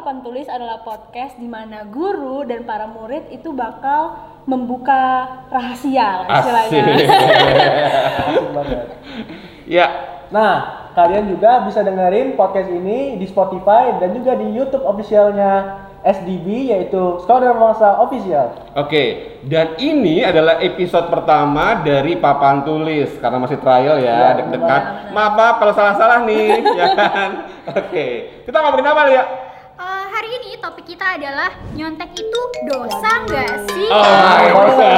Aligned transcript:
Papan 0.00 0.24
tulis 0.24 0.48
adalah 0.48 0.80
podcast 0.80 1.36
di 1.36 1.44
mana 1.44 1.84
guru 1.84 2.40
dan 2.48 2.64
para 2.64 2.88
murid 2.88 3.28
itu 3.28 3.52
bakal 3.52 4.16
membuka 4.48 5.28
rahasia 5.52 6.24
lah 6.24 6.40
istilahnya. 6.40 6.84
Asik 8.24 8.48
banget. 8.56 8.86
Ya, 9.76 9.86
Nah, 10.32 10.88
kalian 10.96 11.28
juga 11.28 11.68
bisa 11.68 11.84
dengerin 11.84 12.32
podcast 12.32 12.72
ini 12.72 13.20
di 13.20 13.28
Spotify 13.28 13.92
dan 14.00 14.16
juga 14.16 14.40
di 14.40 14.48
YouTube 14.56 14.88
officialnya 14.88 15.84
SDB 16.00 16.72
yaitu 16.72 17.20
Sekolah 17.20 17.52
Bangsa 17.52 18.00
Official. 18.00 18.72
Oke, 18.72 19.36
dan 19.44 19.76
ini 19.76 20.24
adalah 20.24 20.64
episode 20.64 21.12
pertama 21.12 21.84
dari 21.84 22.16
papan 22.16 22.64
tulis 22.64 23.20
karena 23.20 23.36
masih 23.36 23.60
trial 23.60 24.00
ya, 24.00 24.16
Ya, 24.16 24.28
deg-degan. 24.40 24.64
benar. 24.64 25.12
Maaf, 25.12 25.32
maaf 25.36 25.54
kalau 25.60 25.74
salah-salah 25.76 26.24
nih, 26.24 26.64
ya 26.80 26.86
kan? 26.96 27.30
Oke, 27.68 28.06
kita 28.48 28.56
ngomongin 28.64 28.88
apa 28.88 29.02
ya? 29.12 29.24
Hari 30.20 30.36
ini 30.36 30.60
topik 30.60 30.84
kita 30.84 31.16
adalah 31.16 31.48
nyontek 31.72 32.12
itu 32.12 32.40
dosa 32.68 33.24
nggak 33.24 33.72
sih? 33.72 33.88
Oh, 33.88 34.04
my 34.04 34.46
God. 34.52 34.68
Dosa 34.68 34.88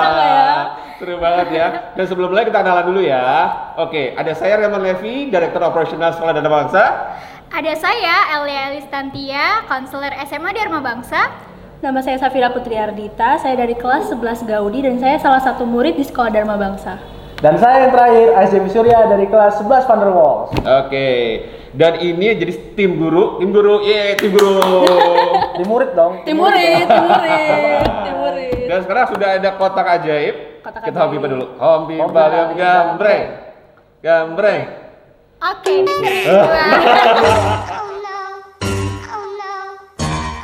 nggak 0.00 0.30
ya? 0.32 0.52
Seru 0.96 1.14
banget 1.20 1.48
ya. 1.52 1.66
Dan 1.92 2.04
sebelum 2.08 2.32
mulai 2.32 2.48
kita 2.48 2.64
kenalan 2.64 2.88
dulu 2.88 3.04
ya. 3.04 3.52
Oke, 3.76 4.16
ada 4.16 4.32
saya 4.32 4.56
Raymond 4.56 4.80
Levi, 4.80 5.28
Direktur 5.28 5.60
Operasional 5.60 6.16
Sekolah 6.16 6.32
Dharma 6.32 6.56
Bangsa. 6.56 6.84
Ada 7.52 7.72
saya 7.76 8.40
Elia 8.40 8.72
Elistantia, 8.72 9.60
konselor 9.68 10.16
SMA 10.24 10.56
Dharma 10.56 10.80
Bangsa. 10.80 11.20
Nama 11.84 12.00
saya 12.00 12.16
Safira 12.16 12.48
Putri 12.48 12.80
Ardita, 12.80 13.36
saya 13.36 13.60
dari 13.60 13.76
kelas 13.76 14.08
11 14.08 14.48
Gaudi 14.48 14.88
dan 14.88 14.96
saya 15.04 15.20
salah 15.20 15.44
satu 15.44 15.68
murid 15.68 16.00
di 16.00 16.04
Sekolah 16.08 16.32
Dharma 16.32 16.56
Bangsa. 16.56 17.19
Dan 17.40 17.56
saya 17.56 17.88
yang 17.88 17.92
terakhir, 17.96 18.36
Aisyah 18.36 18.68
Surya 18.68 18.98
dari 19.08 19.24
kelas 19.24 19.64
11 19.64 19.88
Van 19.88 19.98
der 20.04 20.12
Waals. 20.12 20.52
Oke, 20.60 21.08
dan 21.72 21.96
ini 22.04 22.36
jadi 22.36 22.52
tim 22.76 23.00
guru, 23.00 23.40
tim 23.40 23.48
guru, 23.48 23.80
ye, 23.80 24.12
tim 24.20 24.36
guru. 24.36 24.60
Di 25.56 25.64
murid 25.64 25.96
dong. 25.96 26.20
Tim 26.28 26.36
murid, 26.36 26.84
tim 26.84 27.04
murid, 27.08 27.84
tim 28.04 28.14
murid. 28.20 28.64
Dan 28.68 28.78
sekarang 28.84 29.04
sudah 29.16 29.28
ada 29.40 29.50
kotak 29.56 29.86
ajaib. 29.88 30.36
Kotak 30.60 30.84
kita 30.84 31.00
ajaib. 31.00 31.16
hobi 31.16 31.32
dulu. 31.32 31.46
Hobi 31.56 31.96
balem 32.12 32.48
gambreng. 32.60 33.26
Gambreng. 34.04 34.62
Oke, 35.40 35.72
Mister 35.88 36.12
Ridwan. 36.12 36.68
Oh 37.72 37.88
no. 37.88 38.20
Oh 39.08 39.24
no. 39.40 39.54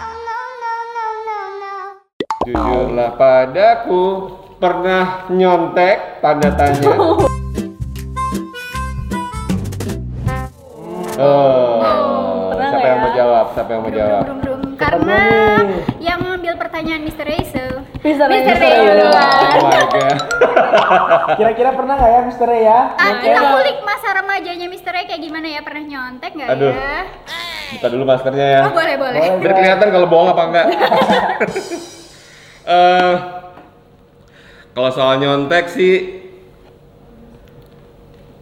Oh 0.00 0.14
no, 0.24 0.38
no, 0.64 0.72
no, 0.96 1.06
no, 1.28 1.38
no. 1.60 1.74
Jujurlah 2.48 3.10
padaku, 3.20 4.04
pernah 4.56 5.28
nyontek 5.28 6.20
tanda 6.24 6.50
tanya. 6.56 6.92
Oh, 11.16 12.52
Pernah 12.52 12.68
siapa 12.68 12.76
nggak 12.76 12.84
yang 12.84 13.00
ya? 13.00 13.00
mau 13.00 13.12
jawab? 13.16 13.46
Siapa 13.56 13.70
yang 13.72 13.80
mau 13.80 13.88
jawab? 13.88 14.22
Dum, 14.28 14.38
dum, 14.44 14.58
dum. 14.60 14.72
Karena 14.76 15.20
nih. 15.64 15.80
yang 16.04 16.18
mengambil 16.20 16.52
pertanyaan 16.60 17.02
Mister. 17.08 17.24
Mister 18.04 18.28
Mister 18.28 18.54
Ray. 18.54 18.76
Oh 18.84 19.64
my 19.64 19.84
god. 19.90 20.18
Kira-kira 21.40 21.70
pernah 21.72 21.94
nggak 21.96 22.10
ya 22.12 22.20
Mister 22.20 22.46
Ray 22.46 22.62
ya? 22.68 22.80
Ah, 22.94 23.12
kita 23.18 23.40
kulik 23.48 23.78
masa 23.82 24.08
remajanya 24.12 24.66
Mister 24.68 24.92
Ray 24.92 25.08
kayak 25.08 25.22
gimana 25.24 25.46
ya? 25.48 25.60
Pernah 25.64 25.82
nyontek 25.82 26.32
nggak 26.36 26.48
Aduh. 26.52 26.72
ya? 26.76 26.96
Buka 27.66 27.86
dulu 27.90 28.04
maskernya 28.06 28.46
ya. 28.46 28.60
Oh 28.62 28.72
boleh 28.76 28.94
boleh. 28.94 29.20
Boleh. 29.26 29.40
Biar 29.40 29.52
kelihatan 29.56 29.88
kalau 29.88 30.06
bohong 30.06 30.30
apa 30.36 30.42
enggak. 30.46 30.66
Eh, 32.66 33.14
kalau 34.76 34.92
soal 34.92 35.16
nyontek 35.16 35.72
sih 35.72 36.20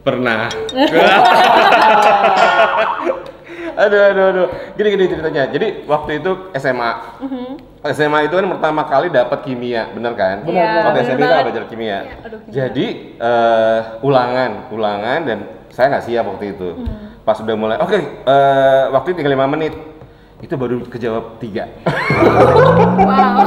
pernah. 0.02 0.50
aduh, 3.78 4.02
aduh, 4.10 4.24
aduh. 4.34 4.46
Gini, 4.74 4.88
gini 4.92 5.04
ceritanya. 5.08 5.46
Jadi 5.46 5.86
waktu 5.86 6.18
itu 6.18 6.30
SMA. 6.58 6.90
SMA 7.86 8.26
itu 8.26 8.34
kan 8.34 8.46
pertama 8.50 8.82
kali 8.82 9.06
dapat 9.08 9.46
kimia, 9.46 9.86
bener 9.94 10.12
kan? 10.18 10.42
Benar, 10.42 10.50
Iya, 10.50 10.66
benar. 10.66 10.82
Waktu 10.82 10.98
bener 10.98 11.06
SMA 11.06 11.22
banget. 11.22 11.44
belajar 11.46 11.64
kimia. 11.70 11.98
Aduh, 12.26 12.38
kimia. 12.42 12.50
Jadi 12.50 12.86
eh, 13.14 13.80
ulangan, 14.02 14.50
ulangan 14.74 15.18
dan 15.22 15.38
saya 15.70 15.86
nggak 15.92 16.04
siap 16.04 16.24
waktu 16.26 16.44
itu. 16.58 16.68
Pas 17.22 17.38
udah 17.38 17.56
mulai, 17.56 17.76
oke, 17.78 17.98
eh, 18.26 18.82
waktu 18.90 19.06
itu 19.12 19.16
tinggal 19.20 19.36
5 19.38 19.46
menit. 19.48 19.72
Itu 20.42 20.58
baru 20.58 20.82
kejawab 20.84 21.38
tiga. 21.38 21.70
Wow. 22.94 23.44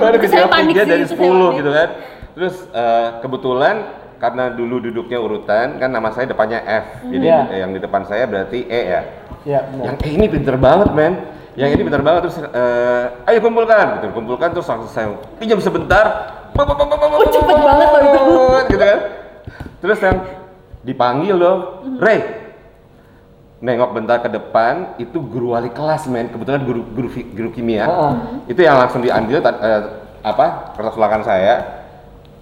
baru 0.00 0.16
Saya 0.16 0.20
kejawab 0.20 0.50
panik 0.50 0.68
tiga 0.72 0.82
dari 0.84 1.02
itu 1.04 1.12
saya 1.12 1.20
10 1.20 1.24
panik. 1.24 1.52
gitu 1.60 1.70
kan. 1.72 1.88
Terus 2.34 2.66
eh, 2.74 3.08
kebetulan 3.22 4.02
karena 4.18 4.50
dulu 4.50 4.82
duduknya 4.82 5.18
urutan 5.22 5.78
kan 5.78 5.90
nama 5.90 6.10
saya 6.10 6.26
depannya 6.26 6.58
F. 6.62 7.06
Jadi 7.06 7.26
Iya. 7.26 7.40
eh, 7.50 7.58
yang 7.62 7.70
di 7.70 7.80
depan 7.82 8.02
saya 8.06 8.26
berarti 8.26 8.66
E 8.66 8.80
ya. 8.90 9.02
Ya, 9.44 9.58
benar. 9.70 9.84
Yang 9.86 9.96
E 10.02 10.08
ini 10.18 10.26
pinter 10.26 10.56
banget 10.58 10.90
men. 10.90 11.14
Yang 11.54 11.70
ini 11.78 11.82
pinter 11.86 12.02
banget 12.02 12.20
terus 12.26 12.36
eh, 12.42 13.04
ayo 13.30 13.38
kumpulkan 13.38 14.02
gitu. 14.02 14.06
Kumpulkan 14.10 14.50
terus 14.50 14.66
langsung 14.66 14.90
saya 14.90 15.14
pinjam 15.38 15.62
sebentar. 15.62 16.06
Oh, 16.54 17.26
cepet 17.26 17.58
banget 17.58 17.88
loh 17.90 18.00
itu. 18.02 18.22
gitu 18.70 18.84
kan. 18.86 18.98
Terus 19.82 19.98
yang 19.98 20.16
dipanggil 20.86 21.34
dong, 21.34 21.60
Ray. 21.98 22.22
Nengok 23.64 23.90
bentar 23.96 24.20
ke 24.20 24.28
depan, 24.28 24.94
itu 25.00 25.18
guru 25.18 25.56
wali 25.56 25.72
kelas 25.72 26.06
men, 26.06 26.28
kebetulan 26.30 26.62
guru 26.62 26.84
guru, 26.84 27.08
guru 27.10 27.48
kimia. 27.50 27.88
Heeh. 27.88 28.12
Itu 28.54 28.60
yang 28.62 28.76
langsung 28.78 29.02
diambil 29.02 29.40
eh, 29.40 29.82
apa 30.22 30.72
kertas 30.78 30.94
ulangan 30.94 31.22
saya 31.26 31.83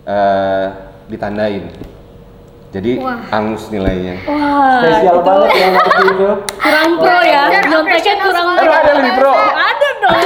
eh, 0.06 0.66
ditandain. 1.08 1.70
Jadi 2.72 2.96
Wah. 3.04 3.20
angus 3.28 3.68
nilainya. 3.68 4.24
Wah, 4.24 4.80
Spesial 4.80 5.20
itu 5.20 5.28
banget 5.28 5.50
yang 5.60 5.72
waktu 5.76 6.02
itu. 6.08 6.28
kurang 6.56 6.90
pro 6.96 7.18
ya. 7.20 7.42
Nyonteknya 7.68 7.84
Operational 7.84 8.24
kurang 8.24 8.46
Aduh, 8.48 8.72
ada 8.72 8.92
lebih 8.96 9.12
pro. 9.20 9.32
Ada 9.36 9.88
dong. 10.00 10.16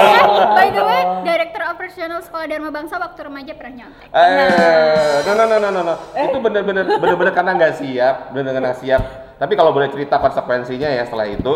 By 0.56 0.68
the 0.72 0.82
way, 0.88 1.00
Direktur 1.28 1.62
Operasional 1.68 2.20
Sekolah 2.24 2.46
Dharma 2.48 2.70
Bangsa 2.72 2.96
waktu 2.96 3.20
remaja 3.20 3.52
pernah 3.52 3.84
nyontek. 3.84 4.08
Eh, 4.16 5.16
no, 5.28 5.32
no, 5.36 5.44
no, 5.44 5.56
no, 5.60 5.68
no, 5.68 5.80
no. 5.84 5.94
Itu 6.16 6.38
bener-bener, 6.40 6.84
bener-bener 6.88 7.32
karena 7.36 7.52
nggak 7.60 7.74
siap, 7.76 8.16
bener-bener 8.32 8.60
nggak 8.64 8.78
siap. 8.80 9.02
Tapi 9.36 9.52
kalau 9.52 9.76
boleh 9.76 9.92
cerita 9.92 10.16
konsekuensinya 10.16 10.88
ya 10.88 11.04
setelah 11.04 11.28
itu 11.28 11.52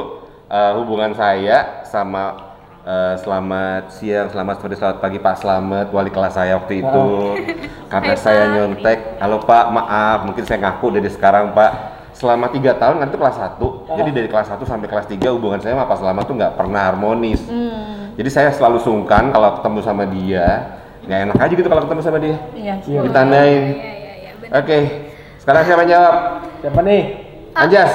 eh, 0.52 0.72
hubungan 0.76 1.16
saya 1.16 1.88
sama 1.88 2.52
eh, 2.84 3.14
selamat 3.20 3.82
siang, 3.96 4.28
selamat 4.28 4.54
sore, 4.60 4.76
selamat 4.76 4.98
pagi 5.00 5.18
Pak 5.18 5.36
Slamet, 5.40 5.88
wali 5.90 6.10
kelas 6.12 6.36
saya 6.36 6.60
waktu 6.60 6.84
itu. 6.84 7.06
Karena 7.92 8.14
Hai, 8.14 8.20
saya 8.20 8.44
nyontek, 8.52 9.18
halo 9.18 9.40
Pak, 9.42 9.64
maaf, 9.72 10.18
mungkin 10.28 10.44
saya 10.44 10.60
ngaku 10.60 11.00
dari 11.00 11.08
sekarang 11.08 11.56
Pak. 11.56 11.96
Selama 12.14 12.46
tiga 12.46 12.78
tahun 12.78 13.02
kan 13.02 13.10
itu 13.10 13.18
kelas 13.18 13.58
1 13.58 13.58
jadi 13.98 14.10
dari 14.14 14.28
kelas 14.30 14.46
1 14.46 14.62
sampai 14.62 14.86
kelas 14.86 15.10
3 15.10 15.34
hubungan 15.34 15.58
saya 15.58 15.74
sama 15.74 15.90
Pak 15.90 15.98
Slamet 15.98 16.24
tuh 16.30 16.36
nggak 16.38 16.54
pernah 16.54 16.80
harmonis. 16.86 17.42
Jadi 18.14 18.30
saya 18.30 18.54
selalu 18.54 18.78
sungkan 18.78 19.34
kalau 19.34 19.58
ketemu 19.58 19.78
sama 19.82 20.06
dia, 20.06 20.78
nggak 21.10 21.18
enak 21.26 21.36
aja 21.42 21.52
gitu 21.58 21.66
kalau 21.66 21.82
ketemu 21.82 22.00
sama 22.06 22.18
dia. 22.22 22.38
Iya. 22.54 22.74
Iya. 22.86 23.00
Ditandain. 23.02 23.64
Iya 23.66 23.92
iya 23.98 24.12
iya 24.14 24.32
benar. 24.38 24.62
Oke, 24.62 24.78
sekarang 25.42 25.62
siapa 25.66 25.82
yang 25.82 25.90
jawab? 25.90 26.14
Siapa 26.62 26.80
nih? 26.86 27.02
Anjas. 27.50 27.92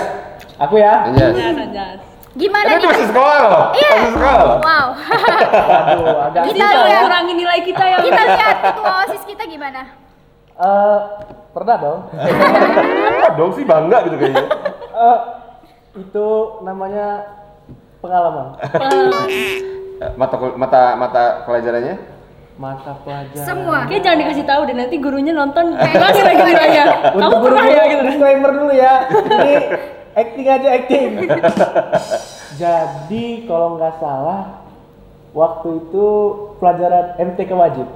Aku 0.59 0.75
ya. 0.75 0.93
Anjas. 1.07 1.33
Jangan, 1.39 1.67
jangan. 1.71 2.08
Gimana 2.39 2.67
itu 2.71 2.79
nih? 2.79 2.87
masih 2.87 3.05
sekolah 3.05 3.37
loh. 3.43 3.63
Iya. 3.75 3.89
Masih 3.91 4.13
sekolah 4.15 4.41
loh. 4.41 4.57
Wow. 4.59 4.87
Aduh, 5.83 6.07
agak 6.23 6.41
Kita 6.47 6.55
Kita 6.65 6.87
lihat. 6.87 7.03
kurangin 7.03 7.35
nilai 7.35 7.59
kita 7.61 7.83
ya. 7.83 7.97
Kita 7.99 8.21
lihat 8.31 8.55
ketua 8.63 8.91
OSIS 9.03 9.23
kita 9.25 9.43
gimana? 9.43 9.81
Eh, 10.55 10.99
pernah 11.51 11.75
dong. 11.77 11.99
Apa 13.19 13.27
dong 13.35 13.51
sih 13.53 13.63
bangga 13.63 13.97
gitu 14.03 14.15
kayaknya. 14.15 14.45
Eh, 14.89 15.19
itu 15.99 16.27
namanya 16.61 17.07
pengalaman. 17.99 18.45
Eh, 18.63 19.59
Mata 20.15 20.35
mata 20.55 20.81
mata 20.95 21.23
pelajarannya? 21.43 21.95
Mata 22.55 22.91
pelajaran. 23.03 23.43
Semua. 23.43 23.83
Kayaknya 23.83 23.99
jangan 24.01 24.19
dikasih 24.19 24.45
tahu 24.45 24.61
deh 24.63 24.75
nanti 24.75 24.95
gurunya 24.95 25.31
nonton 25.31 25.75
kurangin 25.75 26.23
lagi 26.23 26.41
nilainya. 26.45 26.85
Kamu 27.09 27.19
Untuk 27.19 27.39
pernah 27.43 27.65
ya 27.67 27.83
gitu. 27.85 28.01
disclaimer 28.07 28.51
dulu 28.53 28.71
ya. 28.71 28.93
Ini 29.11 29.53
acting 30.13 30.47
aja 30.47 30.69
acting. 30.73 31.09
Jadi 32.61 33.25
kalau 33.45 33.75
nggak 33.75 33.95
salah 33.97 34.65
waktu 35.31 35.69
itu 35.79 36.07
pelajaran 36.57 37.05
MTK 37.17 37.51
wajib. 37.51 37.87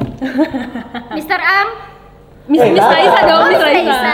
Mister 1.18 1.36
Am, 1.36 1.68
Miss 2.46 2.62
Eh, 2.62 2.72
Miss. 2.72 2.84
Raisa 2.84 3.20
dong, 3.24 3.42
Oh, 3.42 3.48
Miss 3.48 3.60
Raisa. 3.60 4.14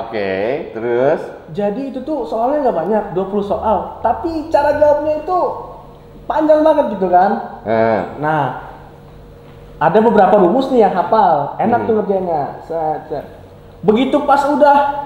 Oke, 0.00 0.32
terus 0.72 1.20
Jadi 1.48 1.90
itu 1.90 2.02
tuh 2.02 2.24
soalnya 2.24 2.66
nggak 2.66 2.76
banyak, 2.76 3.02
20 3.12 3.44
soal. 3.44 4.00
Tapi 4.00 4.48
cara 4.48 4.74
jawabnya 4.74 5.22
itu 5.22 5.38
panjang 6.24 6.60
banget 6.60 6.86
gitu 6.92 7.06
kan. 7.06 7.62
eh, 7.62 8.00
Nah, 8.18 8.66
ada 9.76 9.98
beberapa 10.00 10.34
rumus 10.36 10.66
nih 10.68 10.82
yang 10.82 10.94
hafal, 10.94 11.54
enak 11.56 11.78
Hmm. 11.78 11.86
tuh 11.86 11.94
ngerjainnya. 11.94 12.44
Set. 12.64 13.24
Begitu 13.78 14.16
pas 14.24 14.42
udah 14.42 15.05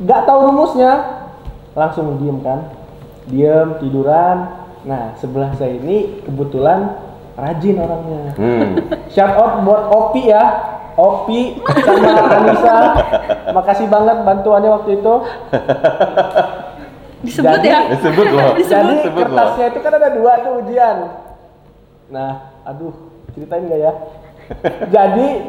nggak 0.00 0.20
tahu 0.26 0.38
rumusnya, 0.50 0.92
langsung 1.74 2.18
diem 2.18 2.38
kan, 2.42 2.70
diem 3.28 3.68
tiduran. 3.78 4.66
Nah, 4.84 5.16
sebelah 5.16 5.54
saya 5.56 5.80
ini 5.80 6.20
kebetulan 6.26 6.92
rajin 7.34 7.80
orangnya. 7.80 8.22
hmm. 8.36 8.70
Shout 9.14 9.32
out 9.34 9.64
buat 9.64 9.88
Opi 9.88 10.28
ya, 10.28 10.44
Opi 10.94 11.56
sama 11.64 12.12
Anissa, 12.36 12.78
makasih 13.50 13.88
banget 13.88 14.16
bantuannya 14.22 14.70
waktu 14.70 15.00
itu. 15.00 15.14
Disebut 17.24 17.48
Jadi- 17.56 17.72
ya. 17.72 17.80
Disebut 17.88 18.26
loh. 18.28 18.52
Jadi 18.76 18.94
Disebut 19.00 19.24
loh. 19.24 19.32
kertasnya 19.32 19.66
itu 19.72 19.78
kan 19.80 19.92
ada 19.96 20.08
dua 20.12 20.32
tuh 20.44 20.52
ujian. 20.60 20.96
Nah, 22.12 22.30
aduh, 22.68 22.92
ceritain 23.32 23.64
nggak 23.64 23.80
ya? 23.80 23.92
jadi 24.92 25.48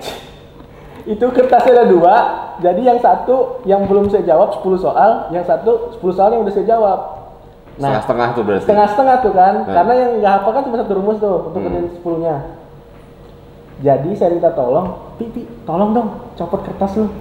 itu 1.03 1.25
kertasnya 1.25 1.71
ada 1.75 1.85
dua. 1.85 2.15
Jadi 2.55 2.87
yang 2.87 2.97
satu 2.97 3.59
yang 3.67 3.83
belum 3.83 4.07
saya 4.07 4.23
jawab 4.23 4.55
10 4.55 4.79
soal, 4.79 5.27
yang 5.29 5.43
satu 5.43 5.91
10 5.99 6.15
soal 6.15 6.31
yang 6.31 6.41
udah 6.41 6.53
saya 6.55 6.63
jawab. 6.65 6.99
Nah, 7.75 7.99
Setengah-setengah 7.99 8.27
tuh 8.31 8.43
berarti. 8.47 8.63
setengah-setengah 8.63 9.15
tuh 9.19 9.33
kan, 9.35 9.53
Nah. 9.61 9.73
karena 9.75 9.93
yang 9.93 10.11
nggak 10.23 10.33
hafal 10.39 10.51
kan 10.55 10.63
cuma 10.63 10.77
satu 10.79 10.93
rumus 10.95 11.17
tuh 11.19 11.35
untuk 11.45 11.59
Hmm. 11.59 11.65
kerjain 11.67 11.87
10-nya. 11.93 12.35
Jadi 13.75 14.09
saya 14.15 14.29
minta 14.31 14.55
tolong, 14.55 14.87
Pi, 15.19 15.27
Pi, 15.27 15.43
tolong 15.67 15.91
dong 15.91 16.07
copot 16.33 16.63
kertas 16.63 16.95
lu. 16.95 17.11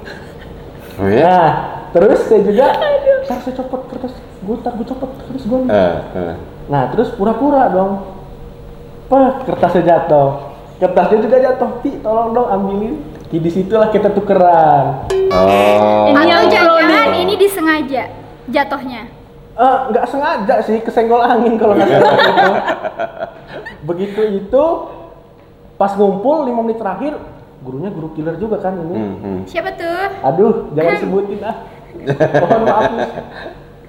Oh 0.95 1.11
ya? 1.11 1.27
Nah, 1.27 1.51
terus 1.91 2.31
saya 2.31 2.47
juga, 2.47 2.71
ntar 3.27 3.43
saya 3.43 3.55
copot 3.59 3.91
kertas, 3.91 4.15
gue 4.15 4.57
ntar 4.57 4.73
gue 4.73 4.87
copot 4.87 5.11
kertas 5.19 5.43
gue. 5.43 5.59
nih." 5.59 5.71
Eh, 5.75 5.97
eh. 6.15 6.35
Nah, 6.71 6.87
terus 6.89 7.11
pura-pura 7.11 7.67
dong. 7.69 8.07
Apa 9.05 9.43
kertasnya 9.45 9.83
jatuh. 9.85 10.55
Kertasnya 10.79 11.19
juga 11.21 11.37
jatuh. 11.41 11.71
Pi, 11.83 11.99
tolong 11.99 12.31
dong 12.31 12.47
ambilin. 12.47 13.03
Di 13.35 13.43
di 13.43 13.51
situlah 13.51 13.91
kita 13.91 14.15
tukeran. 14.15 15.11
Oh. 15.11 16.07
Ini 16.07 16.23
yang 16.23 16.47
Atau 16.47 16.79
jangan 16.87 17.11
ini 17.19 17.35
disengaja 17.35 18.07
jatuhnya. 18.47 19.11
Eh, 19.59 19.79
nggak 19.91 20.07
sengaja 20.07 20.63
sih, 20.63 20.79
kesenggol 20.79 21.19
angin 21.19 21.59
kalau 21.59 21.75
nggak 21.75 21.99
salah 21.99 22.15
itu. 22.15 22.53
Begitu 23.91 24.23
itu, 24.39 24.65
pas 25.75 25.99
ngumpul 25.99 26.47
5 26.47 26.63
menit 26.63 26.79
terakhir, 26.79 27.19
gurunya 27.67 27.91
guru 27.91 28.15
killer 28.15 28.39
juga 28.39 28.63
kan 28.63 28.79
ini. 28.79 28.95
Hmm, 29.03 29.15
hmm. 29.19 29.39
Siapa 29.51 29.75
tuh? 29.75 30.03
Aduh, 30.31 30.71
jangan 30.79 30.95
sebutin 31.03 31.43
ah. 31.43 31.57
Mohon 32.39 32.63
maaf. 32.71 32.91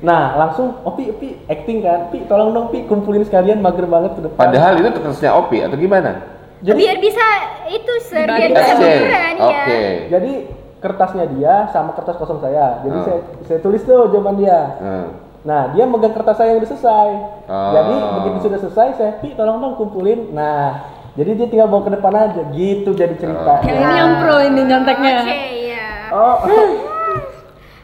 Nah, 0.01 0.24
langsung, 0.42 0.81
oh 0.81 0.94
Pi, 0.97 1.13
Pi, 1.21 1.38
acting 1.45 1.86
kan. 1.86 2.09
Pi, 2.09 2.25
tolong 2.25 2.50
dong 2.50 2.74
Pi, 2.74 2.89
kumpulin 2.89 3.21
sekalian, 3.21 3.62
mager 3.62 3.86
banget 3.86 4.18
ke 4.18 4.25
depan. 4.25 4.42
Padahal 4.42 4.81
itu 4.81 4.89
kertasnya 4.89 5.38
Opi 5.38 5.62
atau 5.62 5.77
gimana? 5.77 6.33
Jadi- 6.63 6.80
biar 6.80 6.98
bisa 7.00 7.25
itu 7.68 7.94
sir, 8.06 8.28
biar 8.28 8.52
bisa 8.52 8.74
ya. 8.80 9.00
Oke. 9.40 9.81
Jadi 10.07 10.31
kertasnya 10.80 11.25
dia 11.28 11.56
sama 11.69 11.92
kertas 11.98 12.16
kosong 12.16 12.40
saya. 12.40 12.80
Jadi 12.86 12.98
Hmm. 13.02 13.06
saya 13.06 13.19
saya 13.44 13.60
tulis 13.60 13.81
tuh 13.81 14.07
jawaban 14.13 14.38
dia. 14.38 14.60
Hmm. 14.78 15.07
Nah, 15.46 15.69
dia 15.74 15.86
megang 15.86 16.13
kertas 16.13 16.38
saya 16.38 16.54
yang 16.54 16.60
udah 16.60 16.69
selesai. 16.69 17.10
Oh. 17.46 17.72
Jadi 17.72 17.94
begitu 18.18 18.38
sudah 18.50 18.60
selesai, 18.60 18.88
saya 18.98 19.12
pi 19.22 19.34
tolong 19.34 19.62
dong 19.62 19.74
kumpulin. 19.75 20.34
Nah, 20.34 20.90
jadi 21.13 21.38
dia 21.38 21.48
tinggal 21.48 21.69
bawa 21.69 21.86
ke 21.86 21.92
depan 21.94 22.13
aja. 22.13 22.42
Gitu 22.50 22.90
jadi 22.92 23.13
cerita. 23.13 23.62
Yang 23.62 23.78
ini 23.78 23.94
yang 23.94 24.12
pro 24.22 24.38
ini 24.42 24.62
nyonteknya. 24.63 25.16
Oke, 25.22 25.40
ya. 25.69 25.88
Oh, 26.12 26.36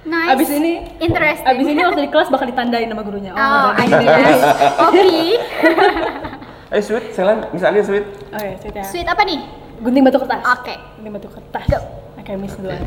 Nice. 0.02 0.34
Abis 0.34 0.50
ini, 0.50 0.82
interesting. 0.98 1.46
abis 1.46 1.68
ini 1.70 1.82
waktu 1.86 2.02
di 2.02 2.10
kelas 2.10 2.34
bakal 2.34 2.50
ditandain 2.50 2.90
sama 2.90 3.06
gurunya. 3.06 3.32
Oh, 3.32 3.70
I 3.72 3.86
see. 3.86 4.02
ini. 4.02 4.34
Oke. 4.90 5.06
Eh, 6.72 6.80
sweet, 6.80 7.12
Selan, 7.12 7.52
misalnya 7.52 7.84
sweet. 7.84 8.08
Oke, 8.32 8.50
sweet 8.64 8.76
ya. 8.80 8.84
Sweet 8.88 9.04
apa 9.04 9.28
nih? 9.28 9.44
Gunting 9.84 10.08
batu 10.08 10.24
kertas. 10.24 10.40
Oke. 10.56 10.74
Gunting 10.96 11.14
batu 11.20 11.28
kertas. 11.28 11.66
Go. 11.68 11.80
Oke, 12.16 12.32
miss 12.40 12.56
duluan. 12.56 12.80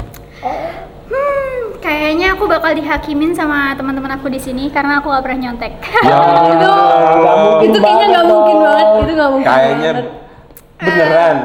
Hmm, 1.05 1.61
kayaknya 1.85 2.33
aku 2.33 2.49
bakal 2.49 2.73
dihakimin 2.73 3.37
sama 3.37 3.77
teman-teman 3.77 4.17
aku 4.17 4.33
di 4.33 4.41
sini 4.41 4.73
karena 4.73 5.05
aku 5.05 5.13
gak 5.13 5.21
pernah 5.21 5.39
nyontek. 5.45 5.73
Ya 6.01 6.17
itu, 6.57 6.73
mungkin 7.37 7.69
itu 7.69 7.79
kayaknya 7.79 8.07
nggak 8.09 8.25
mungkin 8.25 8.57
dong. 8.57 8.65
banget. 8.65 8.87
Itu 8.89 9.13
nggak 9.13 9.31
mungkin 9.31 9.47
Kayaknya 9.47 9.91
banget. 9.93 10.07
beneran. 10.81 11.37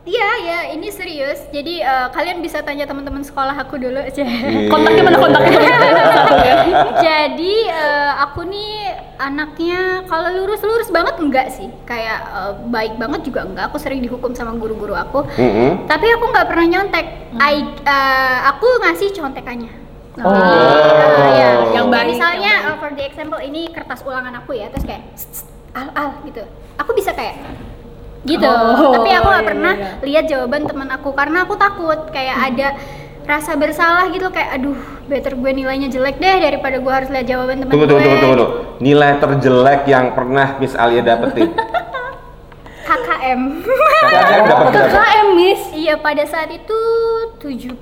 Iya, 0.00 0.30
ya, 0.42 0.58
ini 0.74 0.88
serius. 0.90 1.38
Jadi 1.48 1.80
eh, 1.80 2.08
kalian 2.10 2.42
bisa 2.42 2.60
tanya 2.60 2.84
teman-teman 2.84 3.22
sekolah 3.22 3.56
aku 3.56 3.78
dulu 3.78 4.00
aja. 4.00 4.20
Kontaknya 4.68 5.02
mana 5.06 5.16
kontaknya? 5.16 5.60
Ya. 5.60 5.76
Jadi 7.08 7.54
eh, 7.68 8.10
aku 8.20 8.44
nih 8.44 8.89
anaknya 9.20 10.08
kalau 10.08 10.32
lurus-lurus 10.32 10.88
banget 10.88 11.20
enggak 11.20 11.52
sih. 11.52 11.68
Kayak 11.84 12.18
eh, 12.24 12.52
baik 12.72 12.96
banget 12.96 13.20
juga 13.28 13.44
enggak. 13.44 13.68
Aku 13.68 13.76
sering 13.76 14.00
dihukum 14.00 14.32
sama 14.32 14.56
guru-guru 14.56 14.96
aku. 14.96 15.28
Mm-mm. 15.36 15.84
Tapi 15.84 16.06
aku 16.08 16.24
nggak 16.32 16.46
pernah 16.48 16.66
nyontek. 16.66 17.06
I- 17.36 17.76
eh, 17.84 18.38
aku 18.48 18.66
ngasih 18.80 19.12
contekannya. 19.12 19.72
Oh. 20.20 20.26
Ah, 20.26 21.32
iya. 21.32 21.50
Yang 21.70 21.86
Kayak 21.86 21.92
baik, 21.92 22.08
misalnya 22.10 22.40
yang 22.42 22.60
baik. 22.60 22.72
uh, 22.72 22.78
for 22.80 22.90
the 22.92 23.04
example 23.06 23.40
ini 23.40 23.60
kertas 23.70 24.00
ulangan 24.02 24.34
aku 24.42 24.52
ya, 24.52 24.66
terus 24.68 24.84
kayak 24.84 25.06
"Tss, 25.14 25.24
tss, 25.30 25.40
al 25.72 25.88
al 25.94 26.08
gitu. 26.26 26.42
Aku 26.76 26.90
bisa 26.92 27.14
kayak 27.14 27.40
gitu. 28.20 28.44
Oh, 28.44 29.00
Tapi 29.00 29.16
aku 29.16 29.28
nggak 29.32 29.44
iya, 29.44 29.48
pernah 29.48 29.74
iya. 29.78 29.90
lihat 30.04 30.24
jawaban 30.28 30.68
teman 30.68 30.88
aku 30.92 31.16
karena 31.16 31.48
aku 31.48 31.56
takut 31.56 32.00
kayak 32.12 32.36
ada 32.52 32.68
rasa 33.30 33.54
bersalah 33.54 34.10
gitu 34.10 34.26
kayak 34.28 34.58
aduh 34.58 34.74
better 35.06 35.32
gue 35.32 35.50
nilainya 35.52 35.86
jelek 35.86 36.18
deh 36.18 36.36
daripada 36.40 36.76
gue 36.76 36.92
harus 36.92 37.08
lihat 37.08 37.24
jawaban 37.24 37.56
teman 37.58 37.70
Tunggu, 37.70 37.86
gue. 37.86 37.90
tunggu, 37.92 38.02
tunggu, 38.02 38.18
tunggu, 38.18 38.36
tunggu. 38.36 38.48
Nilai 38.80 39.10
terjelek 39.16 39.80
yang 39.86 40.06
pernah 40.10 40.58
Miss 40.58 40.74
Alia 40.74 41.00
dapetin. 41.00 41.54
KKM. 42.80 43.40
KKM 43.62 44.42
dapat 44.44 44.66
berapa? 44.66 44.88
KKM, 44.90 45.26
miss. 45.32 45.62
iya 45.70 45.94
pada 45.94 46.26
saat 46.26 46.50
itu 46.50 46.78
70 47.38 47.78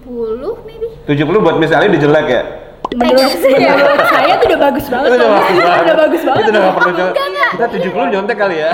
maybe. 0.63 0.89
70 1.09 1.17
buat 1.41 1.57
Miss 1.57 1.73
Alia 1.73 1.89
udah 1.89 2.03
jelek 2.03 2.27
ya? 2.29 2.43
Menurut, 2.89 3.21
Enggak 3.21 3.33
sih, 3.39 3.53
ya. 3.53 3.73
menurut 3.75 4.05
saya 4.07 4.33
tuh 4.37 4.47
udah 4.49 4.61
bagus 4.63 4.87
banget. 4.89 5.09
Itu 5.09 5.17
udah 5.17 5.29
bagus 5.31 5.57
banget. 5.59 5.81
Udah 5.81 5.97
bagus 5.97 6.23
banget. 6.25 6.41
Itu 6.41 6.51
udah 6.51 6.63
perlu. 6.73 7.07
Kita 7.49 7.67
70 7.69 8.13
nyontek 8.13 8.37
kali 8.37 8.57
ya. 8.59 8.71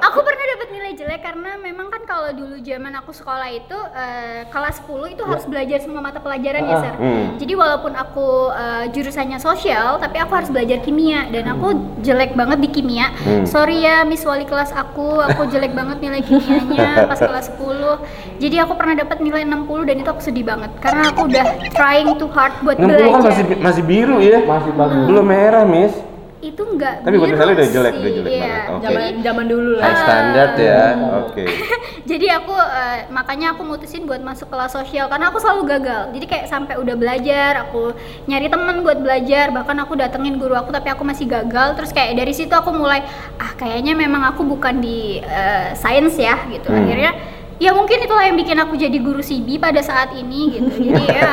aku 0.00 0.18
pernah 0.20 0.44
dapat 0.48 0.68
nilai 0.70 0.92
jelek 0.94 1.20
karena 1.22 1.50
memang 1.58 1.86
kan 1.88 2.02
kalau 2.02 2.30
dulu 2.42 2.58
zaman 2.58 2.92
aku 2.92 3.14
sekolah 3.14 3.48
itu 3.48 3.78
eh, 3.94 4.42
kelas 4.50 4.82
10 4.82 5.14
itu 5.14 5.22
harus 5.22 5.46
belajar 5.46 5.78
semua 5.78 6.02
mata 6.02 6.18
pelajaran 6.18 6.58
ya, 6.60 6.74
Ah, 6.74 6.82
Sir. 6.82 6.94
hmm. 6.98 7.24
Jadi 7.38 7.52
walaupun 7.54 7.92
aku 7.94 8.28
eh, 8.50 8.84
jurusannya 8.90 9.38
sosial, 9.38 10.02
tapi 10.02 10.18
aku 10.18 10.34
harus 10.34 10.50
belajar 10.50 10.82
kimia 10.82 11.30
dan 11.30 11.46
aku 11.48 11.70
jelek 12.02 12.34
banget 12.34 12.58
di 12.58 12.68
kimia. 12.68 13.14
Hmm. 13.22 13.46
Sorry 13.46 13.80
ya 13.80 14.02
Miss 14.02 14.26
Wali 14.26 14.42
kelas 14.42 14.74
aku, 14.74 15.22
aku 15.22 15.46
jelek 15.46 15.70
banget 15.70 16.02
nilai 16.02 16.20
kimianya 16.20 16.90
pas 17.10 17.16
kelas 17.16 17.54
10. 17.54 18.42
Jadi 18.42 18.56
aku 18.58 18.74
pernah 18.74 18.98
dapat 18.98 19.22
nilai 19.22 19.46
60 19.46 19.86
dan 19.86 19.96
itu 19.96 20.08
aku 20.10 20.20
sedih 20.20 20.42
banget 20.42 20.74
karena 20.82 21.14
aku 21.14 21.30
udah 21.30 21.46
trying 21.70 22.10
too 22.18 22.26
hard 22.28 22.50
buat 22.60 22.74
60 22.74 22.90
belajar. 22.90 23.06
kan 23.06 23.22
masih 23.22 23.44
masih 23.62 23.82
biru 23.86 24.18
ya? 24.18 24.42
masih 24.42 24.74
bagus. 24.74 25.06
Belum 25.06 25.22
merah, 25.24 25.62
Miss. 25.62 25.94
Itu 26.42 26.62
enggak 26.66 27.06
Tapi 27.06 27.16
misalnya 27.22 27.54
udah 27.54 27.68
jelek, 27.70 27.92
sih, 27.94 28.02
udah 28.02 28.12
jelek 28.18 28.30
iya. 28.34 28.42
banget. 28.42 28.62
Oke. 28.66 28.82
Zaman 28.82 29.14
zaman 29.22 29.44
dulu 29.46 29.70
lah. 29.78 29.86
High 29.86 30.00
standard 30.02 30.52
ya. 30.58 30.84
Oke. 31.22 31.44
Jadi 32.10 32.26
aku 32.34 32.54
eh, 32.58 32.98
makanya 33.14 33.46
aku 33.54 33.62
mutusin 33.62 34.02
buat 34.10 34.18
masuk 34.18 34.50
kelas 34.50 34.74
sosial 34.74 35.06
karena 35.06 35.30
aku 35.30 35.38
selalu 35.38 35.62
gagal. 35.70 36.02
Jadi 36.18 36.26
kayak 36.26 36.46
sampai 36.50 36.74
udah 36.82 36.94
belajar, 36.98 37.62
aku 37.62 37.94
nyari 38.26 38.50
temen 38.50 38.82
buat 38.82 38.98
belajar, 38.98 39.54
bahkan 39.54 39.78
aku 39.78 39.94
datengin 39.94 40.36
guru 40.36 40.58
aku 40.58 40.74
tapi 40.74 40.90
aku 40.90 41.06
masih 41.06 41.30
gagal. 41.30 41.78
Terus 41.78 41.94
kayak 41.94 42.18
dari 42.18 42.34
situ 42.34 42.52
aku 42.52 42.74
mulai 42.74 43.06
ah 43.38 43.54
kayaknya 43.54 43.94
memang 43.94 44.34
aku 44.34 44.42
bukan 44.42 44.82
di 44.82 45.22
eh, 45.22 45.78
sains 45.78 46.18
ya 46.18 46.42
gitu. 46.50 46.74
Hmm. 46.74 46.82
Akhirnya 46.82 47.14
ya 47.58 47.70
mungkin 47.76 47.98
itulah 48.00 48.24
yang 48.24 48.36
bikin 48.38 48.58
aku 48.60 48.74
jadi 48.78 48.96
guru 49.02 49.20
CB 49.20 49.58
pada 49.58 49.80
saat 49.82 50.14
ini 50.16 50.40
gitu. 50.56 50.70
Jadi 50.92 51.04
ya 51.08 51.30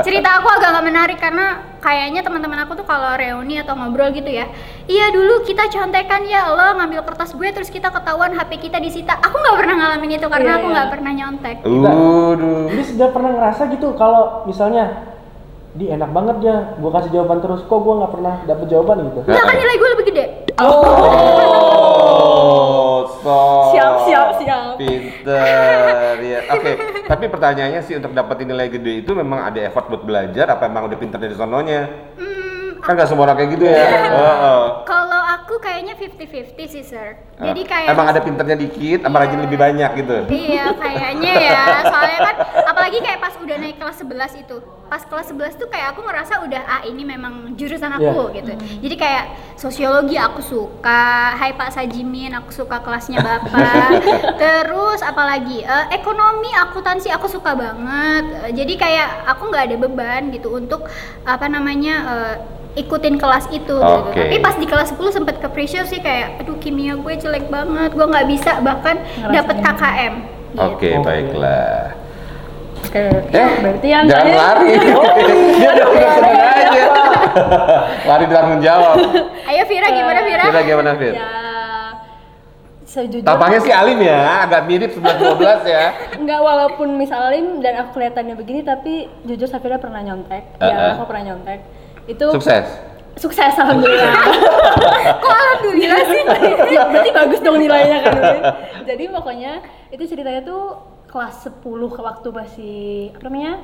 cerita 0.00 0.40
aku 0.40 0.48
agak 0.48 0.70
gak 0.78 0.86
menarik 0.86 1.18
karena 1.18 1.76
kayaknya 1.78 2.20
teman-teman 2.22 2.58
aku 2.66 2.74
tuh 2.78 2.86
kalau 2.86 3.14
reuni 3.14 3.58
atau 3.60 3.74
ngobrol 3.76 4.10
gitu 4.14 4.28
ya. 4.28 4.50
Iya 4.86 5.10
dulu 5.14 5.44
kita 5.46 5.68
contekan 5.70 6.26
ya 6.26 6.48
Allah 6.48 6.74
ngambil 6.78 7.04
kertas 7.06 7.34
gue 7.34 7.48
terus 7.50 7.70
kita 7.70 7.90
ketahuan 7.92 8.34
HP 8.34 8.70
kita 8.70 8.78
disita. 8.78 9.14
Aku 9.18 9.36
nggak 9.38 9.56
pernah 9.58 9.74
ngalamin 9.78 10.16
itu 10.18 10.26
karena 10.26 10.48
Iya, 10.48 10.58
aku 10.58 10.66
iya. 10.66 10.74
nggak 10.74 10.90
pernah 10.90 11.12
nyontek. 11.14 11.56
Waduh. 11.66 12.66
Ini 12.72 12.82
sudah 12.84 13.08
pernah 13.10 13.30
ngerasa 13.36 13.62
gitu 13.74 13.86
kalau 13.94 14.44
misalnya 14.46 15.14
di 15.78 15.86
enak 15.86 16.10
banget 16.10 16.36
ya, 16.42 16.56
gua 16.80 16.90
kasih 16.98 17.12
jawaban 17.14 17.38
terus 17.38 17.60
kok 17.62 17.78
gua 17.84 18.02
nggak 18.02 18.12
pernah 18.18 18.34
dapet 18.48 18.66
jawaban 18.66 18.96
gitu. 19.12 19.18
Enggak 19.30 19.44
kan 19.46 19.54
nilai 19.54 19.76
gue 19.78 19.88
lebih 19.94 20.06
gede. 20.10 20.24
Oh, 20.58 21.57
Pinter 25.28 26.14
ya. 26.24 26.40
Oke, 26.48 26.70
tapi 27.04 27.24
pertanyaannya 27.28 27.80
sih 27.84 27.94
untuk 27.96 28.12
dapetin 28.12 28.48
nilai 28.48 28.68
gede 28.68 29.04
itu 29.04 29.12
memang 29.12 29.44
ada 29.44 29.60
effort 29.60 29.86
buat 29.86 30.02
belajar 30.02 30.48
apa 30.48 30.64
emang 30.64 30.88
udah 30.88 30.98
pinter 30.98 31.20
dari 31.20 31.36
sononya? 31.36 31.84
Hmm, 32.16 32.80
Kan 32.80 32.96
nggak 32.96 33.08
semua 33.08 33.28
orang 33.28 33.36
kayak 33.36 33.50
gitu 33.52 33.64
ya. 33.68 33.76
Heeh. 33.76 34.62
kalau 34.84 35.07
aku 35.48 35.64
kayaknya 35.64 35.96
50-50 35.96 36.60
sih 36.68 36.84
sir. 36.84 37.16
Jadi 37.40 37.64
kayak 37.64 37.88
emang 37.96 38.12
ada 38.12 38.20
pinternya 38.20 38.52
dikit, 38.52 39.08
apa 39.08 39.16
rajin 39.24 39.40
lebih 39.40 39.56
banyak 39.56 39.90
gitu. 40.04 40.28
Iya, 40.28 40.76
kayaknya 40.76 41.32
ya. 41.40 41.62
Soalnya 41.88 42.20
kan 42.20 42.36
apalagi 42.68 43.00
kayak 43.00 43.16
pas 43.24 43.32
udah 43.40 43.56
naik 43.56 43.80
kelas 43.80 43.96
11 44.04 44.44
itu. 44.44 44.60
Pas 44.92 45.00
kelas 45.08 45.32
11 45.32 45.56
tuh 45.56 45.72
kayak 45.72 45.96
aku 45.96 46.04
ngerasa 46.04 46.44
udah 46.44 46.62
ah 46.68 46.82
ini 46.84 47.00
memang 47.00 47.56
jurusan 47.56 47.88
aku 47.96 48.36
gitu. 48.36 48.52
Jadi 48.60 48.94
kayak 49.00 49.24
sosiologi 49.56 50.20
aku 50.20 50.44
suka, 50.44 51.32
Hai 51.40 51.56
Pak 51.56 51.72
Sajimin 51.72 52.36
aku 52.36 52.52
suka 52.52 52.84
kelasnya 52.84 53.24
Bapak. 53.24 54.04
Terus 54.44 55.00
apalagi 55.00 55.64
Eh, 55.64 55.86
ekonomi, 55.96 56.52
akuntansi 56.52 57.08
aku 57.08 57.24
suka 57.24 57.56
banget. 57.56 58.24
Eh, 58.44 58.52
jadi 58.52 58.74
kayak 58.76 59.08
aku 59.32 59.48
nggak 59.48 59.64
ada 59.72 59.76
beban 59.80 60.28
gitu 60.28 60.52
untuk 60.52 60.84
apa 61.24 61.48
namanya 61.48 61.94
eh, 62.04 62.34
ikutin 62.82 63.16
kelas 63.18 63.46
itu 63.50 63.58
gitu. 63.58 63.76
Oke. 63.82 64.16
Tapi 64.16 64.36
pas 64.40 64.54
di 64.56 64.66
kelas 64.66 64.88
10 64.94 65.16
sempet 65.16 65.36
ke 65.42 65.48
pressure 65.50 65.86
sih 65.86 66.00
kayak 66.00 66.42
aduh 66.42 66.56
kimia 66.56 66.96
gue 66.96 67.14
jelek 67.18 67.50
banget, 67.52 67.90
gue 67.92 68.06
nggak 68.06 68.26
bisa 68.30 68.52
bahkan 68.64 68.96
dapet 69.28 69.56
KKM. 69.60 70.14
Gitu. 70.48 70.62
Oke, 70.64 70.90
baiklah. 71.04 71.92
Oke. 72.88 73.04
Eh, 73.34 73.50
berarti 73.60 73.88
yang 73.90 74.04
jangan 74.08 74.32
lari. 74.32 74.72
Dia 75.60 75.70
udah 75.76 75.86
udah 75.92 76.10
seneng 76.16 76.40
aja. 76.40 76.84
Lari 78.08 78.24
tanggung 78.30 78.62
jawab. 78.64 78.96
Ayo 79.44 79.62
Vira 79.68 79.88
gimana 79.92 80.20
Vira? 80.24 80.44
Kira 80.48 80.60
gimana, 80.64 80.90
Fit? 80.96 81.14
Ya 81.14 81.48
sejujurnya 82.88 83.28
Tampangnya 83.28 83.60
sih 83.60 83.74
Alim 83.74 84.00
ya, 84.00 84.48
agak 84.48 84.64
mirip 84.64 84.90
11-12 84.96 85.68
ya. 85.68 85.86
Enggak 86.16 86.40
walaupun 86.40 86.88
misal 86.96 87.20
Alim 87.28 87.60
dan 87.60 87.84
aku 87.84 88.00
kelihatannya 88.00 88.34
begini 88.34 88.64
tapi 88.64 89.12
jujur 89.28 89.44
Safira 89.44 89.76
pernah 89.76 90.00
nyontek. 90.00 90.56
Eh, 90.56 90.64
eh. 90.64 90.72
Ya, 90.72 90.96
aku 90.96 91.04
pernah 91.04 91.32
nyontek. 91.32 91.60
Itu 92.08 92.26
Sukses. 92.34 92.66
Sukses 93.18 93.52
alhamdulillah. 93.58 94.14
Kok 95.22 95.34
alhamdulillah 95.34 96.02
sih? 96.06 96.22
Berarti 96.72 97.10
bagus 97.12 97.40
dong 97.42 97.58
nilainya 97.58 97.98
kan. 98.00 98.16
Jadi 98.86 99.04
pokoknya 99.10 99.52
itu 99.92 100.06
ceritanya 100.06 100.40
tuh 100.46 100.78
kelas 101.08 101.50
10 101.50 101.64
ke 101.64 102.00
waktu 102.04 102.28
masih 102.30 102.78
apa 103.16 103.22
namanya? 103.26 103.54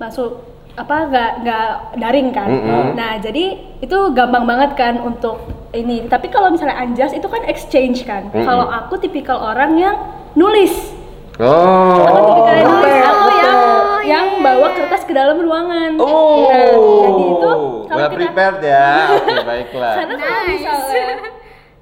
masuk 0.00 0.30
apa 0.78 0.96
nggak 1.10 1.30
nggak 1.42 1.68
daring 1.98 2.28
kan. 2.30 2.48
Mm-mm. 2.48 2.84
Nah, 2.94 3.18
jadi 3.18 3.58
itu 3.82 3.98
gampang 4.14 4.46
banget 4.46 4.78
kan 4.78 5.02
untuk 5.02 5.42
ini. 5.74 6.06
Tapi 6.06 6.30
kalau 6.30 6.54
misalnya 6.54 6.78
Anjas 6.78 7.10
itu 7.10 7.26
kan 7.26 7.42
exchange 7.50 8.06
kan. 8.06 8.30
Mm-mm. 8.30 8.46
Kalau 8.46 8.70
aku 8.70 8.96
tipikal 9.02 9.42
orang 9.42 9.74
yang 9.76 9.96
nulis. 10.38 10.99
Oh. 11.40 12.04
Aku 12.04 12.18
tipikal 12.28 12.54
yang 12.54 12.68
nulis. 12.68 12.84
betul, 12.84 13.00
Aku 13.02 13.28
yang 13.32 13.56
betul. 13.56 13.98
yang 14.04 14.26
Iya, 14.30 14.42
bawa 14.42 14.68
kertas 14.74 15.02
ke 15.02 15.12
dalam 15.12 15.36
ruangan. 15.38 15.90
Oh. 15.96 16.46
Nah, 16.46 16.68
jadi 17.00 17.22
itu 17.24 17.50
kalau 17.82 17.88
well 17.90 18.08
kita 18.08 18.18
prepared 18.18 18.58
ya. 18.60 18.88
Oke, 19.16 19.36
baiklah. 19.42 19.94
karena 19.96 20.14
kalau 20.14 20.36
Nice. 20.38 20.52
misalnya 20.54 21.06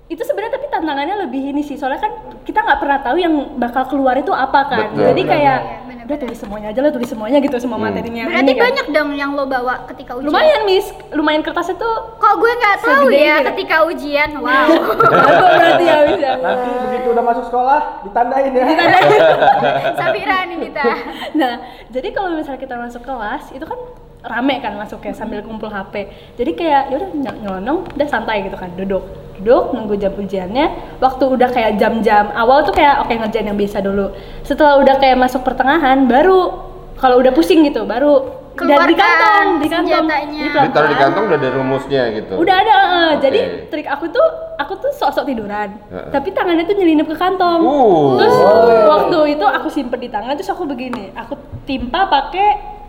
itu 0.09 0.23
sebenarnya 0.23 0.53
tapi 0.55 0.67
tantangannya 0.67 1.17
lebih 1.21 1.43
ini 1.47 1.61
sih 1.61 1.75
soalnya 1.75 2.01
kan 2.01 2.13
kita 2.43 2.59
nggak 2.59 2.79
pernah 2.79 2.99
tahu 2.99 3.17
yang 3.17 3.29
bakal 3.55 3.85
keluar 3.87 4.17
itu 4.17 4.31
apa 4.31 4.61
kan 4.67 4.87
Betul, 4.91 5.05
jadi 5.07 5.21
benar. 5.21 5.33
kayak 5.35 5.59
Iya, 5.61 5.79
benar, 5.85 6.05
udah 6.07 6.19
tulis 6.19 6.39
semuanya 6.39 6.67
aja 6.67 6.81
lah 6.81 6.91
tulis 6.91 7.09
semuanya 7.09 7.39
gitu 7.39 7.57
semua 7.59 7.77
Hmm. 7.77 7.87
materinya 7.87 8.23
Berarti 8.25 8.41
ini 8.43 8.53
kan. 8.55 8.65
banyak 8.65 8.87
dong 8.91 9.11
yang 9.15 9.31
lo 9.33 9.45
bawa 9.45 9.75
ketika 9.87 10.13
ujian. 10.15 10.27
lumayan 10.27 10.61
miss 10.65 10.87
lumayan 11.11 11.43
kertasnya 11.43 11.77
tuh 11.77 11.95
Kok 12.17 12.35
gue 12.35 12.53
nggak 12.55 12.77
tahu 12.81 13.07
ya 13.11 13.21
ini. 13.35 13.47
ketika 13.47 13.77
ujian. 13.85 14.31
Wow. 14.35 14.69
berarti 15.61 15.85
ya 15.85 15.97
bisa 16.07 16.31
Nanti 16.39 16.69
begitu 16.83 17.07
udah 17.11 17.25
masuk 17.27 17.45
sekolah 17.45 17.79
ditandain 18.03 18.53
ya. 18.55 18.65
Safira 19.99 20.37
nih 20.47 20.57
Nita. 20.59 20.83
nah 21.39 21.53
jadi 21.89 22.09
kalau 22.11 22.33
misalnya 22.33 22.59
kita 22.59 22.77
masuk 22.77 23.03
kelas 23.03 23.53
itu 23.53 23.63
kan 23.63 23.77
rame 24.21 24.59
kan 24.59 24.73
masuknya 24.75 25.13
sambil 25.13 25.41
kumpul 25.41 25.69
HP 25.69 26.09
jadi 26.35 26.51
kayak 26.53 26.83
ya 26.89 26.97
udah 26.97 27.11
ny- 27.15 27.39
nyelonong 27.39 27.79
udah 27.89 28.09
santai 28.09 28.43
gitu 28.43 28.57
kan 28.57 28.73
duduk 28.75 29.05
duduk 29.39 29.71
nunggu 29.71 29.95
jam 29.97 30.13
ujiannya 30.13 30.67
waktu 30.99 31.25
udah 31.25 31.49
kayak 31.49 31.79
jam-jam 31.79 32.29
awal 32.35 32.63
tuh 32.63 32.75
kayak 32.75 33.07
oke 33.07 33.15
ngerjain 33.15 33.47
yang 33.47 33.57
biasa 33.57 33.79
dulu 33.79 34.11
setelah 34.43 34.83
udah 34.83 34.99
kayak 34.99 35.15
masuk 35.15 35.43
pertengahan 35.43 36.05
baru 36.05 36.67
kalau 36.99 37.23
udah 37.23 37.31
pusing 37.31 37.63
gitu 37.63 37.87
baru 37.87 38.35
dan 38.59 38.91
di 38.91 38.99
Keluarkan 38.99 38.99
kantong 38.99 39.49
di 39.63 39.69
kantong 39.71 39.87
senjatanya. 40.03 40.43
Jadi 40.43 40.51
Jadi 40.59 40.69
taruh 40.75 40.89
di 40.91 40.99
kantong 40.99 41.25
udah 41.31 41.39
ada 41.39 41.51
rumusnya 41.55 42.03
gitu. 42.11 42.35
udah 42.35 42.55
ada 42.59 42.75
eh. 42.75 43.13
jadi 43.23 43.39
Oke. 43.39 43.59
trik 43.71 43.87
aku 43.87 44.05
tuh 44.11 44.27
aku 44.59 44.73
tuh 44.83 44.91
sok-sok 44.91 45.25
tiduran 45.25 45.79
Heeh. 45.87 46.11
tapi 46.11 46.35
tangannya 46.35 46.67
tuh 46.67 46.75
nyelinap 46.75 47.07
ke 47.07 47.15
kantong 47.15 47.63
Uh. 47.63 48.19
terus 48.19 48.35
Boleh. 48.35 48.83
waktu 48.91 49.19
itu 49.39 49.47
aku 49.47 49.69
simpen 49.71 50.03
di 50.03 50.11
tangan 50.11 50.35
terus 50.35 50.51
aku 50.51 50.67
begini 50.67 51.15
aku 51.15 51.39
timpa 51.63 52.11
pakai 52.11 52.49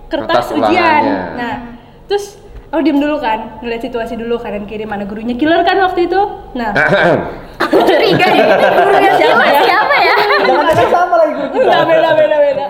kertas, 0.10 0.50
Kertas 0.50 0.58
ujian 0.58 0.74
ulangannya. 1.06 1.38
nah 1.38 1.54
terus 2.10 2.42
aku 2.70 2.80
diem 2.86 3.00
dulu 3.02 3.18
kan 3.18 3.60
ngeliat 3.66 3.82
situasi 3.82 4.14
dulu 4.16 4.38
kanan 4.38 4.70
kiri 4.70 4.86
mana 4.86 5.06
gurunya. 5.06 5.34
Killer 5.36 5.66
kan 5.66 5.78
waktu 5.82 6.06
itu? 6.06 6.22
Nah. 6.54 6.72
Aku 7.60 7.76
curiga 7.84 8.26
nih. 8.30 8.44
Gurunya 8.46 9.12
siapa 9.20 9.44
ya? 9.50 9.62
Siapa 9.66 9.96
ya? 10.00 10.16
Jangan-jangan 10.48 10.90
sama 10.94 11.16
lagi 11.20 11.34
guru 11.36 11.50
kita. 11.52 11.78
beda 11.86 12.10
beda 12.16 12.38
beda. 12.40 12.64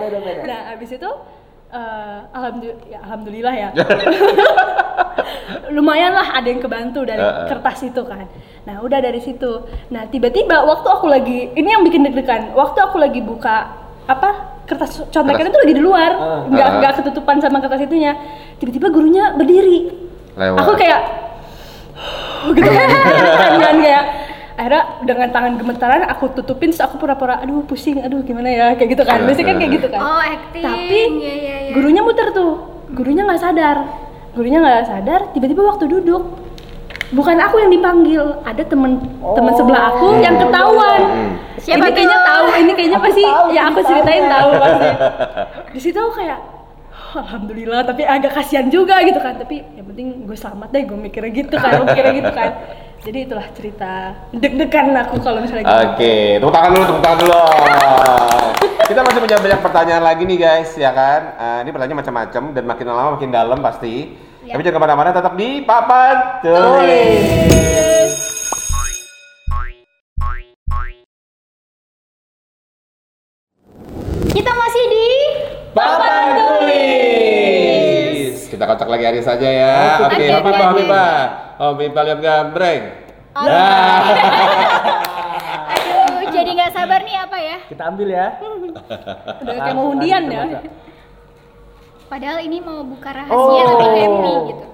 Nah 0.48 0.60
abis 0.74 0.90
itu 0.98 1.10
eh, 1.70 2.18
alhamdulillah 2.34 2.86
ya 2.90 2.98
alhamdulillah 3.06 3.54
ya. 3.54 3.68
Lumayan 5.76 6.12
lah 6.16 6.34
ada 6.34 6.48
yang 6.50 6.58
kebantu 6.58 7.06
dari 7.06 7.22
Heeh. 7.22 7.46
kertas 7.46 7.78
itu 7.86 8.02
kan. 8.02 8.26
Nah 8.66 8.82
udah 8.82 8.98
dari 8.98 9.22
situ. 9.22 9.62
Nah 9.94 10.10
tiba-tiba 10.10 10.66
waktu 10.66 10.88
aku 10.90 11.06
lagi 11.06 11.54
ini 11.54 11.68
yang 11.70 11.86
bikin 11.86 12.02
deg-degan. 12.02 12.50
Waktu 12.58 12.78
aku 12.82 12.98
lagi 12.98 13.22
buka 13.22 13.78
apa 14.10 14.58
kertas 14.70 15.02
contekannya 15.04 15.50
tuh 15.50 15.60
lagi 15.60 15.74
di 15.74 15.82
luar 15.82 16.10
Heeh. 16.12 16.40
nggak 16.48 16.64
Heeh. 16.64 16.78
nggak 16.78 16.92
ketutupan 16.96 17.36
sama 17.38 17.58
kertas 17.58 17.82
itunya 17.82 18.12
tiba-tiba 18.56 18.86
gurunya 18.88 19.34
berdiri 19.34 19.78
Lewat. 20.32 20.58
aku 20.58 20.72
kayak 20.76 21.00
gitu 22.56 22.70
kan 23.40 23.52
kan 23.58 23.76
kayak 23.76 24.04
akhirnya 24.54 24.82
dengan 25.02 25.28
tangan 25.30 25.52
gemetaran 25.56 26.02
aku 26.06 26.24
tutupin 26.34 26.68
terus 26.68 26.80
aku 26.80 26.96
pura-pura 26.96 27.40
aduh 27.40 27.64
pusing 27.64 27.98
aduh 27.98 28.20
gimana 28.20 28.46
ya 28.46 28.66
kayak 28.74 28.92
gitu 28.92 29.02
kan 29.02 29.24
biasanya 29.24 29.46
kan 29.46 29.56
kayak 29.56 29.72
gitu 29.74 29.86
kan 29.88 30.00
Oh, 30.00 30.20
acting. 30.20 30.62
tapi 30.62 31.00
Iya, 31.16 31.32
iya, 31.34 31.56
iya. 31.66 31.72
gurunya 31.72 32.00
muter 32.00 32.28
tuh 32.30 32.52
gurunya 32.90 33.24
nggak 33.24 33.40
sadar 33.40 33.76
gurunya 34.30 34.58
nggak 34.58 34.84
sadar 34.84 35.20
tiba-tiba 35.32 35.62
waktu 35.64 35.84
duduk 35.88 36.22
bukan 37.10 37.36
aku 37.36 37.56
yang 37.58 37.70
dipanggil 37.70 38.24
ada 38.42 38.62
temen 38.62 39.02
temen 39.34 39.52
sebelah 39.52 39.82
aku 39.90 40.18
yang 40.18 40.36
ketahuan 40.36 41.02
Hmm. 41.02 41.32
Siapa 41.60 41.76
ini 41.82 41.92
kayaknya 41.92 42.18
tahu 42.24 42.44
ini 42.56 42.72
kayaknya 42.72 42.96
Aku 42.96 43.04
pasti 43.04 43.22
tahu 43.22 43.46
ya 43.50 43.62
aku 43.66 43.78
ceritain 43.82 44.24
tahu 44.26 44.48
pasti 44.56 44.88
di 45.70 45.80
situ 45.80 45.98
aku 45.98 46.12
kayak 46.16 46.38
"Oh, 47.10 47.20
alhamdulillah 47.20 47.80
tapi 47.82 48.02
agak 48.02 48.32
kasihan 48.32 48.66
juga 48.66 49.02
gitu 49.02 49.18
kan 49.18 49.36
tapi 49.36 49.60
yang 49.74 49.84
penting 49.84 50.24
gue 50.24 50.32
selamat 50.32 50.68
deh 50.70 50.82
gue 50.84 50.96
mikirnya 50.96 51.30
gitu 51.34 51.54
kan 51.54 51.70
gue 51.76 51.86
mikirnya 51.86 52.14
gitu 52.16 52.32
kan 52.32 52.50
jadi 53.00 53.18
itulah 53.24 53.46
cerita 53.52 53.92
deg-degan 54.30 54.92
aku 54.94 55.18
kalau 55.18 55.40
misalnya 55.40 55.64
gitu 55.66 55.76
Oke, 55.90 56.14
tepuk 56.36 56.52
tangan 56.52 56.70
dulu, 56.70 56.84
tepuk 56.84 57.00
tangan 57.00 57.18
dulu. 57.18 57.40
Kita 58.84 59.00
masih 59.00 59.20
punya 59.20 59.38
banyak 59.38 59.60
pertanyaan 59.62 60.04
lagi 60.04 60.22
nih 60.26 60.36
guys, 60.36 60.70
ya 60.74 60.90
kan? 60.90 61.20
Eh, 61.32 61.58
ini 61.64 61.70
pertanyaan 61.70 61.98
macam-macam 62.02 62.42
dan 62.52 62.64
makin 62.66 62.84
lama 62.84 63.10
makin 63.16 63.30
dalam 63.30 63.58
pasti. 63.60 63.94
Ya. 64.50 64.58
Tapi 64.58 64.66
jangan 64.66 64.74
ke 64.74 64.82
mana-mana, 64.82 65.14
tetap 65.14 65.38
di 65.38 65.62
papan 65.62 66.42
tulis. 66.42 67.22
Kita 74.34 74.50
masih 74.50 74.84
di 74.90 75.06
Papan 75.70 76.34
tulis. 76.34 78.34
Kita 78.50 78.66
kocok 78.66 78.90
lagi 78.90 79.04
hari 79.06 79.22
saja 79.22 79.46
ya. 79.46 80.02
Oke, 80.02 80.18
Oke, 80.18 80.26
Habibah, 80.26 80.42
oke, 80.42 80.50
oke. 80.50 80.66
Habibah. 80.66 81.14
Habibah 81.54 82.02
lihat 82.10 82.18
gambreng. 82.18 82.82
Oh, 83.30 83.46
Ya. 83.46 83.62
Aduh, 85.70 86.26
jadi 86.34 86.50
nggak 86.50 86.74
sabar 86.74 87.06
nih 87.06 87.22
apa 87.22 87.38
ya? 87.38 87.62
Kita 87.70 87.86
ambil 87.86 88.10
ya. 88.10 88.34
udah 89.38 89.54
kayak 89.62 89.78
mau 89.78 89.94
undian 89.94 90.26
ya 90.26 90.42
Padahal 92.10 92.42
ini 92.42 92.58
mau 92.58 92.82
buka 92.82 93.14
rahasia 93.14 93.30
Oh. 93.32 93.78
tapi 93.78 93.98
happy 94.02 94.34
gitu. 94.50 94.64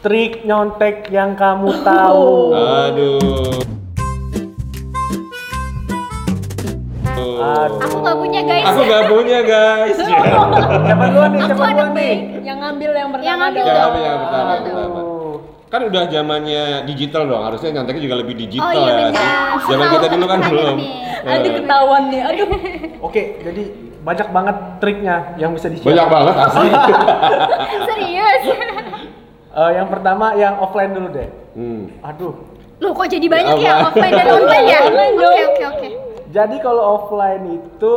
Trik 0.00 0.32
nyontek 0.44 1.08
yang 1.08 1.32
kamu 1.32 1.80
tahu. 1.80 2.52
Aduh. 2.52 3.56
Aduh. 7.40 7.80
Aku 7.80 7.96
nggak 7.98 8.16
punya 8.16 8.40
guys. 8.42 8.64
Aku 8.66 8.80
gak 8.84 9.04
punya 9.06 9.38
guys. 9.42 9.96
Siapa 10.84 11.04
duluan 11.08 11.30
nih? 11.30 11.40
Aku 11.40 11.48
Siapa 11.50 11.66
duluan 11.66 11.90
nih? 11.94 12.14
yang 12.42 12.58
ngambil 12.60 12.90
yang 12.92 13.08
pertama 13.10 13.24
Yang 13.26 13.38
ngambil 13.38 13.62
dong. 13.62 13.70
Ya, 13.70 13.80
dong. 13.82 13.94
yang 13.98 14.20
pertama, 14.20 14.50
Aduh. 14.50 14.64
pertama. 14.66 15.00
Kan 15.70 15.80
udah 15.86 16.02
zamannya 16.04 16.62
digital 16.84 17.22
dong, 17.24 17.42
harusnya 17.42 17.70
nyonteknya 17.72 18.02
juga 18.02 18.16
lebih 18.18 18.34
digital 18.36 18.66
Oh 18.66 18.72
iya 18.74 18.92
ya. 19.08 19.24
Zaman 19.62 19.86
kita 19.88 20.06
dulu 20.10 20.24
kan 20.26 20.40
belum. 20.42 20.76
aduh 21.22 21.52
ketahuan 21.54 22.02
nih 22.08 22.20
aduh 22.24 22.48
Oke, 23.00 23.22
jadi 23.40 23.62
banyak 24.00 24.28
banget 24.30 24.56
triknya 24.78 25.16
yang 25.36 25.52
bisa 25.52 25.68
di-share. 25.68 25.88
Banyak 25.88 26.06
banget 26.08 26.34
asli. 26.46 26.70
Serius. 27.86 28.42
Eh, 29.50 29.70
yang 29.74 29.88
pertama 29.88 30.32
yang 30.34 30.56
offline 30.58 30.90
dulu 30.90 31.08
deh. 31.10 31.28
hmm. 31.52 32.00
Aduh. 32.02 32.34
Loh 32.80 32.96
kok 32.96 33.12
jadi 33.12 33.28
banyak 33.28 33.60
ya 33.60 33.76
Apa? 33.76 33.92
offline 33.92 34.12
dan 34.14 34.26
online 34.32 34.66
ya? 34.66 34.80
Oke 34.88 35.42
oke 35.44 35.64
oke. 35.68 35.88
Jadi 36.30 36.56
kalau 36.58 36.82
offline 36.96 37.60
itu 37.60 37.96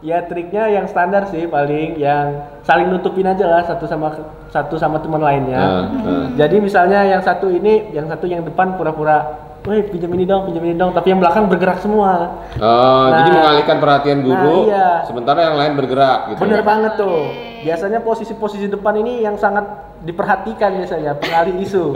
ya 0.00 0.24
triknya 0.24 0.72
yang 0.72 0.88
standar 0.88 1.28
sih 1.28 1.44
paling 1.44 2.00
yang 2.00 2.32
saling 2.64 2.88
nutupin 2.88 3.28
aja 3.28 3.44
lah 3.44 3.60
satu 3.60 3.84
sama 3.84 4.16
satu 4.48 4.80
sama 4.80 4.96
teman 4.98 5.20
lainnya. 5.20 5.60
Nah, 5.60 5.84
nah. 6.00 6.24
Jadi 6.32 6.56
misalnya 6.64 7.04
yang 7.04 7.20
satu 7.20 7.52
ini, 7.52 7.92
yang 7.92 8.08
satu 8.08 8.24
yang 8.24 8.40
depan 8.40 8.80
pura-pura, 8.80 9.36
"Woi, 9.60 9.84
pinjam 9.88 10.10
ini 10.16 10.24
dong, 10.24 10.48
pinjam 10.48 10.64
ini 10.64 10.76
dong," 10.76 10.96
tapi 10.96 11.12
yang 11.12 11.20
belakang 11.20 11.44
bergerak 11.50 11.78
semua. 11.84 12.40
Oh, 12.56 13.06
jadi 13.12 13.28
Nah. 13.28 13.36
mengalihkan 13.44 13.76
perhatian 13.76 14.18
guru, 14.24 14.56
Nah, 14.64 14.72
iya. 14.72 14.88
sementara 15.04 15.52
yang 15.52 15.56
lain 15.60 15.72
bergerak 15.76 16.32
gitu. 16.32 16.40
Bener 16.40 16.60
banget 16.64 16.92
tuh. 16.96 17.49
Biasanya 17.60 18.00
posisi-posisi 18.00 18.66
depan 18.72 18.96
ini 19.00 19.20
yang 19.20 19.36
sangat 19.36 19.90
diperhatikan 20.00 20.80
biasanya 20.80 21.12
pengalih 21.20 21.60
isu. 21.60 21.92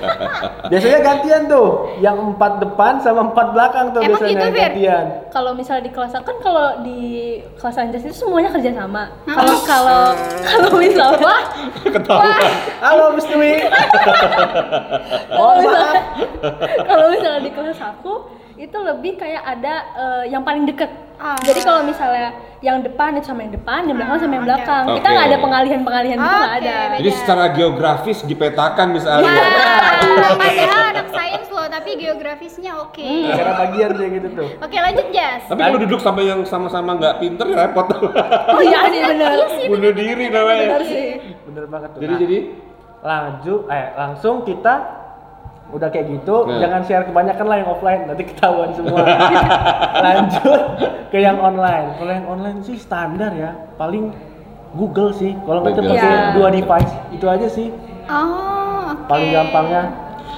biasanya 0.70 0.98
gantian 1.02 1.42
tuh, 1.50 1.90
yang 1.98 2.14
empat 2.14 2.62
depan 2.62 3.02
sama 3.02 3.34
empat 3.34 3.46
belakang 3.50 3.90
tuh 3.90 3.98
Emang 3.98 4.22
biasanya 4.22 4.46
gitu, 4.46 4.58
gantian. 4.62 5.04
kalau 5.34 5.50
misalnya 5.58 5.90
di 5.90 5.92
kelas 5.92 6.14
aku 6.14 6.26
kan 6.30 6.38
kalau 6.38 6.66
di 6.86 7.00
kelas 7.58 7.76
Anjas 7.82 8.06
itu 8.06 8.14
semuanya 8.14 8.54
kerja 8.54 8.70
sama. 8.78 9.10
Kalau 9.26 9.56
kalau 9.66 10.04
kalau 10.46 10.70
misalnya 10.78 11.18
wah, 11.26 11.42
Ketahuan. 11.82 12.52
Halo, 12.78 13.04
Miss 13.18 13.26
Dwi. 13.26 13.54
kalau 15.34 15.52
misalnya 15.58 16.00
kalau 16.86 17.06
misalnya 17.10 17.40
di 17.42 17.50
kelas 17.50 17.80
aku 17.82 18.14
itu 18.56 18.76
lebih 18.78 19.16
kayak 19.16 19.42
ada 19.42 19.74
eh, 19.96 20.24
yang 20.28 20.44
paling 20.44 20.68
deket. 20.68 20.90
Ah. 21.22 21.38
Jadi 21.38 21.62
kalau 21.62 21.86
misalnya 21.86 22.34
yang 22.58 22.82
depan 22.82 23.14
itu 23.14 23.30
sama 23.30 23.46
yang 23.46 23.54
depan, 23.54 23.86
yang 23.86 23.94
belakang 23.94 24.18
sama 24.18 24.32
yang 24.34 24.46
belakang. 24.46 24.84
Kita 24.90 25.06
Oke. 25.06 25.14
nggak 25.14 25.26
ada 25.30 25.38
pengalihan-pengalihan 25.38 26.16
gitu 26.18 26.34
nggak 26.34 26.52
Oke, 26.52 26.60
ada. 26.66 26.74
beda. 26.74 26.98
Jadi 26.98 27.10
secara 27.14 27.44
geografis 27.54 28.18
dipetakan 28.26 28.86
misalnya. 28.90 29.30
Wah, 29.30 30.34
padahal 30.34 30.82
anak 30.92 31.08
sains 31.14 31.48
loh, 31.48 31.66
tapi 31.70 31.90
geografisnya 31.94 32.72
oke. 32.82 33.06
Cara 33.38 33.52
bagian 33.66 33.90
dia 33.94 34.08
gitu 34.18 34.28
tuh. 34.34 34.48
Oke, 34.58 34.76
lanjut 34.76 35.06
Jas. 35.14 35.42
Tapi 35.46 35.60
kalau 35.62 35.78
duduk 35.78 36.00
sampai 36.02 36.24
yang 36.26 36.40
sama-sama 36.42 36.90
nggak 36.98 37.14
pinter 37.22 37.46
ya 37.50 37.56
repot. 37.70 37.86
Oh 38.52 38.62
iya 38.62 38.90
sih 38.90 39.00
benar. 39.00 39.30
Bunuh 39.70 39.92
diri 39.94 40.26
namanya. 40.28 40.66
Benar 40.74 40.82
sih. 40.86 41.08
Bener 41.46 41.64
banget 41.70 41.88
tuh. 41.94 42.00
Jadi 42.02 42.12
Nah, 42.12 42.20
jadi 42.20 42.38
lanjut 43.02 43.60
eh 43.66 43.86
langsung 43.98 44.46
kita 44.46 45.01
udah 45.72 45.88
kayak 45.88 46.06
gitu 46.10 46.36
Nah. 46.44 46.60
jangan 46.60 46.80
share 46.82 47.04
kebanyakan 47.04 47.44
lah 47.44 47.56
yang 47.56 47.68
offline 47.68 48.00
nanti 48.04 48.24
ketahuan 48.24 48.70
semua 48.70 49.00
lanjut 50.04 50.60
ke 51.08 51.18
yang 51.18 51.38
online 51.38 51.96
kalau 51.96 52.12
yang 52.12 52.26
online 52.26 52.58
sih 52.60 52.76
standar 52.76 53.32
ya 53.32 53.50
paling 53.74 54.12
Google 54.72 55.10
sih 55.10 55.32
kalau 55.38 55.60
nggak 55.60 55.72
kita 55.72 55.82
Google. 55.82 55.96
pakai 55.96 56.12
Ya. 56.12 56.32
dua 56.32 56.48
device 56.50 56.92
itu 57.10 57.26
aja 57.26 57.46
sih 57.46 57.68
Oh, 58.04 58.90
oke. 58.90 59.06
paling 59.06 59.30
gampangnya 59.30 59.82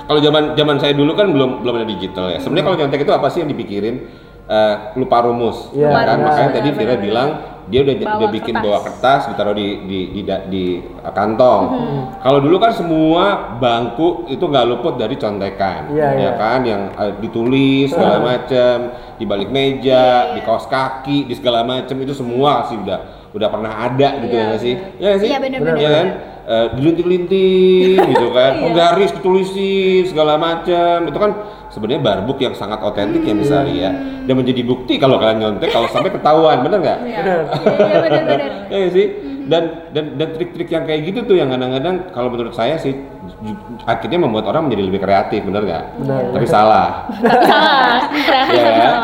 kalau 0.05 0.21
zaman 0.21 0.53
zaman 0.53 0.77
saya 0.77 0.93
dulu 0.93 1.13
kan 1.13 1.27
belum 1.29 1.65
belum 1.65 1.75
ada 1.75 1.89
digital 1.89 2.29
ya. 2.29 2.37
Sebenarnya 2.37 2.65
kalau 2.67 2.77
nyontek 2.77 3.01
itu 3.01 3.13
apa 3.15 3.25
sih 3.27 3.41
yang 3.41 3.49
dipikirin? 3.49 4.05
Eh, 4.45 4.75
lupa 4.95 5.25
rumus, 5.25 5.73
Iya, 5.73 5.89
ya 5.89 6.05
kan? 6.05 6.21
benar. 6.21 6.29
Makanya 6.29 6.51
tadi 6.53 6.69
Benar, 6.69 6.77
Vira 6.77 6.95
bilang 7.01 7.29
dia 7.67 7.81
udah 7.81 7.95
Bawa 7.97 8.17
udah 8.19 8.29
bikin 8.31 8.53
kertas. 8.53 8.65
bawa 8.65 8.79
kertas 8.81 9.21
ditaruh 9.29 9.53
di 9.53 9.69
di 9.83 9.99
di, 10.11 10.21
da- 10.23 10.45
di 10.45 10.65
kantong. 11.07 11.63
Hmm. 11.67 12.03
Kalau 12.19 12.39
dulu 12.39 12.57
kan 12.57 12.71
semua 12.71 13.25
bangku 13.57 14.09
itu 14.27 14.41
nggak 14.41 14.67
luput 14.67 14.95
dari 14.95 15.15
contekan, 15.15 15.89
Iya, 15.89 16.09
ya 16.11 16.19
iya. 16.19 16.31
kan? 16.35 16.61
Yang 16.63 16.83
eh, 16.95 17.13
ditulis 17.19 17.87
segala 17.89 18.17
macam, 18.19 18.77
di 19.15 19.25
balik 19.25 19.49
meja, 19.49 20.05
di 20.33 20.41
kaos 20.41 20.65
kaki, 20.65 21.25
di 21.25 21.35
segala 21.35 21.63
macam 21.63 21.97
itu 21.97 22.13
semua 22.13 22.67
sih 22.67 22.77
udah 22.77 22.99
udah 23.31 23.49
pernah 23.49 23.73
ada 23.83 24.09
gitu 24.21 24.31
Iya, 24.31 24.39
ya 24.39 24.45
nggak 24.47 24.61
sih? 24.61 24.75
Ya 24.97 25.11
sih? 25.17 25.29
Iya, 25.29 25.39
benar-benar. 25.39 25.77
Iya 25.77 25.91
kan? 25.91 26.07
Eh, 26.45 26.67
dilinting-linting 26.77 27.97
gitu 28.05 28.27
kan, 28.31 28.53
Iya. 28.57 28.63
penggaris 28.63 29.11
ditulisin 29.13 30.05
segala 30.05 30.37
macam 30.37 31.05
itu 31.05 31.17
kan 31.17 31.33
sebenarnya 31.75 32.03
barbuk 32.07 32.39
yang 32.39 32.55
sangat 32.55 32.79
otentik 32.87 33.27
ya 33.27 33.35
misalnya 33.35 33.75
ya 33.75 33.91
dan 34.25 34.35
menjadi 34.39 34.63
bukti 34.63 34.95
kalau 35.03 35.19
kalian 35.19 35.43
nyontek 35.43 35.75
kalau 35.75 35.91
sampai 35.91 36.15
ketahuan 36.15 36.63
bener 36.63 36.79
nggak? 36.79 36.99
Iya. 37.03 37.19
Bener. 37.19 37.39
Iya, 37.51 37.97
benar-benar. 37.99 38.51
Ya 38.71 38.77
nggak 38.79 38.95
sih? 38.95 39.07
Dan 39.45 39.63
dan 39.93 40.05
dan 40.17 40.29
trik-trik 40.33 40.73
yang 40.73 40.89
kayak 40.89 41.05
gitu 41.05 41.21
tuh 41.29 41.37
yang 41.37 41.53
kadang-kadang 41.53 42.09
kalau 42.17 42.33
menurut 42.33 42.57
saya 42.57 42.81
sih 42.81 42.97
akhirnya 43.85 44.17
membuat 44.23 44.49
orang 44.49 44.71
menjadi 44.71 44.83
lebih 44.89 45.01
kreatif, 45.05 45.45
bener 45.45 45.63
nggak? 45.69 45.85
Benar. 46.01 46.21
Tapi 46.33 46.47
salah. 46.49 46.89
Tapi 47.11 47.45
salah. 47.45 47.99
Kreatif 48.09 48.57
ya 48.57 48.73
kan? 48.73 48.95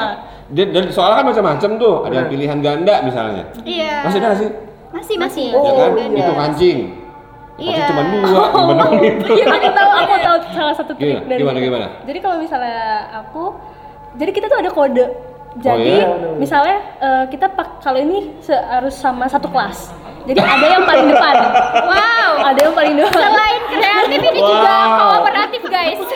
Dan, 0.51 0.67
dan 0.75 0.85
soalnya 0.91 1.23
kan 1.23 1.27
macam-macam 1.31 1.71
tuh, 1.79 1.95
ada 2.03 2.11
yang 2.11 2.27
Benar. 2.27 2.35
pilihan 2.35 2.59
ganda 2.59 2.95
misalnya. 3.07 3.45
Iya. 3.63 3.95
Masih 4.03 4.19
ada 4.19 4.27
nggak 4.27 4.41
sih? 4.43 4.51
Masih, 4.91 5.17
masih. 5.23 5.47
Oh, 5.55 5.63
ya 5.63 5.73
kan? 5.79 5.91
iya. 5.95 6.19
Itu 6.19 6.33
kancing. 6.35 6.79
Iya. 7.61 7.87
Cuma 7.93 8.03
dua, 8.09 8.45
gimana 8.49 8.97
gitu? 9.05 9.25
Iya, 9.37 9.45
aku 9.53 9.69
tahu, 9.77 9.91
aku 9.93 10.15
tahu 10.25 10.37
salah 10.57 10.75
satu 10.75 10.93
trik 10.97 11.13
Gimana? 11.13 11.29
dari 11.29 11.41
Gimana, 11.45 11.59
gimana? 11.61 11.87
Jadi 12.09 12.19
kalau 12.25 12.37
misalnya 12.41 12.81
aku, 13.21 13.45
jadi 14.17 14.31
kita 14.33 14.47
tuh 14.49 14.59
ada 14.65 14.71
kode. 14.73 15.07
Jadi 15.61 15.99
iya? 15.99 16.07
misalnya 16.39 16.79
eh, 17.03 17.25
kita 17.27 17.51
pak 17.53 17.83
kalau 17.83 17.99
ini 17.99 18.39
harus 18.49 18.95
sama 18.95 19.27
satu 19.27 19.51
kelas. 19.51 19.91
Jadi 20.29 20.41
ada 20.41 20.67
yang 20.67 20.85
paling 20.85 21.07
depan. 21.09 21.35
Wow. 21.87 22.31
Ada 22.51 22.61
yang 22.61 22.75
paling 22.75 22.95
depan. 22.97 23.21
Selain 23.21 23.61
kreatif 23.71 24.21
ini 24.21 24.41
juga 24.41 24.75
Wow. 24.91 24.99
kooperatif, 25.17 25.63
guys. 25.67 26.01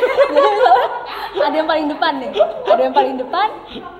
Ada 1.34 1.54
yang 1.60 1.66
paling 1.66 1.86
depan 1.90 2.12
nih. 2.22 2.30
Ada 2.64 2.80
yang 2.80 2.94
paling 2.94 3.14
depan. 3.18 3.48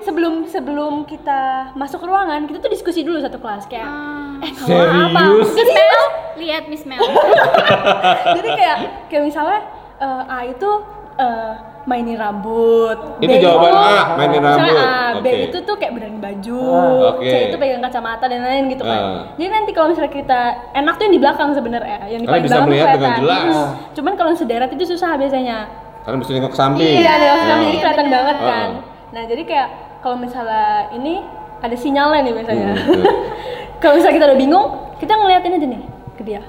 Sebelum 0.01 0.47
sebelum 0.47 1.03
kita 1.03 1.73
masuk 1.75 2.01
ke 2.01 2.07
ruangan, 2.07 2.47
kita 2.47 2.63
tuh 2.63 2.71
diskusi 2.71 3.03
dulu 3.03 3.19
satu 3.19 3.43
kelas 3.43 3.67
kayak 3.67 3.91
eh 4.39 4.53
kalau 4.55 4.79
apa? 5.11 5.21
Serius? 5.43 5.59
Miss 5.59 5.75
Mel, 5.75 6.01
lihat 6.39 6.65
Miss 6.71 6.85
Mel. 6.87 7.03
Jadi 8.39 8.49
kayak 8.55 8.79
kayak 9.11 9.25
misalnya 9.27 9.61
eh, 9.99 10.23
A 10.31 10.39
itu 10.47 10.71
eh, 11.19 11.53
mainin 11.85 12.17
rambut. 12.17 13.21
Itu 13.21 13.29
B 13.29 13.39
jawaban 13.39 13.73
A, 13.73 14.17
mainin 14.17 14.41
rambut. 14.41 14.73
A, 14.73 15.21
B 15.21 15.27
Oke. 15.27 15.41
itu 15.49 15.59
tuh 15.63 15.75
kayak 15.77 15.93
berani 15.93 16.17
baju. 16.17 16.61
Ah, 16.65 17.13
oke. 17.13 17.25
C 17.25 17.35
itu 17.49 17.57
pegang 17.57 17.81
kacamata 17.81 18.25
dan 18.25 18.41
lain-lain 18.41 18.65
gitu 18.73 18.83
kan. 18.83 19.01
Ah. 19.01 19.21
Jadi 19.37 19.49
nanti 19.49 19.71
kalau 19.71 19.89
misalnya 19.93 20.13
kita 20.13 20.41
enak 20.73 20.95
tuh 20.97 21.05
yang 21.05 21.15
di 21.15 21.21
belakang 21.21 21.51
sebenarnya, 21.53 21.99
yang 22.09 22.21
di 22.21 22.27
paling 22.27 22.43
bisa 22.43 22.55
belakang 22.57 22.69
melihat 22.69 22.87
dengan 22.89 23.13
kelihatan. 23.13 23.21
jelas. 23.21 23.55
Hmm. 23.55 23.73
Cuman 23.93 24.13
kalau 24.17 24.33
sederet 24.33 24.71
itu 24.71 24.85
susah 24.87 25.11
biasanya. 25.15 25.59
Karena 26.05 26.17
bisa 26.21 26.31
nengok 26.33 26.53
ke 26.53 26.59
samping. 26.59 26.95
Iya, 27.01 27.11
ada 27.11 27.25
yang 27.25 27.39
Ya. 27.39 27.55
jadi 27.63 27.79
kelihatan 27.79 28.07
bener. 28.07 28.15
banget 28.17 28.37
kan. 28.39 28.69
Ah. 28.69 29.13
Nah, 29.15 29.23
jadi 29.25 29.43
kayak 29.45 29.69
kalau 30.01 30.17
misalnya 30.17 30.67
ini 30.91 31.15
ada 31.61 31.77
sinyalnya 31.77 32.21
nih 32.23 32.33
biasanya. 32.35 32.69
Hmm, 32.77 33.05
kalau 33.81 33.95
misalnya 33.97 34.17
kita 34.17 34.27
udah 34.29 34.39
bingung, 34.39 34.67
kita 34.97 35.13
ngeliatin 35.15 35.53
aja 35.55 35.67
nih 35.67 35.83
ke 36.15 36.23
dia. 36.25 36.43